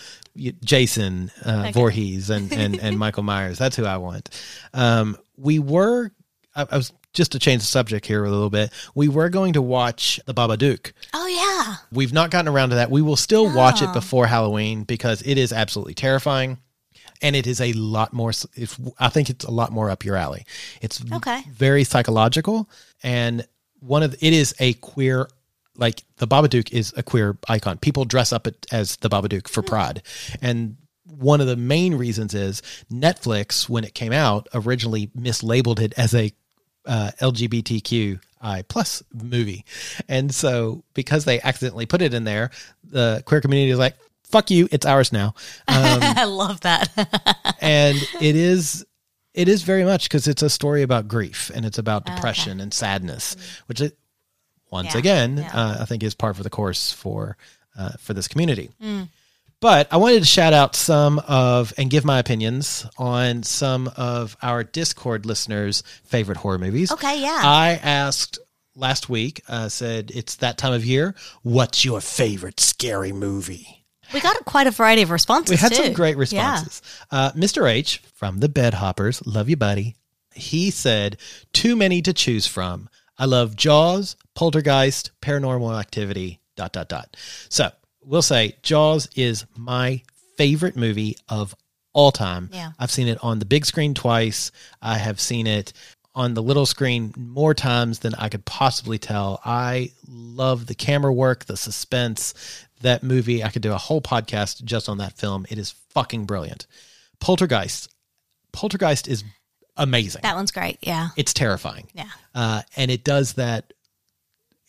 Jason 0.64 1.30
uh, 1.44 1.70
Voorhees 1.74 2.30
and, 2.30 2.50
and 2.52 2.80
and 2.80 2.98
Michael 3.04 3.22
Myers. 3.24 3.58
That's 3.58 3.76
who 3.76 3.84
I 3.84 3.98
want. 3.98 4.30
Um, 4.72 5.18
we 5.36 5.58
were. 5.58 6.10
I, 6.54 6.66
I 6.70 6.76
was 6.76 6.92
just 7.12 7.32
to 7.32 7.38
change 7.38 7.62
the 7.62 7.66
subject 7.66 8.06
here 8.06 8.24
a 8.24 8.30
little 8.30 8.50
bit. 8.50 8.70
We 8.94 9.08
were 9.08 9.28
going 9.28 9.52
to 9.54 9.62
watch 9.62 10.18
the 10.26 10.34
Babadook. 10.34 10.92
oh 11.12 11.26
yeah. 11.26 11.76
We've 11.92 12.12
not 12.12 12.30
gotten 12.30 12.48
around 12.48 12.70
to 12.70 12.76
that. 12.76 12.90
We 12.90 13.02
will 13.02 13.16
still 13.16 13.54
watch 13.54 13.82
it 13.82 13.92
before 13.92 14.26
Halloween 14.26 14.84
because 14.84 15.22
it 15.22 15.38
is 15.38 15.52
absolutely 15.52 15.94
terrifying. 15.94 16.58
And 17.20 17.36
it 17.36 17.46
is 17.46 17.60
a 17.60 17.72
lot 17.74 18.12
more, 18.12 18.30
it's, 18.30 18.80
I 18.98 19.08
think 19.08 19.30
it's 19.30 19.44
a 19.44 19.50
lot 19.50 19.70
more 19.70 19.90
up 19.90 20.04
your 20.04 20.16
alley. 20.16 20.44
It's 20.80 21.00
Okay. 21.12 21.42
very 21.50 21.84
psychological. 21.84 22.68
And 23.02 23.46
one 23.78 24.02
of 24.02 24.12
the, 24.12 24.26
it 24.26 24.32
is 24.32 24.54
a 24.58 24.72
queer, 24.74 25.28
like 25.76 26.02
the 26.16 26.26
Babadook 26.26 26.72
is 26.72 26.92
a 26.96 27.02
queer 27.02 27.38
icon. 27.48 27.78
People 27.78 28.04
dress 28.06 28.32
up 28.32 28.48
as 28.72 28.96
the 28.96 29.08
Babadook 29.08 29.48
for 29.48 29.62
hmm. 29.62 29.68
pride. 29.68 30.02
And 30.40 30.76
one 31.04 31.40
of 31.40 31.46
the 31.46 31.56
main 31.56 31.94
reasons 31.94 32.34
is 32.34 32.62
Netflix, 32.90 33.68
when 33.68 33.84
it 33.84 33.94
came 33.94 34.12
out, 34.12 34.48
originally 34.54 35.08
mislabeled 35.08 35.78
it 35.78 35.92
as 35.96 36.14
a 36.14 36.32
uh, 36.86 37.10
LGBTQI 37.20 38.18
plus 38.68 39.02
movie, 39.12 39.64
and 40.08 40.34
so 40.34 40.82
because 40.94 41.24
they 41.24 41.40
accidentally 41.40 41.86
put 41.86 42.02
it 42.02 42.14
in 42.14 42.24
there, 42.24 42.50
the 42.84 43.22
queer 43.26 43.40
community 43.40 43.70
is 43.70 43.78
like, 43.78 43.96
"Fuck 44.24 44.50
you, 44.50 44.68
it's 44.70 44.86
ours 44.86 45.12
now," 45.12 45.34
um, 45.68 46.00
I 46.02 46.24
love 46.24 46.60
that. 46.62 46.88
and 47.60 47.96
it 48.20 48.36
is. 48.36 48.84
It 49.34 49.48
is 49.48 49.62
very 49.62 49.84
much 49.84 50.10
because 50.10 50.28
it's 50.28 50.42
a 50.42 50.50
story 50.50 50.82
about 50.82 51.08
grief 51.08 51.50
and 51.54 51.64
it's 51.64 51.78
about 51.78 52.04
depression 52.04 52.60
and 52.60 52.74
sadness, 52.74 53.34
which 53.64 53.80
it, 53.80 53.96
once 54.70 54.92
Yeah, 54.92 54.98
again 54.98 55.36
yeah. 55.38 55.50
Uh, 55.54 55.76
I 55.80 55.84
think 55.86 56.02
is 56.02 56.14
par 56.14 56.34
for 56.34 56.42
the 56.42 56.50
course 56.50 56.92
for 56.92 57.38
uh, 57.78 57.92
for 57.98 58.12
this 58.12 58.28
community. 58.28 58.70
But 59.62 59.86
I 59.92 59.96
wanted 59.96 60.18
to 60.18 60.26
shout 60.26 60.52
out 60.52 60.74
some 60.76 61.20
of 61.20 61.72
and 61.78 61.88
give 61.88 62.04
my 62.04 62.18
opinions 62.18 62.84
on 62.98 63.44
some 63.44 63.88
of 63.96 64.36
our 64.42 64.64
Discord 64.64 65.24
listeners' 65.24 65.82
favorite 66.04 66.36
horror 66.36 66.58
movies. 66.58 66.90
Okay, 66.92 67.22
yeah. 67.22 67.40
I 67.42 67.78
asked 67.82 68.38
last 68.74 69.08
week, 69.08 69.40
uh, 69.48 69.68
said 69.68 70.10
it's 70.12 70.34
that 70.36 70.58
time 70.58 70.72
of 70.72 70.84
year. 70.84 71.14
What's 71.42 71.84
your 71.84 72.00
favorite 72.00 72.58
scary 72.60 73.12
movie? 73.12 73.84
we 74.12 74.20
got 74.20 74.44
quite 74.44 74.66
a 74.66 74.70
variety 74.72 75.00
of 75.02 75.10
responses. 75.10 75.50
We 75.52 75.56
had 75.56 75.72
too. 75.72 75.84
some 75.84 75.92
great 75.94 76.16
Yeah. 76.16 76.20
responses. 76.54 76.82
Uh, 77.10 77.30
Mr. 77.32 77.70
H 77.70 78.02
from 78.14 78.40
the 78.40 78.48
Bed 78.50 78.74
Hoppers, 78.74 79.24
love 79.24 79.48
you, 79.48 79.56
buddy. 79.56 79.94
He 80.34 80.70
said, 80.70 81.16
"Too 81.54 81.76
many 81.76 82.02
to 82.02 82.12
choose 82.12 82.46
from. 82.46 82.90
I 83.16 83.24
love 83.26 83.54
Jaws, 83.56 84.16
Poltergeist, 84.34 85.12
Paranormal 85.22 85.78
Activity. 85.80 86.40
Dot 86.56 86.72
dot 86.72 86.88
dot." 86.88 87.16
So 87.48 87.70
we'll 88.04 88.22
say 88.22 88.56
Jaws 88.62 89.08
is 89.16 89.44
my 89.56 90.02
favorite 90.36 90.76
movie 90.76 91.16
of 91.28 91.54
all 91.92 92.10
time. 92.12 92.48
Yeah. 92.52 92.72
I've 92.78 92.90
seen 92.90 93.08
it 93.08 93.18
on 93.22 93.38
the 93.38 93.44
big 93.44 93.66
screen 93.66 93.94
twice. 93.94 94.50
I 94.80 94.98
have 94.98 95.20
seen 95.20 95.46
it 95.46 95.72
on 96.14 96.34
the 96.34 96.42
little 96.42 96.66
screen 96.66 97.12
more 97.16 97.54
times 97.54 98.00
than 98.00 98.14
I 98.14 98.28
could 98.28 98.44
possibly 98.44 98.98
tell. 98.98 99.40
I 99.44 99.92
love 100.08 100.66
the 100.66 100.74
camera 100.74 101.12
work, 101.12 101.44
the 101.46 101.56
suspense. 101.56 102.34
That 102.82 103.02
movie, 103.02 103.44
I 103.44 103.50
could 103.50 103.62
do 103.62 103.72
a 103.72 103.78
whole 103.78 104.00
podcast 104.02 104.64
just 104.64 104.88
on 104.88 104.98
that 104.98 105.16
film. 105.16 105.46
It 105.48 105.58
is 105.58 105.70
fucking 105.90 106.24
brilliant. 106.24 106.66
Poltergeist. 107.20 107.88
Poltergeist 108.52 109.08
is 109.08 109.24
amazing. 109.76 110.22
That 110.22 110.34
one's 110.34 110.50
great. 110.50 110.78
Yeah. 110.82 111.08
it's 111.16 111.32
terrifying. 111.32 111.86
Yeah. 111.94 112.10
Uh, 112.34 112.62
and 112.76 112.90
it 112.90 113.04
does 113.04 113.34
that 113.34 113.72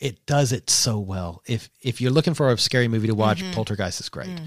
it 0.04 0.26
does 0.26 0.52
it 0.52 0.70
so 0.70 1.00
well. 1.00 1.42
If 1.48 1.70
if 1.82 2.02
you're 2.02 2.12
looking 2.12 2.34
for 2.34 2.52
a 2.52 2.58
scary 2.58 2.88
movie 2.88 3.08
to 3.08 3.16
watch, 3.16 3.42
Mm-hmm. 3.42 3.54
Poltergeist 3.54 4.00
is 4.02 4.10
Mm. 4.10 4.12
great. 4.12 4.40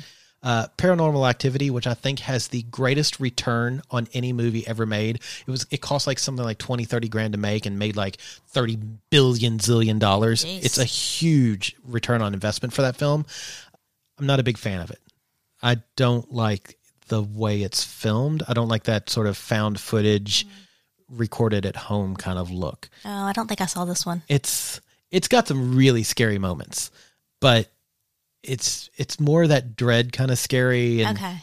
Uh, 0.43 0.67
Paranormal 0.79 1.29
Activity, 1.29 1.71
which 1.71 1.87
I 1.89 1.95
think 1.95 2.21
has 2.21 2.49
the 2.49 2.63
greatest 2.65 3.19
return 3.19 3.83
on 3.91 4.07
any 4.13 4.33
movie 4.33 4.65
ever 4.69 4.87
made. 4.87 5.17
It 5.17 5.51
was 5.51 5.67
it 5.71 5.81
cost 5.81 6.07
like 6.07 6.19
something 6.21 6.45
like 6.45 6.59
20, 6.59 6.85
30 6.85 7.09
grand 7.09 7.33
to 7.33 7.39
make 7.39 7.67
and 7.67 7.79
made 7.79 7.97
like 7.97 8.19
30 8.49 8.77
billion 9.11 9.59
zillion 9.59 9.99
dollars. 9.99 10.45
Jeez. 10.45 10.65
It's 10.65 10.79
a 10.79 10.85
huge 10.85 11.75
return 11.85 12.23
on 12.23 12.33
investment 12.35 12.73
for 12.75 12.83
that 12.83 12.97
film. 12.97 13.27
I'm 14.19 14.27
not 14.27 14.39
a 14.39 14.45
big 14.45 14.59
fan 14.59 14.81
of 14.83 14.91
it. 14.91 15.01
I 15.63 15.79
don't 15.97 16.31
like 16.33 16.77
the 17.09 17.23
way 17.23 17.63
it's 17.63 17.83
filmed. 17.83 18.43
I 18.47 18.53
don't 18.53 18.69
like 18.69 18.85
that 18.85 19.11
sort 19.11 19.27
of 19.27 19.37
found 19.37 19.81
footage 19.81 20.47
recorded 21.09 21.65
at 21.67 21.77
home 21.77 22.17
kind 22.17 22.39
of 22.39 22.51
look 22.51 22.89
Oh, 23.05 23.11
I 23.25 23.33
don't 23.33 23.47
think 23.47 23.61
I 23.61 23.67
saw 23.67 23.85
this 23.85 24.05
one. 24.05 24.23
it's 24.29 24.81
it's 25.17 25.29
got 25.29 25.49
some 25.49 25.75
really 25.75 26.03
scary 26.03 26.39
moments 26.39 26.91
but 27.41 27.69
it's 28.43 28.91
it's 28.97 29.19
more 29.19 29.47
that 29.47 29.75
dread 29.77 30.13
kind 30.13 30.31
of 30.31 30.39
scary 30.39 31.03
and 31.03 31.17
Okay. 31.19 31.37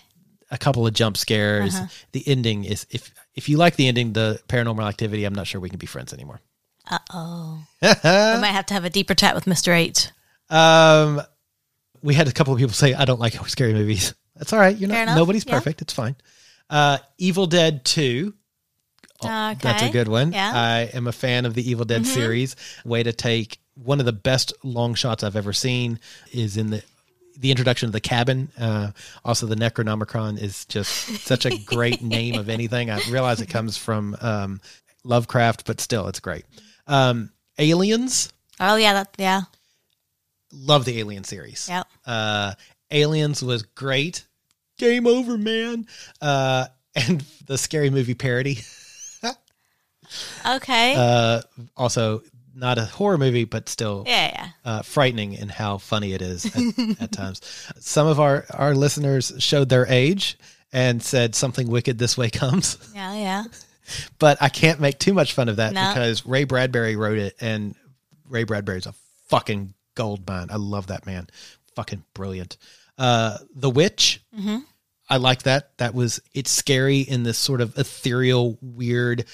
a 0.51 0.57
couple 0.57 0.87
of 0.87 0.93
jump 0.93 1.17
scares. 1.17 1.75
Uh-huh. 1.75 1.87
The 2.13 2.23
ending 2.27 2.63
is 2.63 2.85
if 2.89 3.11
if 3.35 3.49
you 3.49 3.57
like 3.57 3.75
the 3.75 3.87
ending, 3.87 4.13
the 4.13 4.39
paranormal 4.47 4.87
activity, 4.87 5.25
I'm 5.25 5.35
not 5.35 5.47
sure 5.47 5.59
we 5.59 5.69
can 5.69 5.79
be 5.79 5.87
friends 5.87 6.13
anymore. 6.13 6.39
Uh 6.89 6.99
oh. 7.11 7.63
I 7.81 8.37
might 8.39 8.53
have 8.55 8.65
to 8.67 8.73
have 8.73 8.85
a 8.85 8.89
deeper 8.89 9.15
chat 9.15 9.35
with 9.35 9.45
Mr. 9.45 9.75
H. 9.75 10.09
Um, 10.49 11.21
we 12.01 12.13
had 12.13 12.27
a 12.27 12.31
couple 12.31 12.53
of 12.53 12.59
people 12.59 12.73
say 12.73 12.93
I 12.93 13.05
don't 13.05 13.19
like 13.19 13.33
scary 13.49 13.73
movies. 13.73 14.13
That's 14.35 14.53
all 14.53 14.59
right. 14.59 14.75
You're 14.77 14.89
Fair 14.89 14.99
not. 14.99 15.03
enough, 15.11 15.17
Nobody's 15.17 15.45
yeah. 15.45 15.55
perfect. 15.55 15.81
It's 15.81 15.93
fine. 15.93 16.15
Uh, 16.69 16.97
Evil 17.17 17.47
Dead 17.47 17.83
Two. 17.85 18.33
okay. 19.23 19.55
That's 19.61 19.83
a 19.83 19.89
good 19.89 20.07
one. 20.07 20.31
Yeah. 20.31 20.51
I 20.53 20.79
am 20.95 21.07
a 21.07 21.11
fan 21.13 21.45
of 21.45 21.53
the 21.53 21.69
Evil 21.69 21.85
Dead 21.85 22.05
series. 22.05 22.55
Way 22.85 23.03
to 23.03 23.13
take 23.13 23.59
one 23.75 23.99
of 23.99 24.05
the 24.05 24.13
best 24.13 24.53
long 24.63 24.93
shots 24.93 25.23
I've 25.23 25.35
ever 25.35 25.53
seen 25.53 25.99
is 26.31 26.57
in 26.57 26.69
the 26.69 26.83
the 27.37 27.49
introduction 27.49 27.87
of 27.87 27.93
the 27.93 27.99
cabin. 27.99 28.49
Uh, 28.59 28.91
also, 29.25 29.47
the 29.47 29.55
Necronomicon 29.55 30.39
is 30.39 30.65
just 30.65 30.91
such 31.25 31.47
a 31.47 31.57
great 31.57 32.01
name 32.03 32.35
of 32.39 32.47
anything. 32.47 32.91
I 32.91 32.99
realize 33.09 33.41
it 33.41 33.49
comes 33.49 33.75
from 33.75 34.15
um, 34.21 34.61
Lovecraft, 35.03 35.65
but 35.65 35.81
still, 35.81 36.07
it's 36.07 36.19
great. 36.19 36.45
Um, 36.85 37.31
Aliens. 37.57 38.31
oh 38.59 38.75
yeah. 38.75 38.93
That 38.93 39.15
yeah. 39.17 39.41
Love 40.51 40.85
the 40.85 40.99
Alien 40.99 41.23
series. 41.23 41.67
Yep. 41.67 41.87
Uh, 42.05 42.53
Aliens 42.91 43.41
was 43.41 43.63
great. 43.63 44.27
Game 44.77 45.07
over, 45.07 45.35
man. 45.35 45.87
Uh, 46.21 46.67
and 46.95 47.21
the 47.47 47.57
scary 47.57 47.89
movie 47.89 48.13
parody. 48.13 48.59
Okay. 50.45 50.93
Uh, 50.95 51.41
also, 51.75 52.21
not 52.55 52.77
a 52.77 52.85
horror 52.85 53.17
movie, 53.17 53.45
but 53.45 53.67
still 53.69 54.03
yeah. 54.07 54.31
Yeah. 54.33 54.49
uh, 54.63 54.81
frightening 54.83 55.33
in 55.33 55.49
how 55.49 55.77
funny 55.79 56.13
it 56.13 56.21
is 56.21 56.45
at, 56.45 57.01
at 57.01 57.11
times. 57.11 57.41
Some 57.79 58.07
of 58.07 58.19
our, 58.19 58.45
our 58.51 58.75
listeners 58.75 59.31
showed 59.39 59.69
their 59.69 59.87
age 59.87 60.37
and 60.71 61.01
said 61.01 61.35
something 61.35 61.67
wicked 61.67 61.97
this 61.97 62.17
way 62.17 62.29
comes, 62.31 62.77
Yeah. 62.93 63.13
Yeah. 63.15 63.43
but 64.19 64.37
I 64.41 64.49
can't 64.49 64.79
make 64.79 64.99
too 64.99 65.13
much 65.13 65.33
fun 65.33 65.49
of 65.49 65.57
that 65.57 65.73
No. 65.73 65.89
because 65.93 66.25
Ray 66.25 66.43
Bradbury 66.45 66.95
wrote 66.95 67.17
it, 67.17 67.35
and 67.41 67.75
Ray 68.29 68.43
Bradbury's 68.43 68.85
a 68.85 68.93
fucking 69.27 69.73
gold 69.95 70.27
mine. 70.27 70.47
I 70.49 70.55
love 70.55 70.87
that 70.87 71.05
man, 71.05 71.27
fucking 71.75 72.03
brilliant. 72.13 72.57
Uh, 72.97 73.37
the 73.55 73.69
Witch, 73.69 74.21
I 75.09 75.17
like 75.17 75.43
that. 75.43 75.77
That 75.79 75.93
was 75.93 76.21
it's 76.33 76.49
scary 76.51 76.99
in 76.99 77.23
this 77.23 77.37
sort 77.37 77.59
of 77.61 77.77
ethereal, 77.77 78.57
weird. 78.61 79.25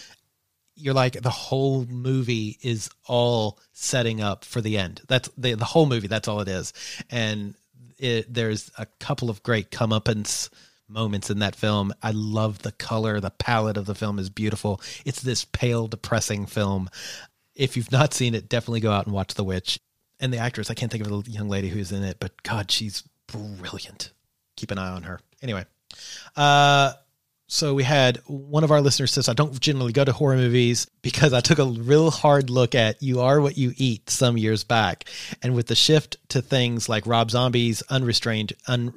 You're 0.79 0.93
like 0.93 1.21
the 1.21 1.29
whole 1.29 1.85
movie 1.85 2.57
is 2.61 2.89
all 3.05 3.59
setting 3.73 4.21
up 4.21 4.45
for 4.45 4.61
the 4.61 4.77
end. 4.77 5.01
That's 5.07 5.29
the 5.37 5.53
the 5.53 5.65
whole 5.65 5.85
movie. 5.85 6.07
That's 6.07 6.27
all 6.27 6.39
it 6.41 6.47
is, 6.47 6.73
and 7.09 7.55
it, 7.97 8.33
there's 8.33 8.71
a 8.77 8.85
couple 8.99 9.29
of 9.29 9.43
great 9.43 9.71
comeuppance 9.71 10.49
moments 10.87 11.29
in 11.29 11.39
that 11.39 11.55
film. 11.55 11.93
I 12.01 12.11
love 12.11 12.59
the 12.59 12.71
color, 12.71 13.19
the 13.19 13.29
palette 13.29 13.77
of 13.77 13.85
the 13.85 13.95
film 13.95 14.19
is 14.19 14.29
beautiful. 14.29 14.81
It's 15.05 15.21
this 15.21 15.45
pale, 15.45 15.87
depressing 15.87 16.45
film. 16.45 16.89
If 17.55 17.77
you've 17.77 17.91
not 17.91 18.13
seen 18.13 18.33
it, 18.33 18.49
definitely 18.49 18.79
go 18.79 18.91
out 18.91 19.05
and 19.05 19.13
watch 19.13 19.35
The 19.35 19.43
Witch. 19.43 19.79
And 20.19 20.33
the 20.33 20.37
actress, 20.37 20.69
I 20.69 20.73
can't 20.73 20.91
think 20.91 21.05
of 21.05 21.25
the 21.25 21.31
young 21.31 21.47
lady 21.47 21.69
who's 21.69 21.91
in 21.91 22.03
it, 22.03 22.17
but 22.19 22.43
God, 22.43 22.71
she's 22.71 23.03
brilliant. 23.27 24.11
Keep 24.57 24.71
an 24.71 24.77
eye 24.77 24.89
on 24.89 25.03
her. 25.03 25.19
Anyway, 25.41 25.65
uh, 26.35 26.93
so 27.51 27.73
we 27.73 27.81
had 27.81 28.17
one 28.27 28.63
of 28.63 28.69
our 28.69 28.79
listeners 28.79 29.11
says, 29.11 29.27
I 29.27 29.33
don't 29.33 29.59
generally 29.59 29.91
go 29.91 30.05
to 30.05 30.13
horror 30.13 30.35
movies 30.35 30.85
because 31.01 31.33
I 31.33 31.41
took 31.41 31.57
a 31.57 31.65
real 31.65 32.11
hard 32.11 32.51
look 32.51 32.75
at 32.75 33.01
You 33.01 33.21
Are 33.21 33.41
What 33.41 33.57
You 33.57 33.73
Eat 33.75 34.07
some 34.11 34.37
years 34.37 34.63
back. 34.63 35.05
And 35.41 35.55
with 35.55 35.65
the 35.65 35.73
shift 35.73 36.17
to 36.29 36.43
things 36.43 36.87
like 36.87 37.07
Rob 37.07 37.31
Zombie's 37.31 37.81
unrestrained 37.89 38.53
un, 38.67 38.93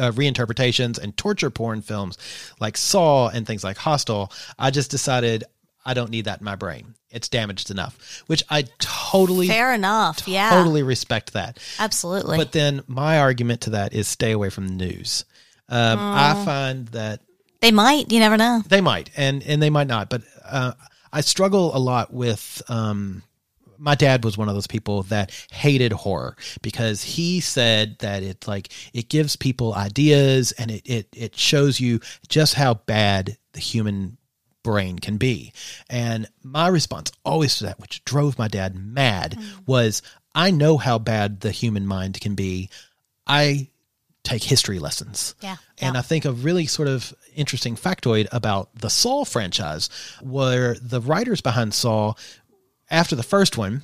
uh, 0.00 0.10
reinterpretations 0.10 0.98
and 0.98 1.16
torture 1.16 1.48
porn 1.48 1.80
films 1.80 2.18
like 2.58 2.76
Saw 2.76 3.28
and 3.28 3.46
things 3.46 3.62
like 3.62 3.76
Hostel, 3.76 4.32
I 4.58 4.72
just 4.72 4.90
decided 4.90 5.44
I 5.84 5.94
don't 5.94 6.10
need 6.10 6.24
that 6.24 6.40
in 6.40 6.44
my 6.44 6.56
brain. 6.56 6.96
It's 7.08 7.28
damaged 7.28 7.70
enough, 7.70 8.24
which 8.26 8.42
I 8.50 8.64
totally, 8.80 9.46
Fair 9.46 9.72
enough. 9.72 10.26
Yeah. 10.26 10.50
totally 10.50 10.82
respect 10.82 11.34
that. 11.34 11.60
Absolutely. 11.78 12.36
But 12.36 12.50
then 12.50 12.82
my 12.88 13.20
argument 13.20 13.60
to 13.62 13.70
that 13.70 13.94
is 13.94 14.08
stay 14.08 14.32
away 14.32 14.50
from 14.50 14.66
the 14.66 14.74
news. 14.74 15.24
Um, 15.68 15.98
I 16.00 16.44
find 16.44 16.88
that 16.88 17.20
they 17.60 17.72
might. 17.72 18.10
You 18.12 18.20
never 18.20 18.36
know. 18.36 18.62
they 18.68 18.80
might, 18.80 19.10
and 19.16 19.42
and 19.42 19.62
they 19.62 19.70
might 19.70 19.86
not. 19.86 20.10
But 20.10 20.22
uh, 20.44 20.72
I 21.12 21.20
struggle 21.20 21.76
a 21.76 21.78
lot 21.78 22.12
with. 22.12 22.62
Um, 22.68 23.22
my 23.78 23.94
dad 23.94 24.24
was 24.24 24.38
one 24.38 24.48
of 24.48 24.54
those 24.54 24.66
people 24.66 25.02
that 25.04 25.30
hated 25.50 25.92
horror 25.92 26.34
because 26.62 27.02
he 27.02 27.40
said 27.40 27.98
that 27.98 28.22
it 28.22 28.46
like 28.48 28.70
it 28.94 29.10
gives 29.10 29.36
people 29.36 29.74
ideas 29.74 30.52
and 30.52 30.70
it 30.70 30.82
it 30.86 31.08
it 31.14 31.36
shows 31.36 31.78
you 31.78 32.00
just 32.28 32.54
how 32.54 32.74
bad 32.74 33.36
the 33.52 33.60
human 33.60 34.16
brain 34.62 34.98
can 34.98 35.16
be. 35.16 35.52
And 35.88 36.26
my 36.42 36.68
response 36.68 37.12
always 37.24 37.58
to 37.58 37.64
that, 37.64 37.78
which 37.78 38.04
drove 38.04 38.38
my 38.38 38.48
dad 38.48 38.74
mad, 38.74 39.38
was 39.66 40.02
I 40.34 40.50
know 40.50 40.76
how 40.76 40.98
bad 40.98 41.40
the 41.40 41.50
human 41.50 41.86
mind 41.86 42.20
can 42.20 42.34
be. 42.34 42.68
I 43.26 43.68
take 44.26 44.42
history 44.42 44.78
lessons. 44.78 45.34
Yeah. 45.40 45.56
And 45.78 45.94
yeah. 45.94 46.00
I 46.00 46.02
think 46.02 46.24
a 46.24 46.32
really 46.32 46.66
sort 46.66 46.88
of 46.88 47.14
interesting 47.34 47.76
factoid 47.76 48.28
about 48.32 48.74
the 48.74 48.90
Saw 48.90 49.24
franchise, 49.24 49.88
where 50.20 50.74
the 50.80 51.00
writers 51.00 51.40
behind 51.40 51.74
Saw, 51.74 52.14
after 52.90 53.14
the 53.14 53.22
first 53.22 53.56
one, 53.56 53.82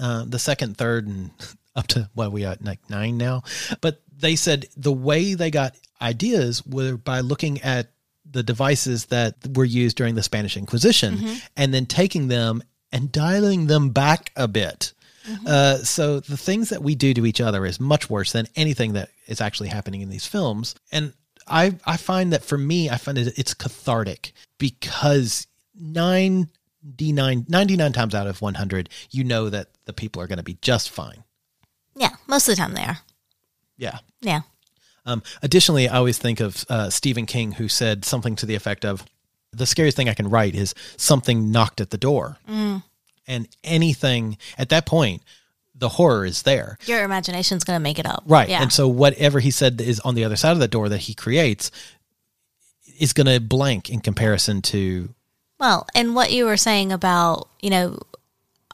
uh, 0.00 0.24
the 0.26 0.38
second, 0.38 0.76
third, 0.76 1.06
and 1.06 1.30
up 1.76 1.86
to 1.88 2.10
what 2.14 2.32
we 2.32 2.44
are 2.44 2.52
at 2.52 2.64
like 2.64 2.80
nine 2.90 3.16
now, 3.16 3.42
but 3.80 4.02
they 4.14 4.36
said 4.36 4.66
the 4.76 4.92
way 4.92 5.34
they 5.34 5.50
got 5.50 5.74
ideas 6.02 6.64
were 6.66 6.96
by 6.96 7.20
looking 7.20 7.62
at 7.62 7.90
the 8.30 8.42
devices 8.42 9.06
that 9.06 9.36
were 9.56 9.64
used 9.64 9.96
during 9.96 10.14
the 10.14 10.22
Spanish 10.22 10.56
Inquisition 10.56 11.18
and 11.56 11.72
then 11.72 11.86
taking 11.86 12.28
them 12.28 12.62
and 12.90 13.10
dialing 13.10 13.66
them 13.66 13.90
back 13.90 14.30
a 14.36 14.46
bit. 14.46 14.92
Uh, 15.46 15.78
so 15.78 16.20
the 16.20 16.36
things 16.36 16.70
that 16.70 16.82
we 16.82 16.94
do 16.94 17.14
to 17.14 17.26
each 17.26 17.40
other 17.40 17.64
is 17.64 17.78
much 17.78 18.10
worse 18.10 18.32
than 18.32 18.46
anything 18.56 18.94
that 18.94 19.10
is 19.26 19.40
actually 19.40 19.68
happening 19.68 20.00
in 20.00 20.10
these 20.10 20.26
films. 20.26 20.74
And 20.90 21.12
I 21.46 21.76
I 21.84 21.96
find 21.96 22.32
that 22.32 22.44
for 22.44 22.58
me, 22.58 22.90
I 22.90 22.96
find 22.96 23.18
it 23.18 23.38
it's 23.38 23.54
cathartic 23.54 24.32
because 24.58 25.46
nine 25.78 26.48
D 26.96 27.12
nine 27.12 27.46
99 27.48 27.92
times 27.92 28.14
out 28.14 28.26
of 28.26 28.42
100, 28.42 28.88
you 29.10 29.24
know 29.24 29.48
that 29.48 29.68
the 29.84 29.92
people 29.92 30.20
are 30.20 30.26
going 30.26 30.38
to 30.38 30.42
be 30.42 30.58
just 30.62 30.90
fine. 30.90 31.24
Yeah. 31.94 32.10
Most 32.26 32.48
of 32.48 32.56
the 32.56 32.60
time 32.60 32.74
they 32.74 32.82
are. 32.82 32.98
Yeah. 33.76 33.98
Yeah. 34.20 34.40
Um, 35.04 35.22
additionally, 35.42 35.88
I 35.88 35.96
always 35.96 36.18
think 36.18 36.40
of 36.40 36.64
uh, 36.68 36.90
Stephen 36.90 37.26
King, 37.26 37.52
who 37.52 37.68
said 37.68 38.04
something 38.04 38.36
to 38.36 38.46
the 38.46 38.54
effect 38.54 38.84
of, 38.84 39.04
"The 39.52 39.66
scariest 39.66 39.96
thing 39.96 40.08
I 40.08 40.14
can 40.14 40.30
write 40.30 40.54
is 40.54 40.74
something 40.96 41.50
knocked 41.50 41.80
at 41.80 41.90
the 41.90 41.98
door," 41.98 42.38
and 43.26 43.48
anything 43.64 44.36
at 44.58 44.68
that 44.70 44.86
point, 44.86 45.22
the 45.74 45.88
horror 45.88 46.24
is 46.24 46.42
there, 46.42 46.78
Your 46.86 47.02
imagination's 47.02 47.64
going 47.64 47.76
to 47.76 47.82
make 47.82 47.98
it 47.98 48.06
up. 48.06 48.22
right? 48.26 48.48
Yeah. 48.48 48.62
And 48.62 48.72
so, 48.72 48.86
whatever 48.88 49.40
he 49.40 49.50
said 49.50 49.80
is 49.80 50.00
on 50.00 50.14
the 50.14 50.24
other 50.24 50.36
side 50.36 50.52
of 50.52 50.58
the 50.58 50.68
door 50.68 50.88
that 50.88 50.98
he 50.98 51.14
creates 51.14 51.70
is 52.98 53.12
going 53.12 53.26
to 53.26 53.40
blank 53.40 53.88
in 53.90 54.00
comparison 54.00 54.62
to 54.62 55.14
Well, 55.58 55.86
and 55.94 56.14
what 56.14 56.30
you 56.32 56.44
were 56.44 56.56
saying 56.56 56.92
about, 56.92 57.48
you 57.60 57.70
know, 57.70 57.98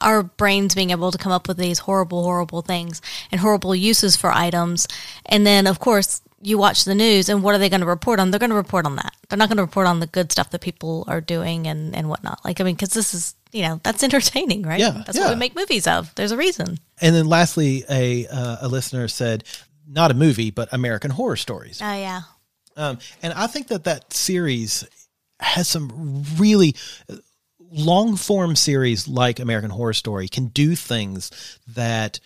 our 0.01 0.23
brains 0.23 0.75
being 0.75 0.91
able 0.91 1.11
to 1.11 1.19
come 1.19 1.33
up 1.33 1.49
with 1.49 1.57
these 1.57 1.81
horrible, 1.81 2.23
horrible 2.23 2.63
things 2.63 3.01
and 3.33 3.41
horrible 3.41 3.75
uses 3.75 4.17
for 4.17 4.31
items. 4.31 4.87
And 5.27 5.47
then, 5.47 5.67
of 5.67 5.79
course, 5.81 6.21
you 6.41 6.59
watch 6.59 6.85
the 6.85 6.95
news 6.95 7.29
and 7.29 7.43
what 7.43 7.55
are 7.55 7.59
they 7.59 7.69
going 7.69 7.81
to 7.81 7.87
report 7.87 8.21
on? 8.21 8.31
They're 8.31 8.39
going 8.39 8.51
to 8.51 8.57
report 8.57 8.87
on 8.87 8.97
that. 8.97 9.15
They're 9.29 9.39
not 9.39 9.49
going 9.49 9.57
to 9.57 9.63
report 9.63 9.87
on 9.87 10.01
the 10.01 10.07
good 10.07 10.31
stuff 10.31 10.51
that 10.51 10.61
people 10.61 11.05
are 11.09 11.21
doing 11.21 11.67
and, 11.67 11.95
and 11.95 12.09
whatnot. 12.09 12.45
Like, 12.45 12.61
I 12.61 12.65
mean, 12.65 12.75
because 12.75 12.91
this 12.91 13.13
is, 13.15 13.35
you 13.53 13.63
know, 13.63 13.81
that's 13.83 14.03
entertaining, 14.03 14.63
right? 14.63 14.79
Yeah, 14.79 15.03
That's 15.05 15.19
yeah. 15.19 15.25
what 15.25 15.35
we 15.35 15.39
make 15.39 15.57
movies 15.57 15.87
of. 15.87 16.15
There's 16.15 16.33
a 16.33 16.37
reason. 16.37 16.79
And 17.01 17.15
then 17.15 17.27
lastly, 17.27 17.85
a 17.91 18.27
uh, 18.27 18.57
a 18.63 18.69
listener 18.69 19.09
said, 19.09 19.45
not 19.87 20.11
a 20.11 20.15
movie, 20.15 20.51
but 20.51 20.69
American 20.73 21.11
Horror 21.11 21.37
Stories. 21.37 21.81
Oh, 21.83 21.95
yeah. 21.95 22.21
Um, 22.77 22.99
and 23.23 23.33
I 23.33 23.47
think 23.47 23.69
that 23.69 23.85
that 23.85 24.13
series 24.13 24.87
has 25.41 25.67
some 25.67 26.25
really 26.37 26.77
long 27.71 28.17
form 28.17 28.55
series 28.57 29.09
like 29.09 29.41
American 29.41 29.71
Horror 29.71 29.93
Story 29.93 30.29
can 30.29 30.47
do 30.49 30.75
things 30.75 31.59
that 31.75 32.21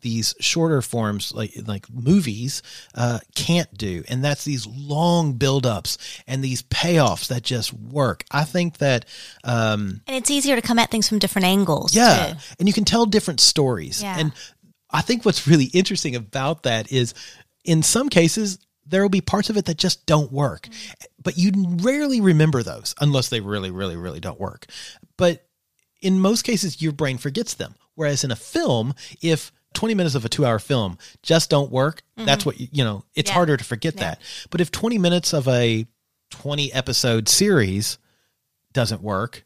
these 0.00 0.34
shorter 0.40 0.82
forms 0.82 1.32
like 1.34 1.52
like 1.66 1.86
movies 1.90 2.62
uh, 2.94 3.18
can't 3.34 3.72
do. 3.76 4.04
And 4.08 4.24
that's 4.24 4.44
these 4.44 4.66
long 4.66 5.34
build-ups 5.34 5.98
and 6.26 6.42
these 6.42 6.62
payoffs 6.62 7.28
that 7.28 7.42
just 7.42 7.72
work. 7.72 8.24
I 8.30 8.44
think 8.44 8.78
that 8.78 9.04
um, 9.44 10.00
And 10.06 10.16
it's 10.16 10.30
easier 10.30 10.56
to 10.56 10.62
come 10.62 10.78
at 10.78 10.90
things 10.90 11.08
from 11.08 11.18
different 11.18 11.46
angles. 11.46 11.94
yeah. 11.94 12.32
Too. 12.32 12.38
and 12.58 12.68
you 12.68 12.74
can 12.74 12.84
tell 12.84 13.06
different 13.06 13.40
stories. 13.40 14.02
Yeah. 14.02 14.18
and 14.18 14.32
i 14.90 15.02
think 15.02 15.24
what's 15.24 15.46
really 15.46 15.66
interesting 15.66 16.16
about 16.16 16.62
that 16.62 16.90
is 16.90 17.12
in 17.64 17.82
some 17.82 18.08
cases 18.08 18.58
there 18.86 19.02
will 19.02 19.10
be 19.10 19.20
parts 19.20 19.50
of 19.50 19.56
it 19.58 19.66
that 19.66 19.76
just 19.76 20.06
don't 20.06 20.32
work. 20.32 20.66
But 21.22 21.36
you 21.36 21.52
rarely 21.82 22.22
remember 22.22 22.62
those 22.62 22.94
unless 23.00 23.28
they 23.28 23.40
really 23.40 23.70
really 23.70 23.96
really 23.96 24.20
don't 24.20 24.40
work. 24.40 24.64
But 25.18 25.44
in 26.00 26.20
most 26.20 26.42
cases 26.42 26.80
your 26.80 26.92
brain 26.92 27.18
forgets 27.18 27.54
them. 27.54 27.74
Whereas 27.96 28.24
in 28.24 28.30
a 28.30 28.36
film 28.36 28.94
if 29.20 29.52
20 29.74 29.94
minutes 29.94 30.14
of 30.14 30.24
a 30.24 30.28
two 30.28 30.44
hour 30.46 30.58
film 30.58 30.98
just 31.22 31.50
don't 31.50 31.70
work, 31.70 32.02
that's 32.16 32.44
what, 32.44 32.58
you 32.58 32.68
you 32.72 32.84
know, 32.84 33.04
it's 33.14 33.30
Yeah. 33.30 33.34
harder 33.34 33.56
to 33.56 33.64
forget 33.64 33.96
that. 33.98 34.20
But 34.50 34.60
if 34.60 34.70
20 34.70 34.98
minutes 34.98 35.32
of 35.32 35.46
a 35.48 35.86
20 36.30 36.72
episode 36.72 37.28
series 37.28 37.98
doesn't 38.72 39.02
work, 39.02 39.44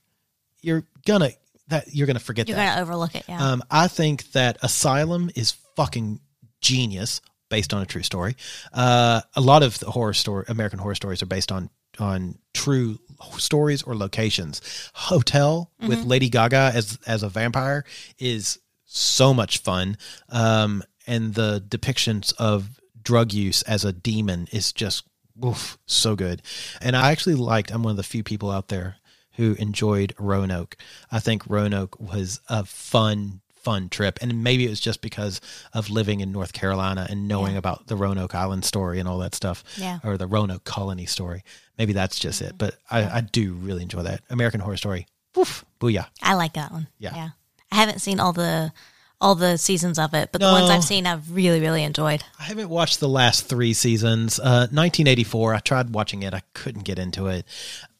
you're 0.62 0.84
gonna, 1.06 1.30
that 1.68 1.94
you're 1.94 2.06
gonna 2.06 2.18
forget 2.20 2.48
You're 2.48 2.56
that. 2.56 2.74
going 2.74 2.76
to 2.76 2.82
overlook 2.82 3.14
it. 3.14 3.24
Yeah. 3.28 3.52
Um, 3.52 3.62
I 3.70 3.88
think 3.88 4.30
that 4.32 4.58
Asylum 4.62 5.30
is 5.34 5.52
fucking 5.76 6.20
genius, 6.60 7.20
based 7.48 7.74
on 7.74 7.82
a 7.82 7.86
true 7.86 8.02
story. 8.02 8.34
Uh, 8.72 9.20
a 9.34 9.40
lot 9.42 9.62
of 9.62 9.78
the 9.80 9.90
horror 9.90 10.14
story, 10.14 10.44
American 10.48 10.78
horror 10.78 10.94
stories, 10.94 11.22
are 11.22 11.26
based 11.26 11.52
on 11.52 11.68
on 11.98 12.38
true 12.54 12.98
stories 13.36 13.82
or 13.82 13.94
locations. 13.94 14.62
Hotel 14.94 15.70
with 15.78 16.04
Lady 16.06 16.30
Gaga 16.30 16.72
as 16.74 16.98
as 17.06 17.22
a 17.22 17.28
vampire 17.28 17.84
is 18.18 18.58
so 18.94 19.32
much 19.32 19.58
fun, 19.58 19.96
um, 20.28 20.82
and 21.06 21.34
the 21.34 21.64
depictions 21.66 22.32
of 22.38 22.80
drug 23.02 23.32
use 23.32 23.62
as 23.62 23.84
a 23.84 23.92
demon 23.92 24.46
is 24.52 24.72
just 24.72 25.04
oof, 25.44 25.78
so 25.86 26.14
good. 26.14 26.42
And 26.80 26.94
I 26.96 27.10
actually 27.10 27.34
liked. 27.34 27.72
I'm 27.72 27.82
one 27.82 27.92
of 27.92 27.96
the 27.96 28.02
few 28.02 28.22
people 28.22 28.50
out 28.50 28.68
there 28.68 28.96
who 29.36 29.54
enjoyed 29.54 30.14
Roanoke. 30.18 30.76
I 31.10 31.18
think 31.18 31.46
Roanoke 31.48 31.98
was 31.98 32.40
a 32.50 32.64
fun, 32.66 33.40
fun 33.54 33.88
trip. 33.88 34.18
And 34.20 34.44
maybe 34.44 34.66
it 34.66 34.70
was 34.70 34.78
just 34.78 35.00
because 35.00 35.40
of 35.72 35.88
living 35.88 36.20
in 36.20 36.32
North 36.32 36.52
Carolina 36.52 37.06
and 37.08 37.26
knowing 37.28 37.56
about 37.56 37.86
the 37.86 37.96
Roanoke 37.96 38.34
Island 38.34 38.66
story 38.66 39.00
and 39.00 39.08
all 39.08 39.18
that 39.20 39.34
stuff, 39.34 39.64
Yeah. 39.78 40.00
or 40.04 40.18
the 40.18 40.26
Roanoke 40.26 40.64
colony 40.64 41.06
story. 41.06 41.44
Maybe 41.78 41.94
that's 41.94 42.18
just 42.18 42.42
it. 42.42 42.58
But 42.58 42.76
I, 42.90 43.04
I 43.04 43.20
do 43.22 43.54
really 43.54 43.82
enjoy 43.82 44.02
that. 44.02 44.20
American 44.28 44.60
Horror 44.60 44.76
Story. 44.76 45.06
Woof, 45.34 45.64
booyah. 45.80 46.08
I 46.22 46.34
like 46.34 46.52
that 46.52 46.70
one. 46.70 46.88
Yeah. 46.98 47.30
I 47.72 47.76
haven't 47.76 48.00
seen 48.00 48.20
all 48.20 48.32
the 48.32 48.72
all 49.20 49.34
the 49.36 49.56
seasons 49.56 49.98
of 50.00 50.14
it, 50.14 50.30
but 50.32 50.40
the 50.40 50.48
ones 50.48 50.68
I've 50.68 50.84
seen 50.84 51.06
I've 51.06 51.30
really, 51.30 51.60
really 51.60 51.84
enjoyed. 51.84 52.24
I 52.40 52.42
haven't 52.42 52.68
watched 52.68 52.98
the 52.98 53.08
last 53.08 53.46
three 53.46 53.72
seasons. 53.72 54.38
Uh, 54.40 54.66
1984, 54.70 55.54
I 55.54 55.58
tried 55.60 55.90
watching 55.90 56.24
it. 56.24 56.34
I 56.34 56.42
couldn't 56.54 56.82
get 56.82 56.98
into 56.98 57.28
it. 57.28 57.46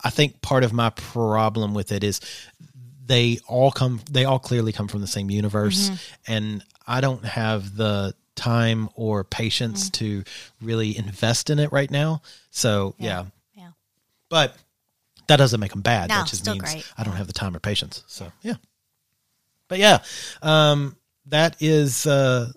I 0.03 0.11
think 0.11 0.43
part 0.43 0.65
of 0.65 0.73
my 0.73 0.91
problem 0.91 1.75
with 1.75 1.93
it 1.93 2.03
is 2.03 2.21
they 3.07 3.39
all 3.47 3.71
come, 3.71 4.01
they 4.11 4.25
all 4.25 4.41
clearly 4.41 4.73
come 4.73 4.89
from 4.89 5.01
the 5.01 5.07
same 5.07 5.31
universe. 5.31 5.91
And 6.27 6.65
I 6.89 7.01
don't 7.01 7.25
have 7.25 7.77
the 7.77 8.15
time 8.35 8.89
or 8.97 9.23
patience 9.23 9.91
to 9.91 10.25
really 10.61 10.97
invest 10.97 11.51
in 11.51 11.61
it 11.61 11.71
right 11.71 11.91
now. 11.91 12.23
So, 12.51 12.97
yeah. 12.99 13.27
Yeah. 13.55 13.71
But 14.29 14.57
that 15.29 15.37
doesn't 15.37 15.61
make 15.61 15.71
them 15.71 15.83
bad. 15.83 16.09
No, 16.09 16.17
that 16.17 16.27
just 16.27 16.45
means 16.47 16.59
great. 16.59 16.85
I 16.99 17.05
don't 17.05 17.15
have 17.15 17.29
the 17.29 17.33
time 17.33 17.55
or 17.55 17.61
patience. 17.61 18.03
So, 18.09 18.33
yeah. 18.43 18.55
But 19.73 19.79
yeah, 19.79 20.01
um, 20.43 20.97
that 21.29 21.57
is. 21.61 22.07
Uh, 22.07 22.53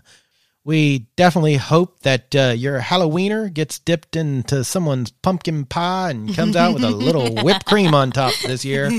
We 0.64 1.08
definitely 1.16 1.56
hope 1.56 2.02
that 2.02 2.36
uh, 2.36 2.54
your 2.56 2.80
Halloweener 2.80 3.52
gets 3.52 3.80
dipped 3.80 4.16
into 4.16 4.64
someone's 4.64 5.10
pumpkin 5.10 5.66
pie 5.66 6.12
and 6.12 6.36
comes 6.36 6.56
out 6.56 6.76
with 6.76 6.84
a 6.84 6.90
little 6.90 7.34
whipped 7.44 7.66
cream 7.66 7.96
on 7.96 8.12
top 8.12 8.34
this 8.46 8.64
year. 8.64 8.92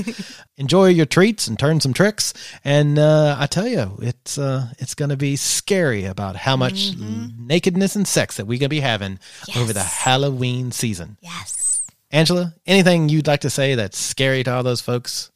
Enjoy 0.57 0.87
your 0.87 1.05
treats 1.05 1.47
and 1.47 1.57
turn 1.57 1.79
some 1.79 1.93
tricks. 1.93 2.33
And 2.65 2.99
uh, 2.99 3.37
I 3.39 3.47
tell 3.47 3.67
you, 3.67 3.97
it's 4.01 4.37
uh, 4.37 4.73
it's 4.77 4.93
going 4.93 5.09
to 5.09 5.17
be 5.17 5.37
scary 5.37 6.03
about 6.03 6.35
how 6.35 6.57
much 6.57 6.91
nakedness 6.97 7.95
and 7.95 8.05
sex 8.05 8.35
that 8.37 8.45
we're 8.45 8.59
going 8.59 8.65
to 8.65 8.69
be 8.69 8.81
having 8.81 9.19
over 9.55 9.71
the 9.71 9.83
Halloween 9.83 10.71
season. 10.73 11.17
Yes. 11.21 11.81
Angela, 12.11 12.53
anything 12.65 13.07
you'd 13.07 13.27
like 13.27 13.41
to 13.41 13.49
say 13.49 13.75
that's 13.75 13.97
scary 13.97 14.43
to 14.43 14.53
all 14.53 14.63
those 14.63 14.81
folks? 14.81 15.31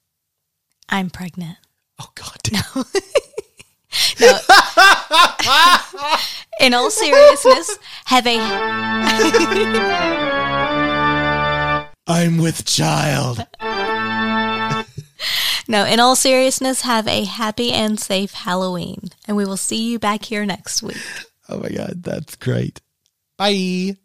I'm 0.89 1.09
pregnant. 1.09 1.57
Oh 1.99 2.09
God, 2.15 2.38
damn. 4.17 4.39
In 6.59 6.73
all 6.73 6.89
seriousness, 6.89 7.77
have 8.05 8.25
a 8.25 8.37
I'm 12.07 12.37
with 12.37 12.65
child. 12.65 13.45
no. 15.67 15.85
In 15.85 15.99
all 15.99 16.15
seriousness, 16.15 16.81
have 16.81 17.07
a 17.07 17.25
happy 17.25 17.71
and 17.71 17.99
safe 17.99 18.33
Halloween, 18.33 19.09
and 19.27 19.37
we 19.37 19.45
will 19.45 19.57
see 19.57 19.91
you 19.91 19.99
back 19.99 20.25
here 20.25 20.45
next 20.45 20.81
week. 20.81 20.97
Oh 21.49 21.59
my 21.59 21.69
God, 21.69 22.01
that's 22.03 22.35
great. 22.37 22.81
Bye. 23.37 23.97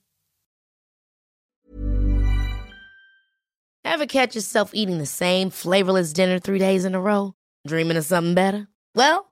Ever 3.84 4.06
catch 4.06 4.34
yourself 4.34 4.70
eating 4.74 4.98
the 4.98 5.06
same 5.06 5.50
flavorless 5.50 6.12
dinner 6.12 6.38
three 6.38 6.58
days 6.58 6.84
in 6.84 6.94
a 6.94 7.00
row? 7.00 7.34
Dreaming 7.66 7.96
of 7.96 8.04
something 8.04 8.34
better? 8.34 8.68
Well, 8.94 9.31